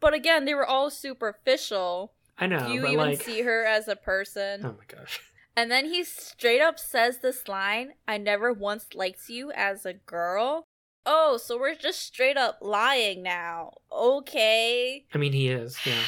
But 0.00 0.12
again, 0.12 0.44
they 0.44 0.54
were 0.54 0.66
all 0.66 0.90
superficial. 0.90 2.12
I 2.36 2.46
know, 2.48 2.66
Do 2.66 2.72
you 2.72 2.84
even 2.86 2.96
like, 2.96 3.22
see 3.22 3.42
her 3.42 3.64
as 3.64 3.86
a 3.88 3.96
person? 3.96 4.60
oh 4.64 4.74
my 4.76 4.84
gosh. 4.98 5.20
And 5.54 5.70
then 5.70 5.84
he 5.84 6.02
straight 6.02 6.62
up 6.62 6.78
says 6.78 7.18
this 7.18 7.46
line 7.46 7.92
I 8.08 8.16
never 8.16 8.54
once 8.54 8.86
liked 8.94 9.28
you 9.28 9.52
as 9.52 9.84
a 9.84 9.92
girl. 9.92 10.66
Oh, 11.04 11.36
so 11.36 11.58
we're 11.58 11.74
just 11.74 12.00
straight 12.00 12.36
up 12.36 12.58
lying 12.60 13.22
now. 13.22 13.72
Okay. 13.90 15.04
I 15.12 15.18
mean, 15.18 15.32
he 15.32 15.48
is. 15.48 15.78
Yeah. 15.84 15.94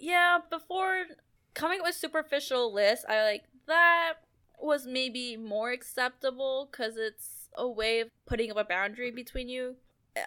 Yeah, 0.00 0.38
before 0.48 1.06
coming 1.54 1.80
up 1.80 1.86
with 1.86 1.96
superficial 1.96 2.72
lists, 2.72 3.04
I 3.08 3.24
like 3.24 3.42
that 3.66 4.12
was 4.60 4.86
maybe 4.86 5.36
more 5.36 5.72
acceptable 5.72 6.68
because 6.70 6.96
it's 6.96 7.48
a 7.56 7.68
way 7.68 7.98
of 7.98 8.10
putting 8.24 8.52
up 8.52 8.56
a 8.56 8.62
boundary 8.62 9.10
between 9.10 9.48
you. 9.48 9.74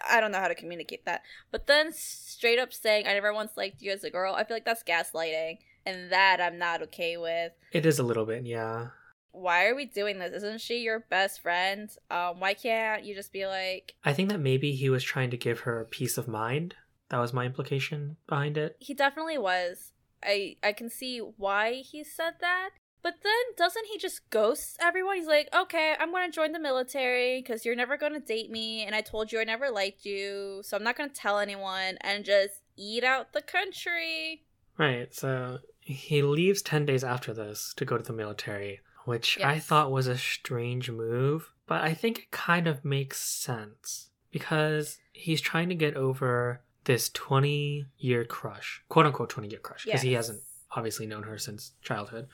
I 0.08 0.20
don't 0.20 0.30
know 0.30 0.40
how 0.40 0.48
to 0.48 0.54
communicate 0.54 1.06
that. 1.06 1.22
But 1.50 1.66
then 1.66 1.92
straight 1.92 2.58
up 2.58 2.72
saying, 2.72 3.06
I 3.06 3.14
never 3.14 3.32
once 3.32 3.52
liked 3.56 3.80
you 3.80 3.92
as 3.92 4.04
a 4.04 4.10
girl, 4.10 4.34
I 4.34 4.44
feel 4.44 4.56
like 4.56 4.66
that's 4.66 4.82
gaslighting. 4.82 5.58
And 5.84 6.12
that 6.12 6.40
I'm 6.40 6.58
not 6.58 6.82
okay 6.82 7.16
with. 7.16 7.52
It 7.72 7.84
is 7.86 7.98
a 7.98 8.02
little 8.04 8.24
bit, 8.24 8.46
yeah. 8.46 8.88
Why 9.32 9.66
are 9.66 9.74
we 9.74 9.86
doing 9.86 10.18
this? 10.18 10.32
Isn't 10.34 10.60
she 10.60 10.78
your 10.78 11.00
best 11.10 11.40
friend? 11.40 11.90
Um, 12.10 12.38
why 12.38 12.54
can't 12.54 13.04
you 13.04 13.14
just 13.14 13.32
be 13.32 13.46
like, 13.46 13.94
I 14.04 14.12
think 14.12 14.28
that 14.28 14.38
maybe 14.40 14.72
he 14.72 14.88
was 14.90 15.02
trying 15.02 15.30
to 15.30 15.36
give 15.36 15.60
her 15.60 15.86
peace 15.90 16.16
of 16.18 16.28
mind. 16.28 16.76
That 17.08 17.18
was 17.18 17.32
my 17.32 17.44
implication 17.44 18.16
behind 18.26 18.56
it. 18.56 18.76
he 18.78 18.94
definitely 18.94 19.38
was. 19.38 19.92
I 20.22 20.56
I 20.62 20.72
can 20.72 20.88
see 20.88 21.18
why 21.18 21.82
he 21.84 22.04
said 22.04 22.34
that. 22.40 22.70
But 23.02 23.14
then 23.24 23.42
doesn't 23.56 23.86
he 23.90 23.98
just 23.98 24.30
ghost 24.30 24.76
everyone? 24.80 25.16
He's 25.16 25.26
like, 25.26 25.48
"Okay, 25.52 25.94
I'm 25.98 26.12
going 26.12 26.30
to 26.30 26.34
join 26.34 26.52
the 26.52 26.60
military 26.60 27.42
cuz 27.42 27.64
you're 27.64 27.74
never 27.74 27.96
going 27.96 28.12
to 28.12 28.20
date 28.20 28.50
me 28.50 28.84
and 28.84 28.94
I 28.94 29.00
told 29.00 29.32
you 29.32 29.40
I 29.40 29.44
never 29.44 29.70
liked 29.70 30.04
you, 30.04 30.60
so 30.62 30.76
I'm 30.76 30.84
not 30.84 30.96
going 30.96 31.10
to 31.10 31.14
tell 31.14 31.38
anyone 31.40 31.98
and 32.02 32.24
just 32.24 32.60
eat 32.76 33.02
out 33.02 33.32
the 33.32 33.42
country." 33.42 34.44
Right. 34.78 35.12
So 35.14 35.58
he 35.80 36.22
leaves 36.22 36.62
10 36.62 36.86
days 36.86 37.02
after 37.04 37.34
this 37.34 37.74
to 37.76 37.84
go 37.84 37.96
to 37.98 38.04
the 38.04 38.12
military, 38.12 38.80
which 39.04 39.38
I 39.40 39.58
thought 39.58 39.90
was 39.90 40.06
a 40.06 40.18
strange 40.18 40.90
move, 40.90 41.50
but 41.66 41.82
I 41.82 41.94
think 41.94 42.18
it 42.18 42.30
kind 42.30 42.66
of 42.66 42.84
makes 42.84 43.20
sense 43.20 44.10
because 44.30 44.98
he's 45.12 45.40
trying 45.40 45.68
to 45.68 45.74
get 45.74 45.96
over 45.96 46.62
this 46.84 47.08
20 47.10 47.86
year 47.98 48.24
crush, 48.24 48.82
quote 48.88 49.06
unquote 49.06 49.30
20 49.30 49.48
year 49.48 49.60
crush, 49.60 49.84
because 49.84 50.02
he 50.02 50.12
hasn't 50.14 50.42
obviously 50.74 51.06
known 51.06 51.24
her 51.24 51.38
since 51.38 51.72
childhood. 51.82 52.28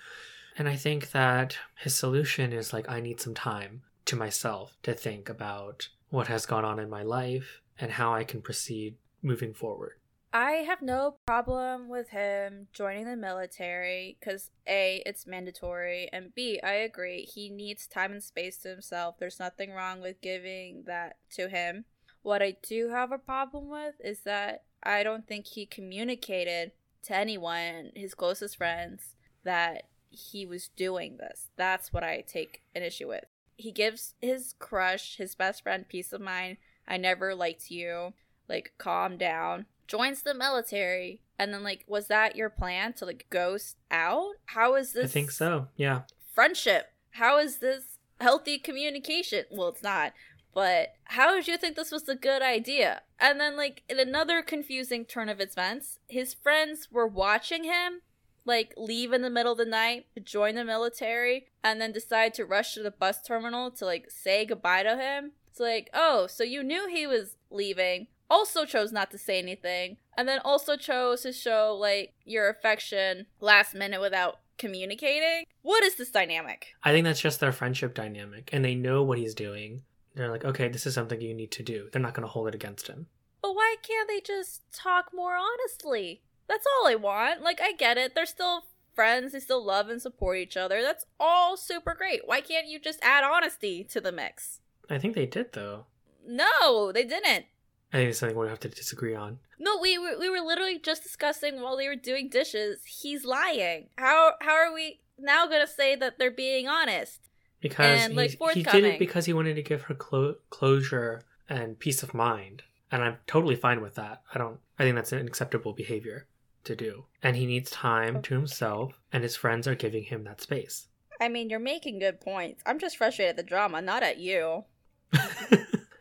And 0.56 0.68
I 0.68 0.76
think 0.76 1.10
that 1.12 1.56
his 1.76 1.94
solution 1.94 2.52
is 2.52 2.72
like, 2.72 2.88
I 2.88 3.00
need 3.00 3.20
some 3.20 3.34
time 3.34 3.82
to 4.06 4.16
myself 4.16 4.76
to 4.82 4.94
think 4.94 5.28
about 5.28 5.88
what 6.10 6.28
has 6.28 6.46
gone 6.46 6.64
on 6.64 6.78
in 6.78 6.88
my 6.88 7.02
life 7.02 7.60
and 7.78 7.92
how 7.92 8.14
I 8.14 8.24
can 8.24 8.42
proceed 8.42 8.96
moving 9.22 9.52
forward. 9.52 9.92
I 10.32 10.50
have 10.66 10.82
no 10.82 11.16
problem 11.26 11.88
with 11.88 12.10
him 12.10 12.68
joining 12.72 13.06
the 13.06 13.16
military 13.16 14.18
because 14.20 14.50
A, 14.66 15.02
it's 15.06 15.26
mandatory, 15.26 16.10
and 16.12 16.34
B, 16.34 16.60
I 16.62 16.72
agree, 16.72 17.22
he 17.22 17.48
needs 17.48 17.86
time 17.86 18.12
and 18.12 18.22
space 18.22 18.58
to 18.58 18.68
himself. 18.68 19.16
There's 19.18 19.40
nothing 19.40 19.72
wrong 19.72 20.02
with 20.02 20.20
giving 20.20 20.82
that 20.86 21.16
to 21.32 21.48
him. 21.48 21.86
What 22.22 22.42
I 22.42 22.56
do 22.62 22.90
have 22.90 23.10
a 23.10 23.18
problem 23.18 23.70
with 23.70 23.94
is 24.04 24.20
that 24.20 24.64
I 24.82 25.02
don't 25.02 25.26
think 25.26 25.46
he 25.46 25.64
communicated 25.64 26.72
to 27.04 27.16
anyone, 27.16 27.92
his 27.94 28.14
closest 28.14 28.58
friends, 28.58 29.14
that 29.44 29.84
he 30.10 30.44
was 30.44 30.68
doing 30.76 31.16
this. 31.16 31.48
That's 31.56 31.90
what 31.90 32.04
I 32.04 32.20
take 32.26 32.60
an 32.74 32.82
issue 32.82 33.08
with. 33.08 33.24
He 33.56 33.72
gives 33.72 34.14
his 34.20 34.54
crush, 34.58 35.16
his 35.16 35.34
best 35.34 35.62
friend, 35.62 35.88
peace 35.88 36.12
of 36.12 36.20
mind. 36.20 36.58
I 36.86 36.98
never 36.98 37.34
liked 37.34 37.70
you. 37.70 38.12
Like, 38.46 38.72
calm 38.78 39.16
down. 39.16 39.66
Joins 39.88 40.22
the 40.22 40.34
military. 40.34 41.20
And 41.38 41.52
then, 41.52 41.64
like, 41.64 41.84
was 41.88 42.06
that 42.06 42.36
your 42.36 42.50
plan 42.50 42.92
to, 42.94 43.04
like, 43.04 43.26
ghost 43.30 43.76
out? 43.90 44.34
How 44.46 44.74
is 44.76 44.92
this? 44.92 45.06
I 45.06 45.08
think 45.08 45.30
so. 45.32 45.68
Yeah. 45.76 46.02
friendship. 46.38 46.92
How 47.12 47.38
is 47.40 47.56
this 47.56 47.98
healthy 48.20 48.58
communication? 48.58 49.44
Well, 49.50 49.68
it's 49.68 49.82
not. 49.82 50.12
But 50.54 50.94
how 51.04 51.34
did 51.34 51.48
you 51.48 51.56
think 51.56 51.74
this 51.74 51.90
was 51.90 52.08
a 52.08 52.14
good 52.14 52.42
idea? 52.42 53.02
And 53.18 53.40
then, 53.40 53.56
like, 53.56 53.82
in 53.88 53.98
another 53.98 54.42
confusing 54.42 55.04
turn 55.04 55.28
of 55.28 55.40
events, 55.40 55.98
his 56.06 56.34
friends 56.34 56.88
were 56.92 57.08
watching 57.08 57.64
him, 57.64 58.02
like, 58.44 58.72
leave 58.76 59.12
in 59.12 59.22
the 59.22 59.30
middle 59.30 59.52
of 59.52 59.58
the 59.58 59.64
night 59.64 60.06
to 60.14 60.20
join 60.20 60.54
the 60.54 60.64
military, 60.64 61.48
and 61.64 61.80
then 61.80 61.90
decide 61.90 62.34
to 62.34 62.44
rush 62.44 62.74
to 62.74 62.82
the 62.82 62.90
bus 62.90 63.20
terminal 63.20 63.70
to, 63.72 63.84
like, 63.84 64.10
say 64.10 64.44
goodbye 64.44 64.84
to 64.84 64.96
him. 64.96 65.32
It's 65.50 65.60
like, 65.60 65.90
oh, 65.92 66.28
so 66.28 66.44
you 66.44 66.62
knew 66.62 66.88
he 66.88 67.06
was 67.06 67.36
leaving, 67.50 68.06
also 68.30 68.64
chose 68.64 68.92
not 68.92 69.10
to 69.10 69.18
say 69.18 69.38
anything, 69.38 69.96
and 70.16 70.28
then 70.28 70.40
also 70.44 70.76
chose 70.76 71.22
to 71.22 71.32
show, 71.32 71.76
like, 71.78 72.14
your 72.24 72.48
affection 72.48 73.26
last 73.40 73.74
minute 73.74 74.00
without 74.00 74.40
communicating. 74.58 75.44
What 75.62 75.84
is 75.84 75.94
this 75.94 76.10
dynamic? 76.10 76.74
I 76.82 76.92
think 76.92 77.04
that's 77.04 77.20
just 77.20 77.40
their 77.40 77.52
friendship 77.52 77.94
dynamic, 77.94 78.50
and 78.52 78.64
they 78.64 78.74
know 78.74 79.02
what 79.02 79.18
he's 79.18 79.34
doing. 79.34 79.82
They're 80.14 80.30
like, 80.30 80.44
okay, 80.44 80.68
this 80.68 80.86
is 80.86 80.94
something 80.94 81.20
you 81.20 81.34
need 81.34 81.52
to 81.52 81.62
do. 81.62 81.88
They're 81.92 82.02
not 82.02 82.14
going 82.14 82.26
to 82.26 82.32
hold 82.32 82.48
it 82.48 82.54
against 82.54 82.88
him. 82.88 83.06
But 83.40 83.54
why 83.54 83.76
can't 83.82 84.08
they 84.08 84.20
just 84.20 84.62
talk 84.72 85.10
more 85.14 85.36
honestly? 85.36 86.22
That's 86.48 86.66
all 86.66 86.88
I 86.88 86.96
want. 86.96 87.42
Like, 87.42 87.60
I 87.62 87.72
get 87.72 87.98
it. 87.98 88.14
They're 88.14 88.26
still 88.26 88.64
friends. 88.94 89.32
They 89.32 89.38
still 89.38 89.64
love 89.64 89.88
and 89.88 90.02
support 90.02 90.38
each 90.38 90.56
other. 90.56 90.82
That's 90.82 91.06
all 91.20 91.56
super 91.56 91.94
great. 91.94 92.22
Why 92.26 92.40
can't 92.40 92.66
you 92.66 92.80
just 92.80 92.98
add 93.00 93.22
honesty 93.22 93.84
to 93.84 94.00
the 94.00 94.10
mix? 94.10 94.60
I 94.90 94.98
think 94.98 95.14
they 95.14 95.26
did, 95.26 95.52
though. 95.52 95.84
No, 96.26 96.90
they 96.90 97.04
didn't. 97.04 97.44
I 97.92 97.98
think 97.98 98.10
it's 98.10 98.18
something 98.18 98.36
we 98.36 98.48
have 98.48 98.60
to 98.60 98.68
disagree 98.68 99.14
on. 99.14 99.38
No, 99.58 99.78
we 99.78 99.98
were, 99.98 100.18
we 100.18 100.28
were 100.28 100.40
literally 100.40 100.78
just 100.78 101.02
discussing 101.02 101.60
while 101.60 101.76
they 101.76 101.88
were 101.88 101.96
doing 101.96 102.28
dishes. 102.28 102.80
He's 102.84 103.24
lying. 103.24 103.88
How 103.96 104.34
how 104.40 104.54
are 104.54 104.72
we 104.74 105.00
now 105.18 105.46
gonna 105.46 105.66
say 105.66 105.96
that 105.96 106.18
they're 106.18 106.30
being 106.30 106.68
honest? 106.68 107.20
Because 107.60 108.00
And, 108.04 108.14
like, 108.14 108.38
he, 108.52 108.60
he 108.60 108.62
did 108.62 108.84
it 108.84 108.98
because 108.98 109.24
he 109.26 109.32
wanted 109.32 109.54
to 109.56 109.62
give 109.62 109.82
her 109.82 109.94
clo- 109.94 110.36
closure 110.50 111.22
and 111.48 111.78
peace 111.78 112.02
of 112.02 112.14
mind. 112.14 112.62
And 112.92 113.02
I'm 113.02 113.16
totally 113.26 113.56
fine 113.56 113.80
with 113.80 113.96
that. 113.96 114.22
I 114.32 114.38
don't, 114.38 114.60
I 114.78 114.84
think 114.84 114.94
that's 114.94 115.12
an 115.12 115.26
acceptable 115.26 115.72
behavior 115.72 116.26
to 116.64 116.76
do. 116.76 117.06
And 117.22 117.34
he 117.36 117.46
needs 117.46 117.70
time 117.70 118.22
to 118.22 118.34
himself, 118.34 119.00
and 119.12 119.24
his 119.24 119.34
friends 119.36 119.66
are 119.66 119.74
giving 119.74 120.04
him 120.04 120.24
that 120.24 120.40
space. 120.40 120.86
I 121.20 121.28
mean, 121.28 121.50
you're 121.50 121.58
making 121.58 121.98
good 121.98 122.20
points. 122.20 122.62
I'm 122.64 122.78
just 122.78 122.96
frustrated 122.96 123.30
at 123.30 123.36
the 123.36 123.42
drama, 123.42 123.82
not 123.82 124.04
at 124.04 124.18
you. 124.18 124.64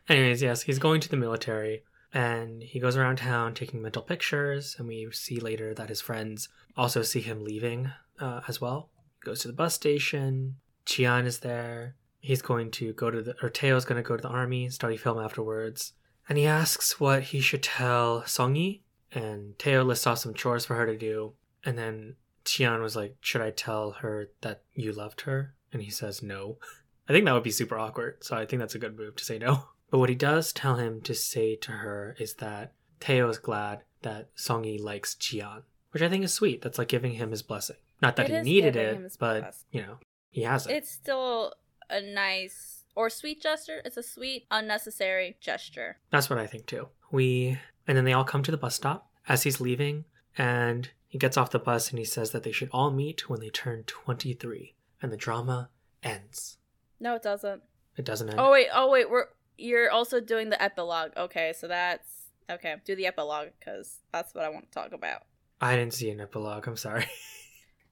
Anyways, 0.10 0.42
yes, 0.42 0.62
he's 0.64 0.80
going 0.80 1.02
to 1.02 1.10
the 1.10 1.18
military 1.18 1.84
and 2.14 2.64
he 2.64 2.80
goes 2.80 2.96
around 2.96 3.18
town 3.18 3.54
taking 3.54 3.82
mental 3.82 4.02
pictures. 4.02 4.76
And 4.78 4.88
we 4.88 5.08
see 5.12 5.40
later 5.40 5.74
that 5.74 5.90
his 5.90 6.02
friends 6.02 6.50
also 6.76 7.02
see 7.02 7.22
him 7.22 7.44
leaving 7.44 7.92
uh, 8.20 8.42
as 8.48 8.62
well. 8.62 8.90
Goes 9.24 9.42
to 9.42 9.48
the 9.48 9.54
bus 9.54 9.74
station. 9.74 10.56
Jian 10.86 11.26
is 11.26 11.40
there. 11.40 11.96
He's 12.20 12.42
going 12.42 12.72
to 12.72 12.94
go 12.94 13.12
to 13.12 13.22
the, 13.22 13.36
or 13.42 13.50
Teo's 13.50 13.86
going 13.86 14.02
to 14.02 14.08
go 14.08 14.16
to 14.16 14.22
the 14.22 14.30
army, 14.30 14.70
study 14.70 14.98
film 14.98 15.20
afterwards. 15.20 15.94
And 16.30 16.38
he 16.38 16.46
asks 16.46 17.00
what 17.00 17.24
he 17.24 17.40
should 17.40 17.64
tell 17.64 18.22
Songi. 18.22 18.82
And 19.12 19.58
Teo 19.60 19.84
lists 19.84 20.08
off 20.08 20.20
some 20.20 20.34
chores 20.34 20.66
for 20.66 20.76
her 20.76 20.86
to 20.86 20.98
do. 20.98 21.34
And 21.66 21.78
then 21.78 22.16
Jian 22.46 22.82
was 22.82 22.96
like, 22.96 23.18
Should 23.22 23.42
I 23.42 23.52
tell 23.52 23.92
her 23.92 24.30
that 24.42 24.64
you 24.74 24.92
loved 24.92 25.22
her? 25.22 25.54
And 25.72 25.82
he 25.82 25.90
says 25.92 26.24
no. 26.24 26.58
I 27.10 27.14
think 27.14 27.26
that 27.26 27.34
would 27.34 27.44
be 27.44 27.52
super 27.52 27.78
awkward, 27.78 28.22
so 28.22 28.36
I 28.36 28.46
think 28.46 28.60
that's 28.60 28.76
a 28.76 28.80
good 28.80 28.98
move 28.98 29.16
to 29.16 29.24
say 29.24 29.38
no. 29.38 29.64
But 29.90 30.00
what 30.00 30.10
he 30.10 30.16
does 30.16 30.52
tell 30.52 30.76
him 30.76 31.02
to 31.02 31.14
say 31.16 31.56
to 31.58 31.72
her 31.72 32.16
is 32.20 32.36
that 32.36 32.74
Teo 33.00 33.30
is 33.30 33.38
glad 33.38 33.82
that 34.02 34.34
Songi 34.36 34.80
likes 34.82 35.16
Jian, 35.16 35.64
which 35.92 36.04
I 36.04 36.10
think 36.10 36.24
is 36.24 36.34
sweet. 36.34 36.62
That's 36.62 36.78
like 36.78 36.88
giving 36.90 37.14
him 37.14 37.32
his 37.32 37.42
blessing. 37.42 37.78
Not 38.02 38.16
that 38.18 38.30
It 38.30 38.38
he 38.38 38.42
needed 38.54 38.76
it, 38.76 39.16
but 39.20 39.42
blessing. 39.42 39.66
you 39.72 39.82
know, 39.82 39.98
he 40.30 40.42
has 40.44 40.68
it. 40.68 40.74
It's 40.74 40.92
still 40.92 41.54
a 41.90 42.02
nice 42.02 42.84
or 42.96 43.10
sweet 43.10 43.42
gesture. 43.42 43.82
It's 43.86 43.98
a 43.98 44.04
sweet, 44.04 44.46
unnecessary 44.52 45.38
gesture. 45.40 45.98
That's 46.12 46.30
what 46.30 46.40
I 46.40 46.48
think 46.48 46.66
too. 46.66 46.90
We 47.12 47.58
and 47.88 47.98
then 47.98 48.06
they 48.06 48.14
all 48.14 48.24
come 48.26 48.44
to 48.44 48.52
the 48.52 48.58
bus 48.58 48.76
stop 48.76 49.10
as 49.28 49.44
he's 49.44 49.62
leaving, 49.62 50.06
and 50.38 50.90
he 51.08 51.18
gets 51.18 51.38
off 51.38 51.52
the 51.52 51.60
bus 51.60 51.90
and 51.90 51.98
he 52.00 52.06
says 52.06 52.32
that 52.32 52.44
they 52.44 52.52
should 52.52 52.70
all 52.72 52.92
meet 52.92 53.30
when 53.30 53.40
they 53.40 53.50
turn 53.50 53.84
23, 53.88 54.76
and 55.02 55.12
the 55.12 55.18
drama 55.18 55.70
ends. 56.04 56.58
No, 57.00 57.16
it 57.16 57.24
doesn't. 57.24 57.62
It 57.96 58.06
doesn't 58.06 58.30
end. 58.30 58.40
Oh 58.40 58.52
wait, 58.52 58.68
oh 58.74 58.92
wait, 58.92 59.10
we're 59.10 59.26
you're 59.58 59.92
also 59.92 60.20
doing 60.20 60.50
the 60.50 60.62
epilogue. 60.62 61.12
Okay, 61.18 61.54
so 61.58 61.68
that's 61.68 62.08
okay. 62.50 62.76
Do 62.86 62.96
the 62.96 63.08
epilogue 63.08 63.50
because 63.60 64.00
that's 64.12 64.34
what 64.34 64.46
I 64.46 64.50
want 64.50 64.72
to 64.72 64.72
talk 64.72 64.94
about. 64.94 65.24
I 65.60 65.76
didn't 65.76 65.94
see 65.94 66.10
an 66.10 66.22
epilogue. 66.22 66.68
I'm 66.68 66.78
sorry. 66.78 67.08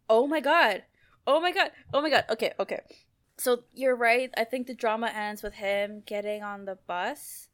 Oh 0.08 0.28
my 0.28 0.40
god. 0.40 0.84
Oh 1.26 1.42
my 1.42 1.52
god. 1.52 1.72
Oh 1.94 2.02
my 2.02 2.10
god. 2.10 2.26
Okay, 2.30 2.54
okay. 2.60 2.82
So 3.38 3.64
you're 3.74 3.96
right. 3.96 4.30
I 4.38 4.44
think 4.44 4.68
the 4.68 4.76
drama 4.76 5.08
ends 5.08 5.42
with 5.42 5.56
him 5.56 6.04
getting 6.06 6.44
on 6.44 6.66
the 6.66 6.78
bus. 6.88 7.48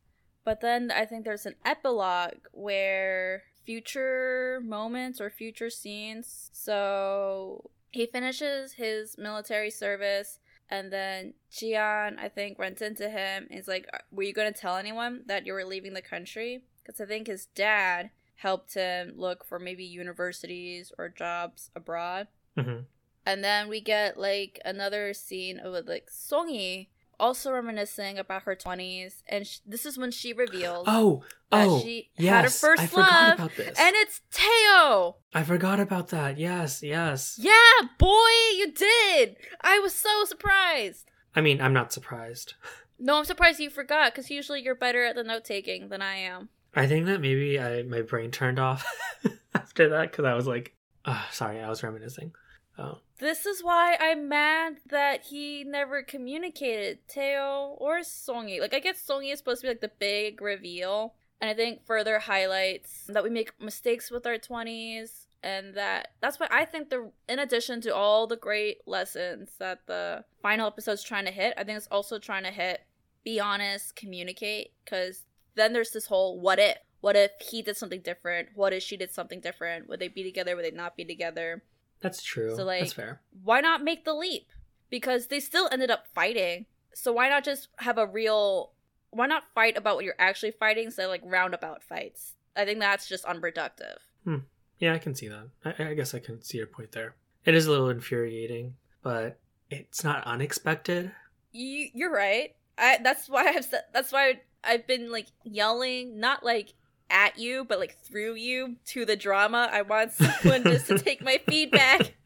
But 0.43 0.59
then 0.59 0.91
I 0.91 1.05
think 1.05 1.24
there's 1.24 1.45
an 1.45 1.55
epilogue 1.64 2.47
where 2.51 3.43
future 3.66 4.62
moments 4.66 5.22
or 5.22 5.30
future 5.30 5.70
scenes. 5.70 6.49
So 6.51 7.70
he 7.91 8.05
finishes 8.05 8.74
his 8.74 9.18
military 9.18 9.70
service 9.70 10.39
and 10.72 10.91
then 10.91 11.34
Jian, 11.51 12.17
I 12.17 12.30
think, 12.30 12.57
runs 12.57 12.82
into 12.82 13.09
him 13.09 13.47
and 13.49 13.59
is 13.59 13.67
like, 13.67 13.88
Were 14.11 14.24
you 14.24 14.34
going 14.34 14.51
to 14.51 14.59
tell 14.59 14.78
anyone 14.78 15.24
that 15.28 15.45
you 15.45 15.53
were 15.53 15.65
leaving 15.65 15.93
the 15.93 16.01
country? 16.01 16.63
Because 16.84 16.99
I 17.01 17.05
think 17.05 17.28
his 17.28 17.45
dad 17.47 18.09
helped 18.36 18.74
him 18.74 19.13
look 19.17 19.45
for 19.45 19.59
maybe 19.59 19.84
universities 19.84 20.91
or 20.97 21.09
jobs 21.09 21.69
abroad. 21.76 22.28
hmm 22.57 22.80
And 23.26 23.43
then 23.43 23.67
we 23.67 23.82
get 23.82 24.17
like 24.17 24.59
another 24.65 25.13
scene 25.13 25.59
of 25.59 25.86
like 25.86 26.09
Songi 26.09 26.88
also 27.22 27.51
reminiscing 27.51 28.17
about 28.17 28.43
her 28.43 28.55
20s. 28.55 29.22
And 29.28 29.47
sh- 29.47 29.59
this 29.65 29.86
is 29.86 29.97
when 29.97 30.11
she 30.11 30.34
reveals 30.34 30.86
Oh, 30.89 31.24
that 31.51 31.67
oh, 31.67 31.80
she 31.80 32.09
yes. 32.17 32.34
had 32.34 32.43
her 32.45 32.49
first 32.49 32.82
I 32.84 32.88
forgot 32.88 33.11
love. 33.11 33.34
about 33.39 33.55
this. 33.55 33.80
And 33.80 33.95
it's 33.95 34.22
Teo! 34.32 35.15
I 35.34 35.43
forgot 35.43 35.80
about 35.80 36.09
that. 36.09 36.38
Yes, 36.38 36.82
yes. 36.84 37.38
Yeah, 37.41 37.88
boy, 37.97 38.30
you 38.57 38.72
did! 38.74 39.38
I 39.61 39.80
was 39.80 39.93
so 39.93 40.26
surprised. 40.26 41.09
I 41.36 41.41
mean, 41.41 41.61
I'm 41.61 41.74
not 41.74 41.93
surprised. 41.93 42.55
No, 43.03 43.17
I'm 43.17 43.26
surprised 43.26 43.59
you 43.59 43.72
forgot 43.72 44.13
because 44.13 44.30
usually 44.30 44.61
you're 44.61 44.76
better 44.76 45.03
at 45.03 45.15
the 45.15 45.24
note 45.24 45.43
taking 45.43 45.89
than 45.89 46.03
I 46.03 46.17
am. 46.17 46.49
I 46.76 46.86
think 46.86 47.07
that 47.07 47.19
maybe 47.19 47.59
I 47.59 47.82
my 47.82 48.03
brain 48.03 48.30
turned 48.30 48.59
off 48.59 48.86
after 49.55 49.89
that 49.89 50.11
because 50.11 50.26
I 50.26 50.36
was 50.36 50.45
like, 50.45 50.76
oh, 51.05 51.26
sorry, 51.32 51.59
I 51.59 51.67
was 51.67 51.82
reminiscing. 51.82 52.32
Oh. 52.78 52.99
This 53.22 53.45
is 53.45 53.63
why 53.63 53.97
I'm 54.01 54.28
mad 54.28 54.78
that 54.89 55.26
he 55.26 55.63
never 55.63 56.01
communicated 56.01 57.07
Teo 57.07 57.78
or 57.80 57.99
Songi. 57.99 58.59
Like, 58.59 58.74
I 58.74 58.80
guess 58.80 58.99
Songi 59.07 59.32
is 59.32 59.38
supposed 59.38 59.61
to 59.61 59.67
be 59.67 59.69
like 59.69 59.82
the 59.82 59.91
big 59.99 60.41
reveal, 60.41 61.13
and 61.39 61.47
I 61.47 61.53
think 61.53 61.86
further 61.86 62.17
highlights 62.17 63.03
that 63.07 63.24
we 63.24 63.30
make 63.30 63.53
mistakes 63.61 64.09
with 64.09 64.26
our 64.26 64.39
20s, 64.39 65.28
and 65.43 65.76
that 65.76 66.13
that's 66.19 66.39
why 66.39 66.47
I 66.49 66.65
think 66.65 66.89
the 66.89 67.11
in 67.30 67.38
addition 67.38 67.80
to 67.82 67.95
all 67.95 68.26
the 68.26 68.38
great 68.38 68.80
lessons 68.88 69.51
that 69.59 69.86
the 69.86 70.26
final 70.41 70.65
episode's 70.65 71.03
trying 71.03 71.26
to 71.26 71.32
hit, 71.32 71.53
I 71.57 71.63
think 71.63 71.78
it's 71.78 71.88
also 71.91 72.17
trying 72.17 72.43
to 72.43 72.51
hit 72.51 72.82
be 73.24 73.39
honest, 73.39 73.95
communicate, 73.95 74.72
because 74.84 75.26
then 75.53 75.74
there's 75.74 75.91
this 75.91 76.07
whole 76.07 76.39
what 76.39 76.57
if. 76.57 76.78
What 77.01 77.15
if 77.15 77.32
he 77.39 77.61
did 77.61 77.78
something 77.78 78.01
different? 78.01 78.49
What 78.53 78.74
if 78.74 78.84
she 78.84 78.95
did 78.97 79.11
something 79.11 79.41
different? 79.41 79.89
Would 79.89 79.99
they 79.99 80.07
be 80.07 80.24
together? 80.24 80.55
Would 80.55 80.65
they 80.65 80.72
not 80.72 80.95
be 80.95 81.03
together? 81.03 81.63
That's 82.02 82.22
true. 82.24 82.56
So, 82.56 82.64
like- 82.66 82.82
That's 82.82 82.93
fair. 82.93 83.22
why 83.43 83.62
not 83.62 83.84
make 83.84 84.06
the 84.06 84.14
leap? 84.14 84.47
Because 84.89 85.28
they 85.28 85.39
still 85.39 85.70
ended 85.72 85.89
up 85.91 86.08
fighting. 86.14 86.66
So 86.93 87.14
why 87.14 87.30
not 87.30 87.43
just 87.45 87.70
have 87.78 87.97
a 87.97 88.06
real 88.06 88.72
why 89.12 89.28
not 89.28 89.43
fight 89.54 89.78
about 89.78 89.95
what 89.95 90.06
you're 90.06 90.16
actually 90.20 90.52
fighting 90.52 90.86
instead 90.86 91.04
of 91.06 91.10
like 91.12 91.22
roundabout 91.24 91.84
fights? 91.84 92.34
I 92.56 92.66
think 92.66 92.80
that's 92.80 93.08
just 93.08 93.24
unproductive. 93.26 93.97
Hmm. 94.26 94.38
Yeah, 94.80 94.93
I 94.93 94.97
can 94.99 95.16
see 95.16 95.28
that. 95.30 95.47
I, 95.64 95.89
I 95.89 95.93
guess 95.93 96.14
I 96.14 96.20
can 96.20 96.41
see 96.41 96.58
your 96.58 96.68
point 96.68 96.91
there. 96.91 97.16
It 97.45 97.54
is 97.56 97.66
a 97.68 97.72
little 97.72 97.89
infuriating, 97.89 98.76
but 99.04 99.39
it's 99.70 100.04
not 100.04 100.24
unexpected. 100.26 101.12
You 101.52 101.88
you're 101.93 102.12
right. 102.12 102.56
I 102.78 102.97
that's 103.04 103.30
why 103.30 103.47
I've 103.47 103.66
said 103.66 103.84
that's 103.93 104.12
why 104.12 104.41
I've 104.64 104.86
been 104.88 105.12
like 105.12 105.28
yelling, 105.43 106.20
not 106.20 106.43
like 106.43 106.74
at 107.12 107.38
you, 107.38 107.66
but 107.66 107.80
like 107.80 107.97
through 108.03 108.36
you 108.36 108.78
to 108.88 109.05
the 109.05 109.16
drama. 109.16 109.70
I 109.72 109.82
want 109.84 110.12
someone 110.14 110.64
just 110.64 110.88
to 110.88 110.97
take 110.97 111.22
my 111.24 111.39
feedback. 111.47 112.14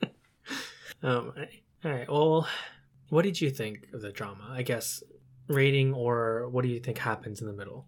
Um, 1.04 1.34
all 1.84 1.92
right. 1.92 2.10
Well, 2.10 2.48
what 3.10 3.24
did 3.24 3.40
you 3.40 3.52
think 3.52 3.88
of 3.94 4.02
the 4.02 4.12
drama? 4.12 4.48
I 4.52 4.64
guess 4.64 5.04
rating 5.48 5.94
or 5.94 6.48
what 6.50 6.64
do 6.64 6.70
you 6.70 6.80
think 6.80 6.98
happens 6.98 7.42
in 7.42 7.48
the 7.48 7.54
middle? 7.54 7.86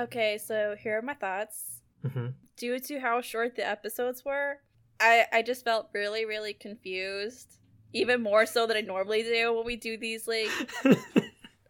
Okay, 0.00 0.38
so 0.38 0.74
here 0.76 0.98
are 0.98 1.02
my 1.02 1.14
thoughts. 1.14 1.82
hmm 2.02 2.28
due 2.56 2.80
to 2.80 2.98
how 2.98 3.20
short 3.20 3.54
the 3.54 3.64
episodes 3.64 4.24
were, 4.24 4.56
I 4.98 5.26
I 5.32 5.42
just 5.42 5.64
felt 5.64 5.90
really 5.94 6.24
really 6.24 6.52
confused, 6.54 7.58
even 7.92 8.22
more 8.22 8.46
so 8.46 8.66
than 8.66 8.76
I 8.76 8.80
normally 8.80 9.22
do 9.22 9.52
when 9.54 9.64
we 9.64 9.76
do 9.76 9.96
these 9.96 10.26
like 10.26 10.50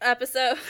episodes. 0.01 0.61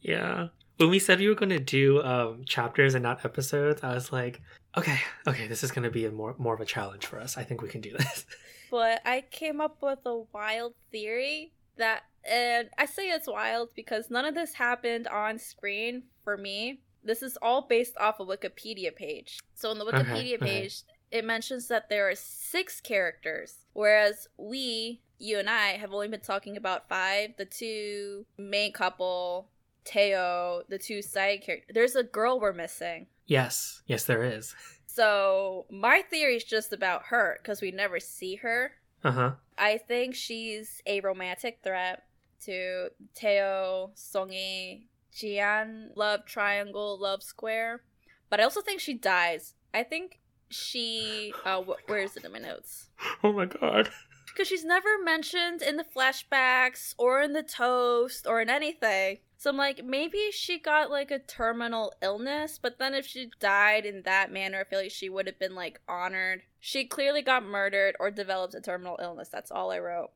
yeah. 0.00 0.48
When 0.82 0.90
we 0.90 0.98
said 0.98 1.20
we 1.20 1.28
were 1.28 1.36
going 1.36 1.50
to 1.50 1.60
do 1.60 2.02
um, 2.02 2.44
chapters 2.44 2.94
and 2.94 3.04
not 3.04 3.24
episodes, 3.24 3.84
I 3.84 3.94
was 3.94 4.10
like, 4.10 4.40
okay, 4.76 4.98
okay, 5.28 5.46
this 5.46 5.62
is 5.62 5.70
going 5.70 5.84
to 5.84 5.92
be 5.92 6.06
a 6.06 6.10
more 6.10 6.34
more 6.38 6.54
of 6.54 6.60
a 6.60 6.64
challenge 6.64 7.06
for 7.06 7.20
us. 7.20 7.38
I 7.38 7.44
think 7.44 7.62
we 7.62 7.68
can 7.68 7.80
do 7.80 7.92
this. 7.98 8.26
But 8.68 9.00
I 9.04 9.20
came 9.30 9.60
up 9.60 9.76
with 9.80 10.00
a 10.06 10.22
wild 10.32 10.74
theory 10.90 11.52
that, 11.76 12.02
and 12.28 12.68
I 12.76 12.86
say 12.86 13.10
it's 13.10 13.28
wild 13.28 13.68
because 13.76 14.10
none 14.10 14.24
of 14.24 14.34
this 14.34 14.54
happened 14.54 15.06
on 15.06 15.38
screen 15.38 16.02
for 16.24 16.36
me. 16.36 16.80
This 17.04 17.22
is 17.22 17.38
all 17.40 17.62
based 17.62 17.96
off 17.98 18.18
a 18.18 18.26
Wikipedia 18.26 18.92
page. 18.92 19.38
So 19.54 19.70
on 19.70 19.78
the 19.78 19.84
Wikipedia 19.84 20.34
okay. 20.34 20.38
page, 20.38 20.82
it 21.12 21.24
mentions 21.24 21.68
that 21.68 21.90
there 21.90 22.08
are 22.08 22.16
six 22.16 22.80
characters, 22.80 23.66
whereas 23.72 24.26
we, 24.36 25.00
you 25.18 25.38
and 25.38 25.48
I, 25.48 25.76
have 25.76 25.92
only 25.92 26.08
been 26.08 26.20
talking 26.20 26.56
about 26.56 26.88
five. 26.88 27.36
The 27.36 27.44
two 27.44 28.26
main 28.36 28.72
couple, 28.72 29.48
Teo, 29.84 30.62
the 30.68 30.78
two 30.78 31.02
side 31.02 31.42
characters. 31.42 31.70
There's 31.74 31.96
a 31.96 32.02
girl 32.02 32.38
we're 32.40 32.52
missing. 32.52 33.06
yes, 33.26 33.82
yes, 33.86 34.04
there 34.04 34.22
is. 34.22 34.54
So 34.86 35.66
my 35.70 36.02
theory 36.02 36.36
is 36.36 36.44
just 36.44 36.72
about 36.72 37.04
her 37.06 37.38
because 37.42 37.60
we 37.62 37.70
never 37.70 37.98
see 37.98 38.36
her. 38.36 38.72
Uh 39.02 39.10
huh. 39.12 39.30
I 39.58 39.78
think 39.78 40.14
she's 40.14 40.82
a 40.86 41.00
romantic 41.00 41.60
threat 41.64 42.04
to 42.44 42.88
Teo, 43.14 43.92
Songi, 43.96 44.82
Jian 45.14 45.88
love 45.96 46.24
triangle, 46.26 46.98
love 47.00 47.22
square. 47.22 47.82
But 48.30 48.40
I 48.40 48.44
also 48.44 48.60
think 48.60 48.80
she 48.80 48.94
dies. 48.94 49.54
I 49.74 49.82
think 49.82 50.20
she. 50.50 51.32
Uh, 51.44 51.62
wh- 51.66 51.88
where 51.88 52.00
is 52.00 52.16
it 52.16 52.24
in 52.24 52.32
my 52.32 52.38
notes? 52.38 52.90
Oh 53.22 53.32
my 53.32 53.46
god. 53.46 53.90
Because 54.26 54.48
she's 54.48 54.64
never 54.64 54.88
mentioned 55.02 55.60
in 55.60 55.76
the 55.76 55.84
flashbacks 55.84 56.94
or 56.96 57.20
in 57.20 57.34
the 57.34 57.42
toast 57.42 58.26
or 58.26 58.40
in 58.40 58.48
anything. 58.48 59.18
So 59.42 59.50
I'm 59.50 59.56
like, 59.56 59.84
maybe 59.84 60.28
she 60.30 60.60
got 60.60 60.88
like 60.88 61.10
a 61.10 61.18
terminal 61.18 61.92
illness, 62.00 62.60
but 62.62 62.78
then 62.78 62.94
if 62.94 63.04
she 63.04 63.28
died 63.40 63.84
in 63.84 64.02
that 64.02 64.30
manner, 64.30 64.60
I 64.60 64.64
feel 64.64 64.78
like 64.78 64.92
she 64.92 65.08
would 65.08 65.26
have 65.26 65.40
been 65.40 65.56
like 65.56 65.80
honored. 65.88 66.42
She 66.60 66.84
clearly 66.84 67.22
got 67.22 67.42
murdered 67.44 67.96
or 67.98 68.12
developed 68.12 68.54
a 68.54 68.60
terminal 68.60 69.00
illness. 69.02 69.30
That's 69.30 69.50
all 69.50 69.72
I 69.72 69.80
wrote. 69.80 70.10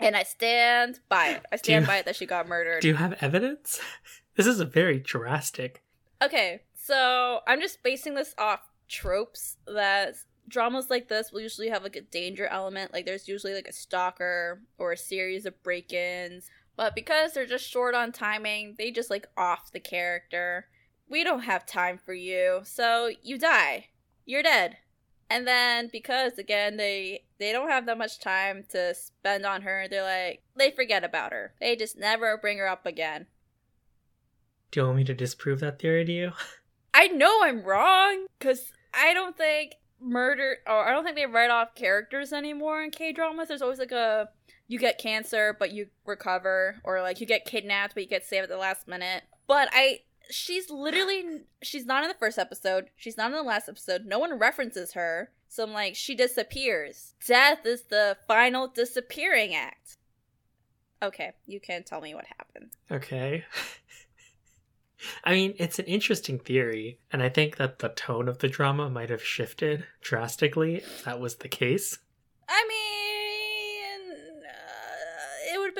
And 0.00 0.16
I 0.16 0.24
stand 0.24 0.98
by 1.08 1.28
it. 1.28 1.44
I 1.52 1.54
Do 1.54 1.58
you- 1.58 1.58
stand 1.58 1.86
by 1.86 1.98
it 1.98 2.06
that 2.06 2.16
she 2.16 2.26
got 2.26 2.48
murdered. 2.48 2.82
Do 2.82 2.88
you 2.88 2.96
have 2.96 3.14
evidence? 3.20 3.78
This 4.34 4.48
is 4.48 4.58
a 4.58 4.64
very 4.66 4.98
drastic. 4.98 5.82
Okay, 6.20 6.62
so 6.74 7.40
I'm 7.46 7.60
just 7.60 7.82
basing 7.84 8.16
this 8.16 8.34
off 8.36 8.68
tropes 8.88 9.58
that 9.66 10.16
dramas 10.48 10.90
like 10.90 11.08
this 11.08 11.32
will 11.32 11.40
usually 11.40 11.68
have 11.68 11.84
like 11.84 11.96
a 11.96 12.00
danger 12.00 12.46
element. 12.48 12.92
Like 12.92 13.06
there's 13.06 13.28
usually 13.28 13.54
like 13.54 13.68
a 13.68 13.72
stalker 13.72 14.60
or 14.76 14.92
a 14.92 14.96
series 14.96 15.46
of 15.46 15.62
break-ins. 15.62 16.50
But 16.76 16.94
because 16.94 17.32
they're 17.32 17.46
just 17.46 17.68
short 17.68 17.94
on 17.94 18.12
timing, 18.12 18.74
they 18.78 18.90
just 18.90 19.10
like 19.10 19.26
off 19.36 19.72
the 19.72 19.80
character. 19.80 20.66
We 21.08 21.24
don't 21.24 21.44
have 21.44 21.64
time 21.64 21.98
for 21.98 22.12
you, 22.12 22.60
so 22.64 23.10
you 23.22 23.38
die. 23.38 23.86
You're 24.24 24.42
dead. 24.42 24.76
And 25.28 25.46
then 25.46 25.88
because 25.90 26.38
again 26.38 26.76
they 26.76 27.24
they 27.38 27.50
don't 27.50 27.68
have 27.68 27.86
that 27.86 27.98
much 27.98 28.20
time 28.20 28.64
to 28.70 28.94
spend 28.94 29.44
on 29.44 29.62
her, 29.62 29.86
they're 29.88 30.02
like 30.02 30.42
they 30.56 30.70
forget 30.70 31.02
about 31.02 31.32
her. 31.32 31.54
They 31.60 31.76
just 31.76 31.98
never 31.98 32.36
bring 32.36 32.58
her 32.58 32.68
up 32.68 32.86
again. 32.86 33.26
Do 34.70 34.80
you 34.80 34.86
want 34.86 34.98
me 34.98 35.04
to 35.04 35.14
disprove 35.14 35.60
that 35.60 35.78
theory 35.78 36.04
to 36.04 36.12
you? 36.12 36.32
I 36.94 37.08
know 37.08 37.40
I'm 37.42 37.62
wrong 37.62 38.26
because 38.38 38.72
I 38.94 39.14
don't 39.14 39.36
think 39.36 39.74
murder 40.00 40.58
or 40.66 40.86
I 40.86 40.92
don't 40.92 41.04
think 41.04 41.16
they 41.16 41.26
write 41.26 41.50
off 41.50 41.74
characters 41.74 42.32
anymore 42.32 42.82
in 42.82 42.90
K 42.90 43.12
dramas. 43.12 43.48
There's 43.48 43.62
always 43.62 43.78
like 43.78 43.92
a 43.92 44.28
you 44.68 44.78
get 44.78 44.98
cancer 44.98 45.56
but 45.58 45.72
you 45.72 45.88
recover, 46.04 46.76
or 46.84 47.00
like 47.02 47.20
you 47.20 47.26
get 47.26 47.44
kidnapped 47.44 47.94
but 47.94 48.02
you 48.02 48.08
get 48.08 48.24
saved 48.24 48.44
at 48.44 48.48
the 48.48 48.56
last 48.56 48.88
minute. 48.88 49.24
But 49.46 49.68
I 49.72 50.00
she's 50.30 50.70
literally 50.70 51.42
she's 51.62 51.86
not 51.86 52.02
in 52.02 52.08
the 52.08 52.14
first 52.14 52.38
episode. 52.38 52.90
She's 52.96 53.16
not 53.16 53.30
in 53.30 53.36
the 53.36 53.42
last 53.42 53.68
episode. 53.68 54.06
No 54.06 54.18
one 54.18 54.38
references 54.38 54.92
her. 54.92 55.30
So 55.48 55.64
I'm 55.64 55.72
like 55.72 55.94
she 55.94 56.14
disappears. 56.14 57.14
Death 57.26 57.64
is 57.64 57.82
the 57.84 58.16
final 58.26 58.68
disappearing 58.68 59.54
act. 59.54 59.96
Okay, 61.02 61.32
you 61.46 61.60
can 61.60 61.84
tell 61.84 62.00
me 62.00 62.14
what 62.14 62.24
happened. 62.26 62.70
Okay. 62.90 63.44
I 65.24 65.32
mean, 65.32 65.54
it's 65.58 65.78
an 65.78 65.84
interesting 65.84 66.38
theory, 66.38 66.98
and 67.12 67.22
I 67.22 67.28
think 67.28 67.56
that 67.56 67.80
the 67.80 67.90
tone 67.90 68.28
of 68.28 68.38
the 68.38 68.48
drama 68.48 68.88
might 68.88 69.10
have 69.10 69.22
shifted 69.22 69.84
drastically 70.00 70.76
if 70.76 71.04
that 71.04 71.20
was 71.20 71.36
the 71.36 71.48
case. 71.48 71.98
I 72.48 72.64
mean, 72.68 72.75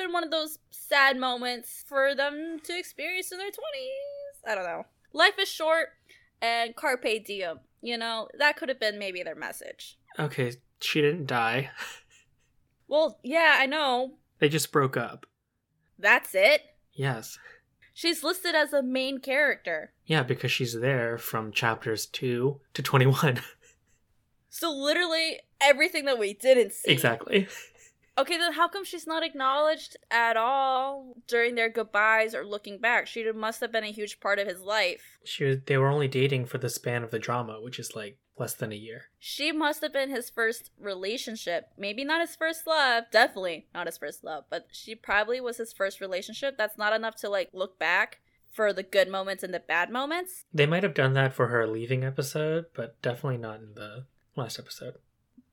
it 0.07 0.13
would 0.13 0.23
have 0.23 0.31
been 0.31 0.39
one 0.39 0.45
of 0.45 0.49
those 0.49 0.59
sad 0.71 1.17
moments 1.17 1.83
for 1.87 2.15
them 2.15 2.59
to 2.63 2.77
experience 2.77 3.31
in 3.31 3.37
their 3.37 3.49
20s. 3.49 4.49
I 4.49 4.55
don't 4.55 4.63
know. 4.63 4.85
Life 5.13 5.35
is 5.39 5.49
short 5.49 5.89
and 6.41 6.75
carpe 6.75 7.25
diem. 7.25 7.59
You 7.81 7.97
know, 7.97 8.27
that 8.37 8.57
could 8.57 8.69
have 8.69 8.79
been 8.79 8.99
maybe 8.99 9.23
their 9.23 9.35
message. 9.35 9.97
Okay, 10.19 10.53
she 10.81 11.01
didn't 11.01 11.27
die. 11.27 11.71
Well, 12.89 13.19
yeah, 13.21 13.57
I 13.59 13.65
know. 13.65 14.13
They 14.39 14.47
just 14.47 14.71
broke 14.71 14.95
up. 14.95 15.25
That's 15.99 16.33
it. 16.33 16.61
Yes. 16.93 17.37
She's 17.93 18.23
listed 18.23 18.55
as 18.55 18.71
a 18.71 18.81
main 18.81 19.19
character. 19.19 19.91
Yeah, 20.05 20.23
because 20.23 20.53
she's 20.53 20.79
there 20.79 21.17
from 21.17 21.51
chapters 21.51 22.05
2 22.05 22.61
to 22.73 22.81
21. 22.81 23.41
So 24.49 24.71
literally 24.71 25.41
everything 25.59 26.05
that 26.05 26.17
we 26.17 26.33
didn't 26.33 26.71
see. 26.71 26.89
exactly. 26.91 27.47
Okay, 28.17 28.37
then 28.37 28.53
how 28.53 28.67
come 28.67 28.83
she's 28.83 29.05
not 29.05 29.23
acknowledged 29.23 29.95
at 30.09 30.37
all 30.37 31.15
during 31.27 31.53
their 31.53 31.69
goodbyes 31.69 32.33
or 32.33 32.43
looking 32.43 32.79
back? 32.79 33.05
She 33.05 33.31
must 33.31 33.61
have 33.61 33.71
been 33.71 33.83
a 33.83 33.91
huge 33.91 34.19
part 34.19 34.39
of 34.39 34.47
his 34.47 34.59
life. 34.59 35.19
She 35.23 35.43
was, 35.43 35.57
they 35.65 35.77
were 35.77 35.89
only 35.89 36.07
dating 36.07 36.45
for 36.45 36.57
the 36.57 36.69
span 36.69 37.03
of 37.03 37.11
the 37.11 37.19
drama, 37.19 37.61
which 37.61 37.77
is 37.77 37.95
like 37.95 38.17
less 38.39 38.53
than 38.53 38.71
a 38.71 38.75
year. 38.75 39.05
She 39.19 39.51
must 39.51 39.81
have 39.81 39.93
been 39.93 40.09
his 40.09 40.31
first 40.31 40.71
relationship. 40.79 41.69
Maybe 41.77 42.03
not 42.03 42.21
his 42.21 42.35
first 42.35 42.65
love. 42.65 43.05
Definitely 43.11 43.67
not 43.73 43.85
his 43.85 43.97
first 43.99 44.23
love, 44.23 44.45
but 44.49 44.67
she 44.71 44.95
probably 44.95 45.39
was 45.39 45.57
his 45.57 45.73
first 45.73 46.01
relationship. 46.01 46.57
That's 46.57 46.77
not 46.77 46.93
enough 46.93 47.15
to 47.17 47.29
like 47.29 47.49
look 47.53 47.77
back 47.77 48.19
for 48.51 48.73
the 48.73 48.83
good 48.83 49.09
moments 49.09 49.43
and 49.43 49.53
the 49.53 49.59
bad 49.59 49.91
moments. 49.91 50.45
They 50.51 50.65
might 50.65 50.83
have 50.83 50.95
done 50.95 51.13
that 51.13 51.33
for 51.33 51.47
her 51.47 51.67
leaving 51.67 52.03
episode, 52.03 52.65
but 52.73 52.99
definitely 53.03 53.37
not 53.37 53.59
in 53.59 53.75
the 53.75 54.05
last 54.35 54.57
episode. 54.57 54.95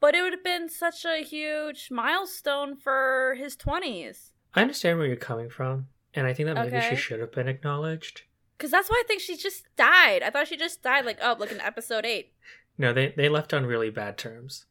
But 0.04 0.14
it 0.14 0.20
would 0.20 0.34
have 0.34 0.44
been 0.44 0.68
such 0.68 1.06
a 1.06 1.24
huge 1.24 1.90
milestone 1.90 2.76
for 2.76 3.36
his 3.38 3.56
20s. 3.56 4.32
I 4.54 4.60
understand 4.60 4.98
where 4.98 5.06
you're 5.06 5.16
coming 5.16 5.48
from, 5.48 5.88
and 6.12 6.26
I 6.26 6.34
think 6.34 6.46
that 6.48 6.56
maybe 6.56 6.76
Okay. 6.76 6.90
she 6.90 6.96
should 6.96 7.20
have 7.20 7.32
been 7.32 7.48
acknowledged. 7.48 8.24
Cuz 8.58 8.70
that's 8.70 8.90
why 8.90 9.00
I 9.02 9.08
think 9.08 9.22
she 9.22 9.34
just 9.34 9.64
died. 9.76 10.22
I 10.22 10.28
thought 10.28 10.46
she 10.48 10.58
just 10.58 10.82
died 10.82 11.06
like 11.06 11.16
oh, 11.22 11.36
like 11.38 11.50
in 11.52 11.58
episode 11.58 12.04
8. 12.04 12.34
No, 12.76 12.92
they, 12.92 13.14
they 13.16 13.30
left 13.30 13.54
on 13.54 13.64
really 13.64 13.88
bad 13.88 14.18
terms. 14.18 14.66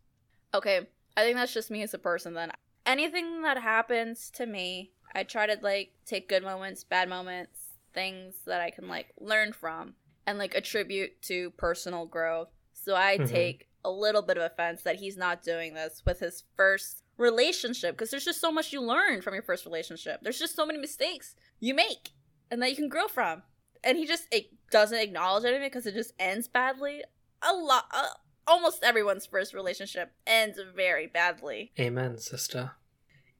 Okay. 0.53 0.87
I 1.17 1.23
think 1.23 1.37
that's 1.37 1.51
just 1.51 1.71
me 1.71 1.81
as 1.81 1.95
a 1.95 1.97
person 1.97 2.35
then. 2.35 2.51
Anything 2.85 3.41
that 3.41 3.57
happens 3.57 4.29
to 4.35 4.45
me, 4.45 4.91
I 5.15 5.23
try 5.23 5.47
to 5.47 5.57
like 5.63 5.93
take 6.05 6.29
good 6.29 6.43
moments, 6.43 6.83
bad 6.83 7.09
moments, 7.09 7.69
things 7.91 8.35
that 8.45 8.61
I 8.61 8.69
can 8.69 8.87
like 8.87 9.13
learn 9.19 9.51
from 9.51 9.95
and 10.27 10.37
like 10.37 10.53
attribute 10.53 11.23
to 11.23 11.49
personal 11.57 12.05
growth. 12.05 12.49
So 12.73 12.93
I 12.95 13.17
Mhm. 13.17 13.27
take 13.27 13.69
a 13.83 13.91
little 13.91 14.21
bit 14.21 14.37
of 14.37 14.43
offense 14.43 14.83
that 14.83 14.97
he's 14.97 15.17
not 15.17 15.43
doing 15.43 15.73
this 15.73 16.01
with 16.05 16.19
his 16.19 16.43
first 16.55 17.03
relationship 17.17 17.95
because 17.95 18.11
there's 18.11 18.25
just 18.25 18.41
so 18.41 18.51
much 18.51 18.73
you 18.73 18.81
learn 18.81 19.21
from 19.21 19.33
your 19.33 19.43
first 19.43 19.65
relationship. 19.65 20.19
There's 20.21 20.39
just 20.39 20.55
so 20.55 20.65
many 20.65 20.79
mistakes 20.79 21.35
you 21.59 21.73
make 21.73 22.11
and 22.49 22.61
that 22.61 22.69
you 22.69 22.75
can 22.75 22.89
grow 22.89 23.07
from. 23.07 23.43
And 23.83 23.97
he 23.97 24.05
just 24.05 24.27
it 24.31 24.51
doesn't 24.71 24.97
acknowledge 24.97 25.45
any 25.45 25.57
of 25.57 25.61
it 25.61 25.71
because 25.71 25.85
it 25.85 25.93
just 25.93 26.13
ends 26.19 26.47
badly. 26.47 27.03
A 27.41 27.53
lot, 27.53 27.85
uh, 27.91 28.07
almost 28.47 28.83
everyone's 28.83 29.25
first 29.25 29.53
relationship 29.53 30.13
ends 30.25 30.57
very 30.75 31.07
badly. 31.07 31.71
Amen, 31.79 32.17
sister. 32.17 32.71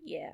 Yeah. 0.04 0.34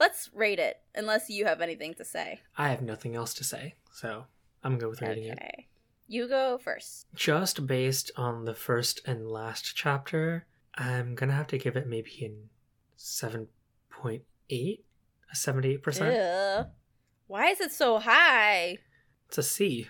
Let's 0.00 0.30
rate 0.32 0.58
it, 0.58 0.76
unless 0.94 1.28
you 1.28 1.44
have 1.44 1.60
anything 1.60 1.92
to 1.94 2.04
say. 2.04 2.40
I 2.56 2.68
have 2.68 2.82
nothing 2.82 3.16
else 3.16 3.34
to 3.34 3.44
say, 3.44 3.74
so 3.92 4.24
I'm 4.62 4.78
good 4.78 4.88
with 4.88 5.02
rating 5.02 5.24
it. 5.24 5.38
You 6.08 6.26
go 6.26 6.56
first. 6.56 7.06
Just 7.14 7.66
based 7.66 8.10
on 8.16 8.46
the 8.46 8.54
first 8.54 9.02
and 9.06 9.28
last 9.28 9.76
chapter, 9.76 10.46
I'm 10.74 11.14
gonna 11.14 11.34
have 11.34 11.48
to 11.48 11.58
give 11.58 11.76
it 11.76 11.86
maybe 11.86 12.10
in 12.20 12.48
7.8, 12.96 14.20
a 14.50 15.34
78%. 15.34 16.60
Ew. 16.64 16.70
Why 17.26 17.46
is 17.48 17.60
it 17.60 17.72
so 17.72 17.98
high? 17.98 18.78
It's 19.28 19.36
a 19.36 19.42
C. 19.42 19.88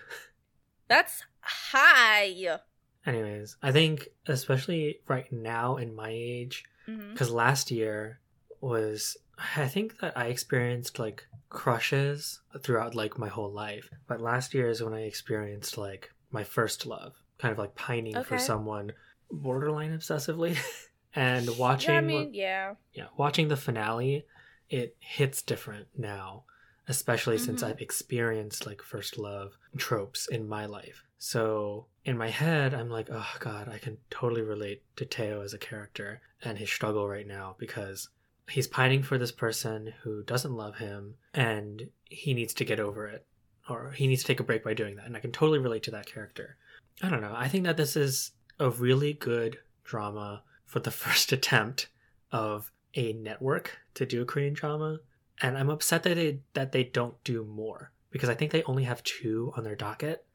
That's 0.89 1.23
high. 1.39 2.59
Anyways, 3.05 3.55
I 3.63 3.71
think 3.71 4.09
especially 4.27 4.99
right 5.07 5.31
now 5.31 5.77
in 5.77 5.95
my 5.95 6.09
age, 6.11 6.65
mm-hmm. 6.85 7.13
because 7.13 7.31
last 7.31 7.71
year 7.71 8.19
was 8.59 9.15
I 9.55 9.67
think 9.67 9.99
that 9.99 10.17
I 10.17 10.25
experienced 10.25 10.99
like 10.99 11.25
crushes 11.49 12.41
throughout 12.61 12.95
like 12.95 13.17
my 13.17 13.27
whole 13.27 13.51
life, 13.51 13.89
but 14.07 14.21
last 14.21 14.53
year 14.53 14.69
is 14.69 14.83
when 14.83 14.93
I 14.93 15.01
experienced 15.03 15.77
like 15.77 16.11
my 16.31 16.43
first 16.43 16.85
love, 16.85 17.13
kind 17.39 17.51
of 17.51 17.57
like 17.57 17.75
pining 17.75 18.23
for 18.23 18.37
someone 18.37 18.93
borderline 19.31 19.97
obsessively, 19.97 20.57
and 21.15 21.57
watching 21.57 21.95
Yeah, 21.95 21.97
I 21.97 22.01
mean, 22.01 22.33
yeah. 22.33 22.73
yeah, 22.93 23.07
watching 23.17 23.47
the 23.47 23.57
finale, 23.57 24.25
it 24.69 24.95
hits 24.99 25.41
different 25.41 25.87
now, 25.97 26.43
especially 26.87 27.37
since 27.37 27.61
Mhm. 27.63 27.69
I've 27.69 27.81
experienced 27.81 28.65
like 28.65 28.81
first 28.81 29.17
love 29.17 29.57
tropes 29.77 30.27
in 30.27 30.47
my 30.47 30.65
life. 30.65 31.03
So 31.17 31.87
in 32.05 32.17
my 32.17 32.29
head, 32.29 32.73
I'm 32.73 32.89
like, 32.89 33.09
oh 33.11 33.35
god, 33.39 33.67
I 33.67 33.77
can 33.77 33.97
totally 34.09 34.41
relate 34.41 34.83
to 34.97 35.05
Teo 35.05 35.41
as 35.41 35.53
a 35.53 35.57
character 35.57 36.21
and 36.43 36.57
his 36.57 36.69
struggle 36.71 37.07
right 37.07 37.27
now 37.27 37.55
because 37.59 38.09
he's 38.49 38.67
pining 38.67 39.03
for 39.03 39.17
this 39.17 39.31
person 39.31 39.93
who 40.03 40.23
doesn't 40.23 40.55
love 40.55 40.77
him 40.77 41.15
and 41.33 41.89
he 42.05 42.33
needs 42.33 42.53
to 42.55 42.65
get 42.65 42.79
over 42.79 43.07
it 43.07 43.25
or 43.69 43.91
he 43.91 44.07
needs 44.07 44.21
to 44.21 44.27
take 44.27 44.39
a 44.39 44.43
break 44.43 44.63
by 44.63 44.73
doing 44.73 44.95
that. 44.95 45.05
And 45.05 45.15
I 45.15 45.19
can 45.19 45.31
totally 45.31 45.59
relate 45.59 45.83
to 45.83 45.91
that 45.91 46.05
character. 46.05 46.57
I 47.01 47.09
don't 47.09 47.21
know. 47.21 47.33
I 47.35 47.47
think 47.47 47.65
that 47.65 47.77
this 47.77 47.95
is 47.95 48.31
a 48.59 48.69
really 48.69 49.13
good 49.13 49.59
drama 49.83 50.43
for 50.65 50.79
the 50.79 50.91
first 50.91 51.31
attempt 51.31 51.87
of 52.31 52.71
a 52.95 53.13
network 53.13 53.77
to 53.93 54.05
do 54.05 54.21
a 54.21 54.25
Korean 54.25 54.53
drama, 54.53 54.99
and 55.41 55.57
I'm 55.57 55.69
upset 55.69 56.03
that 56.03 56.15
they 56.15 56.39
that 56.53 56.71
they 56.71 56.83
don't 56.83 57.23
do 57.23 57.45
more 57.45 57.91
because 58.09 58.29
I 58.29 58.33
think 58.33 58.51
they 58.51 58.63
only 58.63 58.83
have 58.83 59.03
two 59.03 59.53
on 59.55 59.63
their 59.63 59.75
docket. 59.75 60.25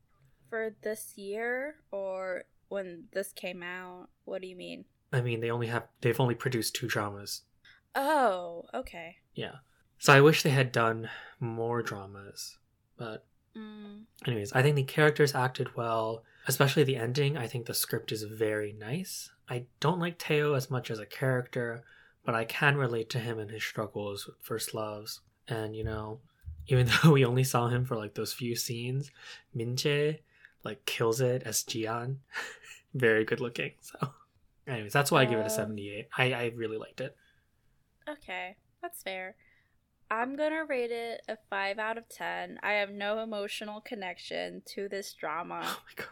For 0.49 0.75
this 0.83 1.15
year 1.17 1.77
or 1.91 2.45
when 2.69 3.05
this 3.13 3.33
came 3.33 3.63
out? 3.63 4.09
What 4.25 4.43
do 4.43 4.49
you 4.49 4.57
mean? 4.57 4.85
I 5.13 5.21
mean, 5.21 5.41
they 5.41 5.51
only 5.51 5.69
have 5.69 5.87
they've 6.01 6.19
only 6.19 6.35
produced 6.35 6.75
two 6.75 6.89
dramas. 6.89 7.43
Oh, 7.95 8.65
okay. 8.75 9.17
Yeah, 9.35 9.57
so 9.99 10.13
I 10.13 10.21
wish 10.21 10.43
they 10.43 10.51
had 10.51 10.73
done 10.73 11.09
more 11.41 11.83
dramas, 11.83 12.59
but 12.97 13.25
Mm. 13.57 14.07
anyways, 14.27 14.53
I 14.53 14.63
think 14.63 14.75
the 14.75 14.83
characters 14.83 15.35
acted 15.35 15.77
well, 15.77 16.25
especially 16.49 16.83
the 16.83 16.97
ending. 16.97 17.37
I 17.37 17.47
think 17.47 17.67
the 17.67 17.75
script 17.75 18.11
is 18.11 18.25
very 18.25 18.73
nice. 18.73 19.31
I 19.49 19.67
don't 19.79 20.01
like 20.01 20.19
Teo 20.19 20.55
as 20.55 20.71
much 20.71 20.91
as 20.91 20.99
a 20.99 21.07
character, 21.07 21.85
but 22.25 22.35
I 22.35 22.45
can 22.45 22.77
relate 22.77 23.09
to 23.11 23.21
him 23.21 23.39
and 23.39 23.51
his 23.51 23.63
struggles 23.63 24.27
with 24.27 24.37
first 24.43 24.75
loves. 24.75 25.21
And 25.47 25.77
you 25.77 25.85
know, 25.85 26.21
even 26.67 26.89
though 27.03 27.13
we 27.13 27.25
only 27.25 27.45
saw 27.45 27.69
him 27.69 27.85
for 27.85 27.97
like 27.97 28.15
those 28.15 28.33
few 28.33 28.57
scenes, 28.57 29.13
Minjae 29.55 30.19
like 30.65 30.85
kills 30.85 31.21
it 31.21 31.43
as 31.45 31.63
Jian. 31.63 32.17
very 32.95 33.25
good 33.25 33.41
looking. 33.41 33.73
So, 33.83 34.15
anyways, 34.67 34.93
that's 34.93 35.13
why 35.13 35.23
I 35.23 35.25
give 35.27 35.39
it 35.39 35.43
a 35.43 35.45
Um, 35.45 35.51
seventy-eight. 35.51 36.09
I 36.17 36.33
I 36.33 36.45
really 36.57 36.79
liked 36.79 37.01
it. 37.01 37.17
Okay, 38.09 38.57
that's 38.83 39.03
fair. 39.03 39.37
I'm 40.11 40.37
gonna 40.37 40.65
rate 40.65 40.91
it 40.91 41.23
a 41.29 41.37
5 41.49 41.79
out 41.79 41.99
of 41.99 42.09
10. 42.09 42.61
I 42.63 42.73
have 42.75 42.91
no 42.91 43.21
emotional 43.21 43.81
connection 43.81 44.63
to 44.75 44.89
this 44.89 45.15
drama. 45.15 45.63
Oh 45.65 45.81
my 45.87 45.95
god. 45.97 46.09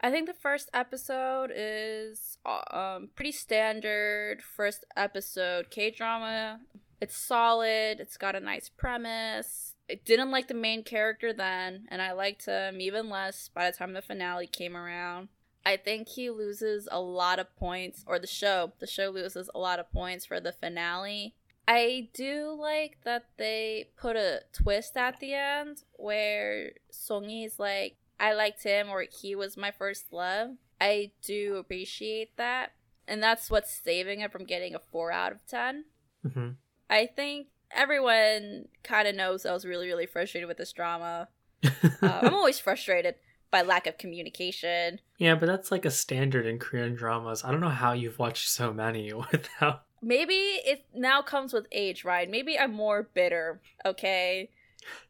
I 0.00 0.10
think 0.10 0.26
the 0.26 0.34
first 0.34 0.68
episode 0.74 1.52
is 1.54 2.36
um 2.72 3.10
pretty 3.14 3.32
standard 3.32 4.42
first 4.42 4.84
episode 4.96 5.70
K 5.70 5.90
drama. 5.90 6.60
It's 7.00 7.16
solid. 7.16 8.00
It's 8.00 8.16
got 8.16 8.36
a 8.36 8.40
nice 8.40 8.68
premise. 8.68 9.74
I 9.90 10.00
didn't 10.04 10.30
like 10.30 10.48
the 10.48 10.54
main 10.54 10.84
character 10.84 11.32
then, 11.32 11.86
and 11.88 12.00
I 12.00 12.12
liked 12.12 12.46
him 12.46 12.80
even 12.80 13.08
less 13.08 13.48
by 13.48 13.70
the 13.70 13.76
time 13.76 13.92
the 13.92 14.02
finale 14.02 14.46
came 14.46 14.76
around. 14.76 15.28
I 15.64 15.76
think 15.76 16.08
he 16.08 16.30
loses 16.30 16.88
a 16.90 17.00
lot 17.00 17.38
of 17.38 17.54
points, 17.56 18.04
or 18.06 18.18
the 18.18 18.26
show, 18.26 18.72
the 18.80 18.86
show 18.86 19.10
loses 19.10 19.48
a 19.54 19.58
lot 19.58 19.78
of 19.78 19.92
points 19.92 20.26
for 20.26 20.40
the 20.40 20.52
finale. 20.52 21.34
I 21.68 22.08
do 22.12 22.56
like 22.58 22.98
that 23.04 23.26
they 23.36 23.90
put 23.96 24.16
a 24.16 24.42
twist 24.52 24.96
at 24.96 25.20
the 25.20 25.34
end 25.34 25.84
where 25.92 26.72
Songi's 26.92 27.58
like, 27.58 27.96
I 28.18 28.34
liked 28.34 28.64
him 28.64 28.88
or 28.88 29.04
he 29.10 29.34
was 29.36 29.56
my 29.56 29.70
first 29.70 30.12
love. 30.12 30.56
I 30.80 31.12
do 31.22 31.56
appreciate 31.56 32.36
that. 32.36 32.72
And 33.06 33.22
that's 33.22 33.50
what's 33.50 33.72
saving 33.72 34.20
it 34.20 34.32
from 34.32 34.44
getting 34.44 34.74
a 34.74 34.80
4 34.80 35.12
out 35.12 35.32
of 35.32 35.46
10. 35.46 35.84
hmm 36.32 36.48
I 36.90 37.06
think 37.06 37.46
everyone 37.70 38.66
kind 38.82 39.08
of 39.08 39.14
knows 39.14 39.46
I 39.46 39.52
was 39.52 39.64
really, 39.64 39.86
really 39.86 40.06
frustrated 40.06 40.48
with 40.48 40.58
this 40.58 40.72
drama. 40.72 41.28
Uh, 42.02 42.20
I'm 42.24 42.34
always 42.34 42.58
frustrated 42.58 43.14
by 43.52 43.62
lack 43.62 43.86
of 43.86 43.98
communication. 43.98 44.98
Yeah, 45.18 45.36
but 45.36 45.46
that's 45.46 45.70
like 45.70 45.84
a 45.84 45.90
standard 45.92 46.46
in 46.46 46.58
Korean 46.58 46.96
dramas. 46.96 47.44
I 47.44 47.52
don't 47.52 47.60
know 47.60 47.68
how 47.68 47.92
you've 47.92 48.18
watched 48.18 48.48
so 48.48 48.72
many 48.72 49.12
without. 49.32 49.84
Maybe 50.02 50.34
it 50.34 50.86
now 50.92 51.22
comes 51.22 51.52
with 51.52 51.68
age, 51.70 52.04
right? 52.04 52.28
Maybe 52.28 52.58
I'm 52.58 52.72
more 52.72 53.08
bitter, 53.14 53.60
okay? 53.86 54.50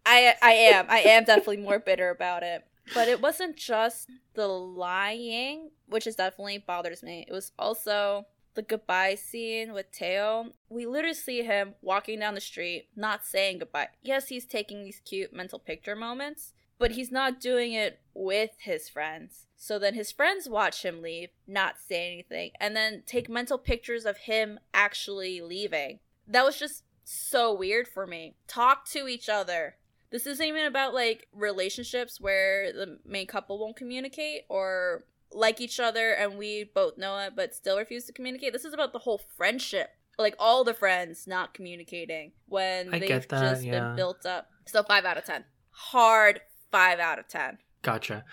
I 0.04 0.34
I 0.42 0.52
am. 0.52 0.86
I 0.90 0.98
am 0.98 1.24
definitely 1.24 1.56
more 1.58 1.78
bitter 1.86 2.10
about 2.10 2.42
it. 2.42 2.66
But 2.92 3.08
it 3.08 3.22
wasn't 3.22 3.56
just 3.56 4.10
the 4.34 4.48
lying, 4.48 5.70
which 5.86 6.06
is 6.06 6.16
definitely 6.16 6.58
bothers 6.58 7.02
me. 7.02 7.24
It 7.26 7.32
was 7.32 7.52
also 7.58 8.26
the 8.54 8.62
goodbye 8.62 9.14
scene 9.14 9.72
with 9.72 9.90
Teo. 9.92 10.52
We 10.68 10.84
literally 10.86 11.14
see 11.14 11.42
him 11.42 11.74
walking 11.80 12.18
down 12.18 12.34
the 12.34 12.40
street, 12.40 12.88
not 12.96 13.24
saying 13.24 13.60
goodbye. 13.60 13.88
Yes, 14.02 14.28
he's 14.28 14.44
taking 14.44 14.84
these 14.84 15.00
cute 15.04 15.32
mental 15.32 15.58
picture 15.58 15.96
moments, 15.96 16.52
but 16.82 16.90
he's 16.90 17.12
not 17.12 17.38
doing 17.38 17.72
it 17.72 18.00
with 18.12 18.50
his 18.58 18.88
friends. 18.88 19.46
So 19.56 19.78
then 19.78 19.94
his 19.94 20.10
friends 20.10 20.48
watch 20.48 20.84
him 20.84 21.00
leave, 21.00 21.28
not 21.46 21.78
say 21.78 22.12
anything, 22.12 22.50
and 22.58 22.74
then 22.74 23.04
take 23.06 23.28
mental 23.28 23.56
pictures 23.56 24.04
of 24.04 24.16
him 24.16 24.58
actually 24.74 25.40
leaving. 25.40 26.00
That 26.26 26.44
was 26.44 26.58
just 26.58 26.82
so 27.04 27.54
weird 27.54 27.86
for 27.86 28.04
me. 28.04 28.34
Talk 28.48 28.84
to 28.90 29.06
each 29.06 29.28
other. 29.28 29.76
This 30.10 30.26
isn't 30.26 30.44
even 30.44 30.66
about 30.66 30.92
like 30.92 31.28
relationships 31.32 32.20
where 32.20 32.72
the 32.72 32.98
main 33.06 33.28
couple 33.28 33.60
won't 33.60 33.76
communicate 33.76 34.42
or 34.48 35.04
like 35.30 35.60
each 35.60 35.78
other 35.78 36.10
and 36.10 36.36
we 36.36 36.68
both 36.74 36.98
know 36.98 37.16
it 37.18 37.34
but 37.36 37.54
still 37.54 37.78
refuse 37.78 38.06
to 38.06 38.12
communicate. 38.12 38.52
This 38.52 38.64
is 38.64 38.74
about 38.74 38.92
the 38.92 38.98
whole 38.98 39.20
friendship. 39.36 39.90
Like 40.18 40.34
all 40.36 40.64
the 40.64 40.74
friends 40.74 41.28
not 41.28 41.54
communicating 41.54 42.32
when 42.46 42.92
I 42.92 42.98
they've 42.98 43.28
that, 43.28 43.40
just 43.40 43.62
yeah. 43.62 43.70
been 43.70 43.94
built 43.94 44.26
up. 44.26 44.48
So 44.66 44.82
5 44.82 45.04
out 45.04 45.16
of 45.16 45.24
10. 45.24 45.44
Hard 45.70 46.40
5 46.72 46.98
out 46.98 47.18
of 47.18 47.28
10. 47.28 47.58
Gotcha. 47.82 48.24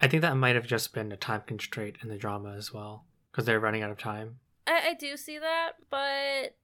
I 0.00 0.08
think 0.08 0.20
that 0.20 0.36
might 0.36 0.56
have 0.56 0.66
just 0.66 0.92
been 0.92 1.12
a 1.12 1.16
time 1.16 1.42
constraint 1.46 1.96
in 2.02 2.08
the 2.08 2.18
drama 2.18 2.54
as 2.54 2.74
well, 2.74 3.04
because 3.30 3.46
they're 3.46 3.60
running 3.60 3.82
out 3.82 3.90
of 3.90 3.98
time. 3.98 4.40
I, 4.66 4.88
I 4.90 4.94
do 4.94 5.16
see 5.16 5.38
that, 5.38 5.72
but 5.88 6.56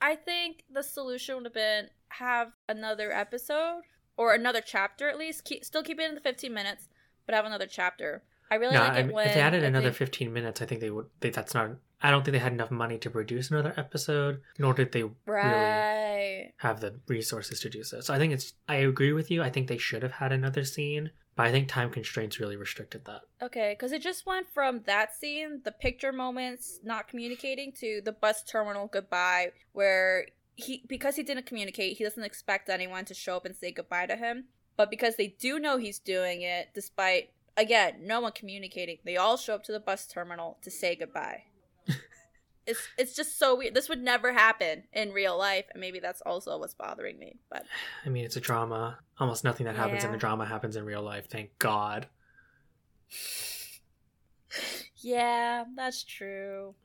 I 0.00 0.14
think 0.14 0.64
the 0.72 0.82
solution 0.82 1.34
would 1.36 1.44
have 1.44 1.54
been 1.54 1.88
have 2.08 2.52
another 2.68 3.12
episode 3.12 3.82
or 4.16 4.32
another 4.32 4.62
chapter 4.64 5.08
at 5.08 5.18
least. 5.18 5.44
Keep, 5.44 5.64
still 5.64 5.82
keep 5.82 5.98
it 5.98 6.08
in 6.08 6.14
the 6.14 6.20
15 6.20 6.54
minutes, 6.54 6.88
but 7.26 7.34
have 7.34 7.44
another 7.44 7.66
chapter. 7.66 8.22
I 8.50 8.56
really 8.56 8.74
no, 8.74 8.80
like 8.80 8.92
I 8.92 8.98
it 8.98 9.06
mean, 9.06 9.14
when 9.14 9.28
if 9.28 9.34
they 9.34 9.40
added 9.40 9.64
I 9.64 9.66
another 9.68 9.90
think- 9.90 9.96
15 9.96 10.32
minutes, 10.32 10.62
I 10.62 10.66
think 10.66 10.80
they 10.80 10.90
would. 10.90 11.06
They, 11.20 11.30
that's 11.30 11.54
not. 11.54 11.70
I 12.02 12.10
don't 12.10 12.24
think 12.24 12.32
they 12.32 12.38
had 12.38 12.52
enough 12.52 12.70
money 12.70 12.98
to 12.98 13.10
produce 13.10 13.50
another 13.50 13.72
episode, 13.76 14.42
nor 14.58 14.74
did 14.74 14.92
they 14.92 15.02
really 15.02 15.14
right. 15.26 16.52
have 16.58 16.80
the 16.80 17.00
resources 17.08 17.60
to 17.60 17.70
do 17.70 17.82
so. 17.82 18.00
So 18.00 18.12
I 18.14 18.18
think 18.18 18.32
it's. 18.32 18.52
I 18.68 18.76
agree 18.76 19.12
with 19.12 19.30
you. 19.30 19.42
I 19.42 19.50
think 19.50 19.68
they 19.68 19.78
should 19.78 20.02
have 20.02 20.12
had 20.12 20.30
another 20.32 20.64
scene, 20.64 21.10
But 21.36 21.46
I 21.46 21.52
think 21.52 21.68
time 21.68 21.90
constraints 21.90 22.38
really 22.38 22.56
restricted 22.56 23.04
that. 23.06 23.22
Okay, 23.42 23.74
because 23.76 23.92
it 23.92 24.02
just 24.02 24.26
went 24.26 24.46
from 24.48 24.82
that 24.86 25.14
scene, 25.14 25.62
the 25.64 25.72
picture 25.72 26.12
moments 26.12 26.80
not 26.84 27.08
communicating, 27.08 27.72
to 27.80 28.02
the 28.04 28.12
bus 28.12 28.42
terminal 28.44 28.86
goodbye, 28.88 29.52
where 29.72 30.26
he 30.54 30.84
because 30.86 31.16
he 31.16 31.22
didn't 31.22 31.46
communicate, 31.46 31.96
he 31.96 32.04
doesn't 32.04 32.22
expect 32.24 32.68
anyone 32.68 33.04
to 33.06 33.14
show 33.14 33.36
up 33.36 33.46
and 33.46 33.56
say 33.56 33.72
goodbye 33.72 34.06
to 34.06 34.16
him. 34.16 34.44
But 34.76 34.90
because 34.90 35.16
they 35.16 35.28
do 35.28 35.58
know 35.58 35.78
he's 35.78 35.98
doing 35.98 36.42
it, 36.42 36.68
despite 36.74 37.30
again 37.56 37.96
no 38.06 38.20
one 38.20 38.32
communicating, 38.32 38.98
they 39.04 39.16
all 39.16 39.36
show 39.36 39.54
up 39.54 39.64
to 39.64 39.72
the 39.72 39.80
bus 39.80 40.06
terminal 40.06 40.58
to 40.62 40.70
say 40.70 40.94
goodbye. 40.96 41.44
it's 42.66 42.80
it's 42.98 43.14
just 43.14 43.38
so 43.38 43.56
weird. 43.56 43.74
This 43.74 43.88
would 43.88 44.02
never 44.02 44.32
happen 44.32 44.84
in 44.92 45.12
real 45.12 45.36
life, 45.38 45.66
and 45.72 45.80
maybe 45.80 46.00
that's 46.00 46.20
also 46.22 46.58
what's 46.58 46.74
bothering 46.74 47.18
me. 47.18 47.38
But 47.50 47.64
I 48.04 48.08
mean, 48.08 48.24
it's 48.24 48.36
a 48.36 48.40
drama. 48.40 48.98
Almost 49.18 49.44
nothing 49.44 49.66
that 49.66 49.76
happens 49.76 50.04
in 50.04 50.10
Yeah. 50.10 50.16
a 50.16 50.18
drama 50.20 50.44
happens 50.46 50.76
in 50.76 50.84
real 50.84 51.02
life. 51.02 51.28
Thank 51.30 51.58
God. 51.58 52.08
yeah, 54.96 55.64
that's 55.76 56.02
true. 56.04 56.74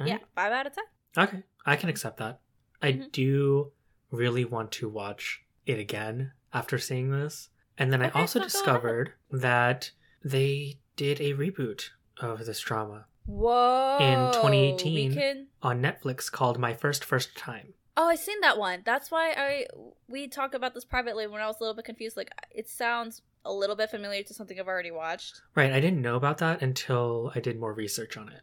Yeah, 0.00 0.12
right. 0.12 0.22
five 0.36 0.52
out 0.52 0.66
of 0.68 0.74
ten. 0.74 0.84
Okay, 1.26 1.42
I 1.66 1.74
can 1.74 1.88
accept 1.88 2.18
that. 2.18 2.38
I 2.80 2.92
Mhm. 2.92 3.10
do 3.10 3.72
really 4.12 4.44
want 4.44 4.70
to 4.72 4.88
watch 4.88 5.42
it 5.66 5.80
again 5.80 6.34
after 6.52 6.78
seeing 6.78 7.10
this. 7.10 7.48
And 7.78 7.92
then 7.92 8.02
I 8.02 8.10
also 8.10 8.40
so 8.40 8.44
discovered 8.44 9.12
that 9.30 9.92
they 10.24 10.78
did 10.96 11.20
a 11.20 11.34
reboot 11.34 11.90
of 12.20 12.44
this 12.44 12.60
drama 12.60 13.06
Whoa! 13.26 13.98
In 14.00 14.32
2018. 14.32 15.12
can. 15.12 15.46
on 15.62 15.82
Netflix 15.82 16.30
called 16.32 16.58
My 16.58 16.74
First 16.74 17.04
First 17.04 17.36
Time. 17.36 17.74
Oh, 17.96 18.08
I 18.08 18.14
seen 18.14 18.40
that 18.40 18.58
one. 18.58 18.82
That's 18.84 19.10
why 19.10 19.34
I 19.36 19.66
we 20.08 20.28
talked 20.28 20.54
about 20.54 20.74
this 20.74 20.84
privately 20.84 21.26
when 21.26 21.42
I 21.42 21.46
was 21.46 21.56
a 21.60 21.62
little 21.62 21.74
bit 21.74 21.84
confused. 21.84 22.16
Like, 22.16 22.32
it 22.50 22.68
sounds 22.68 23.22
a 23.44 23.52
little 23.52 23.76
bit 23.76 23.90
familiar 23.90 24.22
to 24.22 24.34
something 24.34 24.58
I've 24.58 24.68
already 24.68 24.90
watched. 24.90 25.42
Right, 25.54 25.72
I 25.72 25.80
didn't 25.80 26.02
know 26.02 26.16
about 26.16 26.38
that 26.38 26.62
until 26.62 27.32
I 27.34 27.40
did 27.40 27.58
more 27.58 27.72
research 27.72 28.16
on 28.16 28.28
it. 28.28 28.42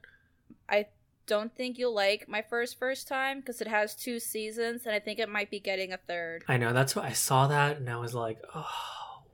I 0.69 0.87
don't 1.27 1.55
think 1.55 1.77
you'll 1.77 1.95
like 1.95 2.27
my 2.27 2.41
first 2.41 2.77
first 2.77 3.07
time 3.07 3.39
because 3.39 3.61
it 3.61 3.67
has 3.67 3.95
two 3.95 4.19
seasons, 4.19 4.85
and 4.85 4.93
I 4.93 4.99
think 4.99 5.19
it 5.19 5.29
might 5.29 5.49
be 5.49 5.59
getting 5.59 5.91
a 5.91 5.97
third. 5.97 6.43
I 6.47 6.57
know, 6.57 6.73
that's 6.73 6.95
why 6.95 7.07
I 7.07 7.13
saw 7.13 7.47
that 7.47 7.77
and 7.77 7.89
I 7.89 7.97
was 7.97 8.13
like, 8.13 8.39
oh, 8.53 8.65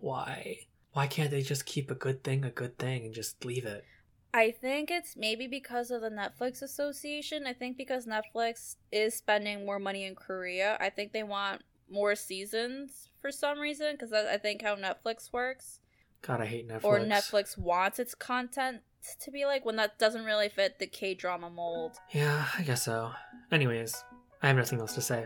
why? 0.01 0.59
Why 0.93 1.07
can't 1.07 1.31
they 1.31 1.41
just 1.41 1.65
keep 1.65 1.89
a 1.89 1.95
good 1.95 2.23
thing 2.23 2.43
a 2.43 2.49
good 2.49 2.77
thing 2.77 3.05
and 3.05 3.13
just 3.13 3.43
leave 3.45 3.65
it? 3.65 3.85
I 4.33 4.51
think 4.51 4.89
it's 4.89 5.17
maybe 5.17 5.47
because 5.47 5.91
of 5.91 6.01
the 6.01 6.09
Netflix 6.09 6.61
association. 6.61 7.45
I 7.45 7.53
think 7.53 7.77
because 7.77 8.05
Netflix 8.05 8.75
is 8.91 9.15
spending 9.15 9.65
more 9.65 9.79
money 9.79 10.05
in 10.05 10.15
Korea, 10.15 10.77
I 10.79 10.89
think 10.89 11.11
they 11.11 11.23
want 11.23 11.63
more 11.89 12.15
seasons 12.15 13.09
for 13.21 13.31
some 13.31 13.59
reason 13.59 13.93
because 13.93 14.13
I 14.13 14.37
think 14.37 14.61
how 14.61 14.75
Netflix 14.75 15.33
works. 15.33 15.79
God, 16.21 16.39
I 16.39 16.45
hate 16.45 16.67
Netflix. 16.67 16.83
or 16.83 16.99
Netflix 16.99 17.57
wants 17.57 17.99
its 17.99 18.15
content 18.15 18.81
to 19.19 19.31
be 19.31 19.45
like 19.45 19.65
when 19.65 19.75
that 19.77 19.97
doesn't 19.99 20.23
really 20.23 20.47
fit 20.47 20.79
the 20.79 20.87
K 20.87 21.13
drama 21.13 21.49
mold. 21.49 21.97
Yeah, 22.11 22.45
I 22.57 22.63
guess 22.63 22.83
so. 22.83 23.11
Anyways, 23.51 24.03
I 24.41 24.47
have 24.47 24.55
nothing 24.55 24.79
else 24.79 24.93
to 24.95 25.01
say. 25.01 25.25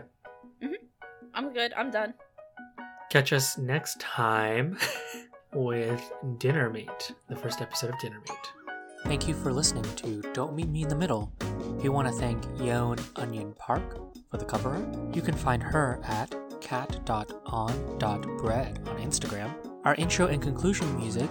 Mm-hmm. 0.62 0.74
I'm 1.34 1.52
good. 1.52 1.72
I'm 1.74 1.90
done. 1.90 2.14
Catch 3.08 3.32
us 3.32 3.56
next 3.56 4.00
time 4.00 4.76
with 5.54 6.12
Dinner 6.38 6.68
Mate, 6.70 7.12
the 7.28 7.36
first 7.36 7.60
episode 7.60 7.90
of 7.90 7.98
Dinner 8.00 8.20
Mate. 8.28 8.52
Thank 9.04 9.28
you 9.28 9.34
for 9.34 9.52
listening 9.52 9.84
to 9.96 10.22
Don't 10.32 10.56
Meet 10.56 10.68
Me 10.68 10.82
in 10.82 10.88
the 10.88 10.96
Middle. 10.96 11.32
We 11.80 11.88
want 11.88 12.08
to 12.08 12.14
thank 12.14 12.44
Yeon 12.58 13.00
Onion 13.14 13.54
Park 13.56 13.96
for 14.30 14.38
the 14.38 14.44
cover 14.44 14.70
art. 14.70 15.14
You 15.14 15.22
can 15.22 15.34
find 15.34 15.62
her 15.62 16.00
at 16.02 16.34
cat.on.bread 16.60 17.38
on 18.88 18.96
Instagram. 18.98 19.54
Our 19.84 19.94
intro 19.94 20.26
and 20.26 20.42
conclusion 20.42 20.96
music 20.96 21.30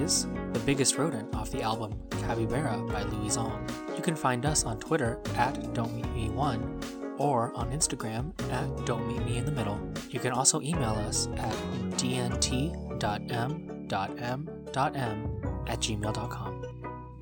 is 0.00 0.26
The 0.52 0.58
Biggest 0.66 0.98
Rodent 0.98 1.32
off 1.36 1.52
the 1.52 1.62
album 1.62 1.94
Capybara 2.10 2.84
by 2.88 3.04
Louis 3.04 3.36
Ong. 3.36 3.64
You 3.96 4.02
can 4.02 4.16
find 4.16 4.44
us 4.44 4.64
on 4.64 4.80
Twitter 4.80 5.20
at 5.36 5.72
Don't 5.72 5.94
Meet 5.94 6.10
Me 6.12 6.30
One 6.30 6.80
or 7.22 7.54
on 7.54 7.70
Instagram 7.70 8.32
at 8.50 8.84
Don't 8.84 9.06
Meet 9.06 9.24
Me 9.24 9.38
in 9.38 9.44
the 9.44 9.52
Middle. 9.52 9.78
You 10.10 10.18
can 10.18 10.32
also 10.32 10.60
email 10.60 10.94
us 11.08 11.28
at 11.36 11.54
dnt.m.m.m 11.96 12.72
at 15.66 15.80
gmail.com. 15.80 16.62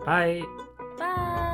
Bye. 0.05 0.43
Bye. 0.99 1.47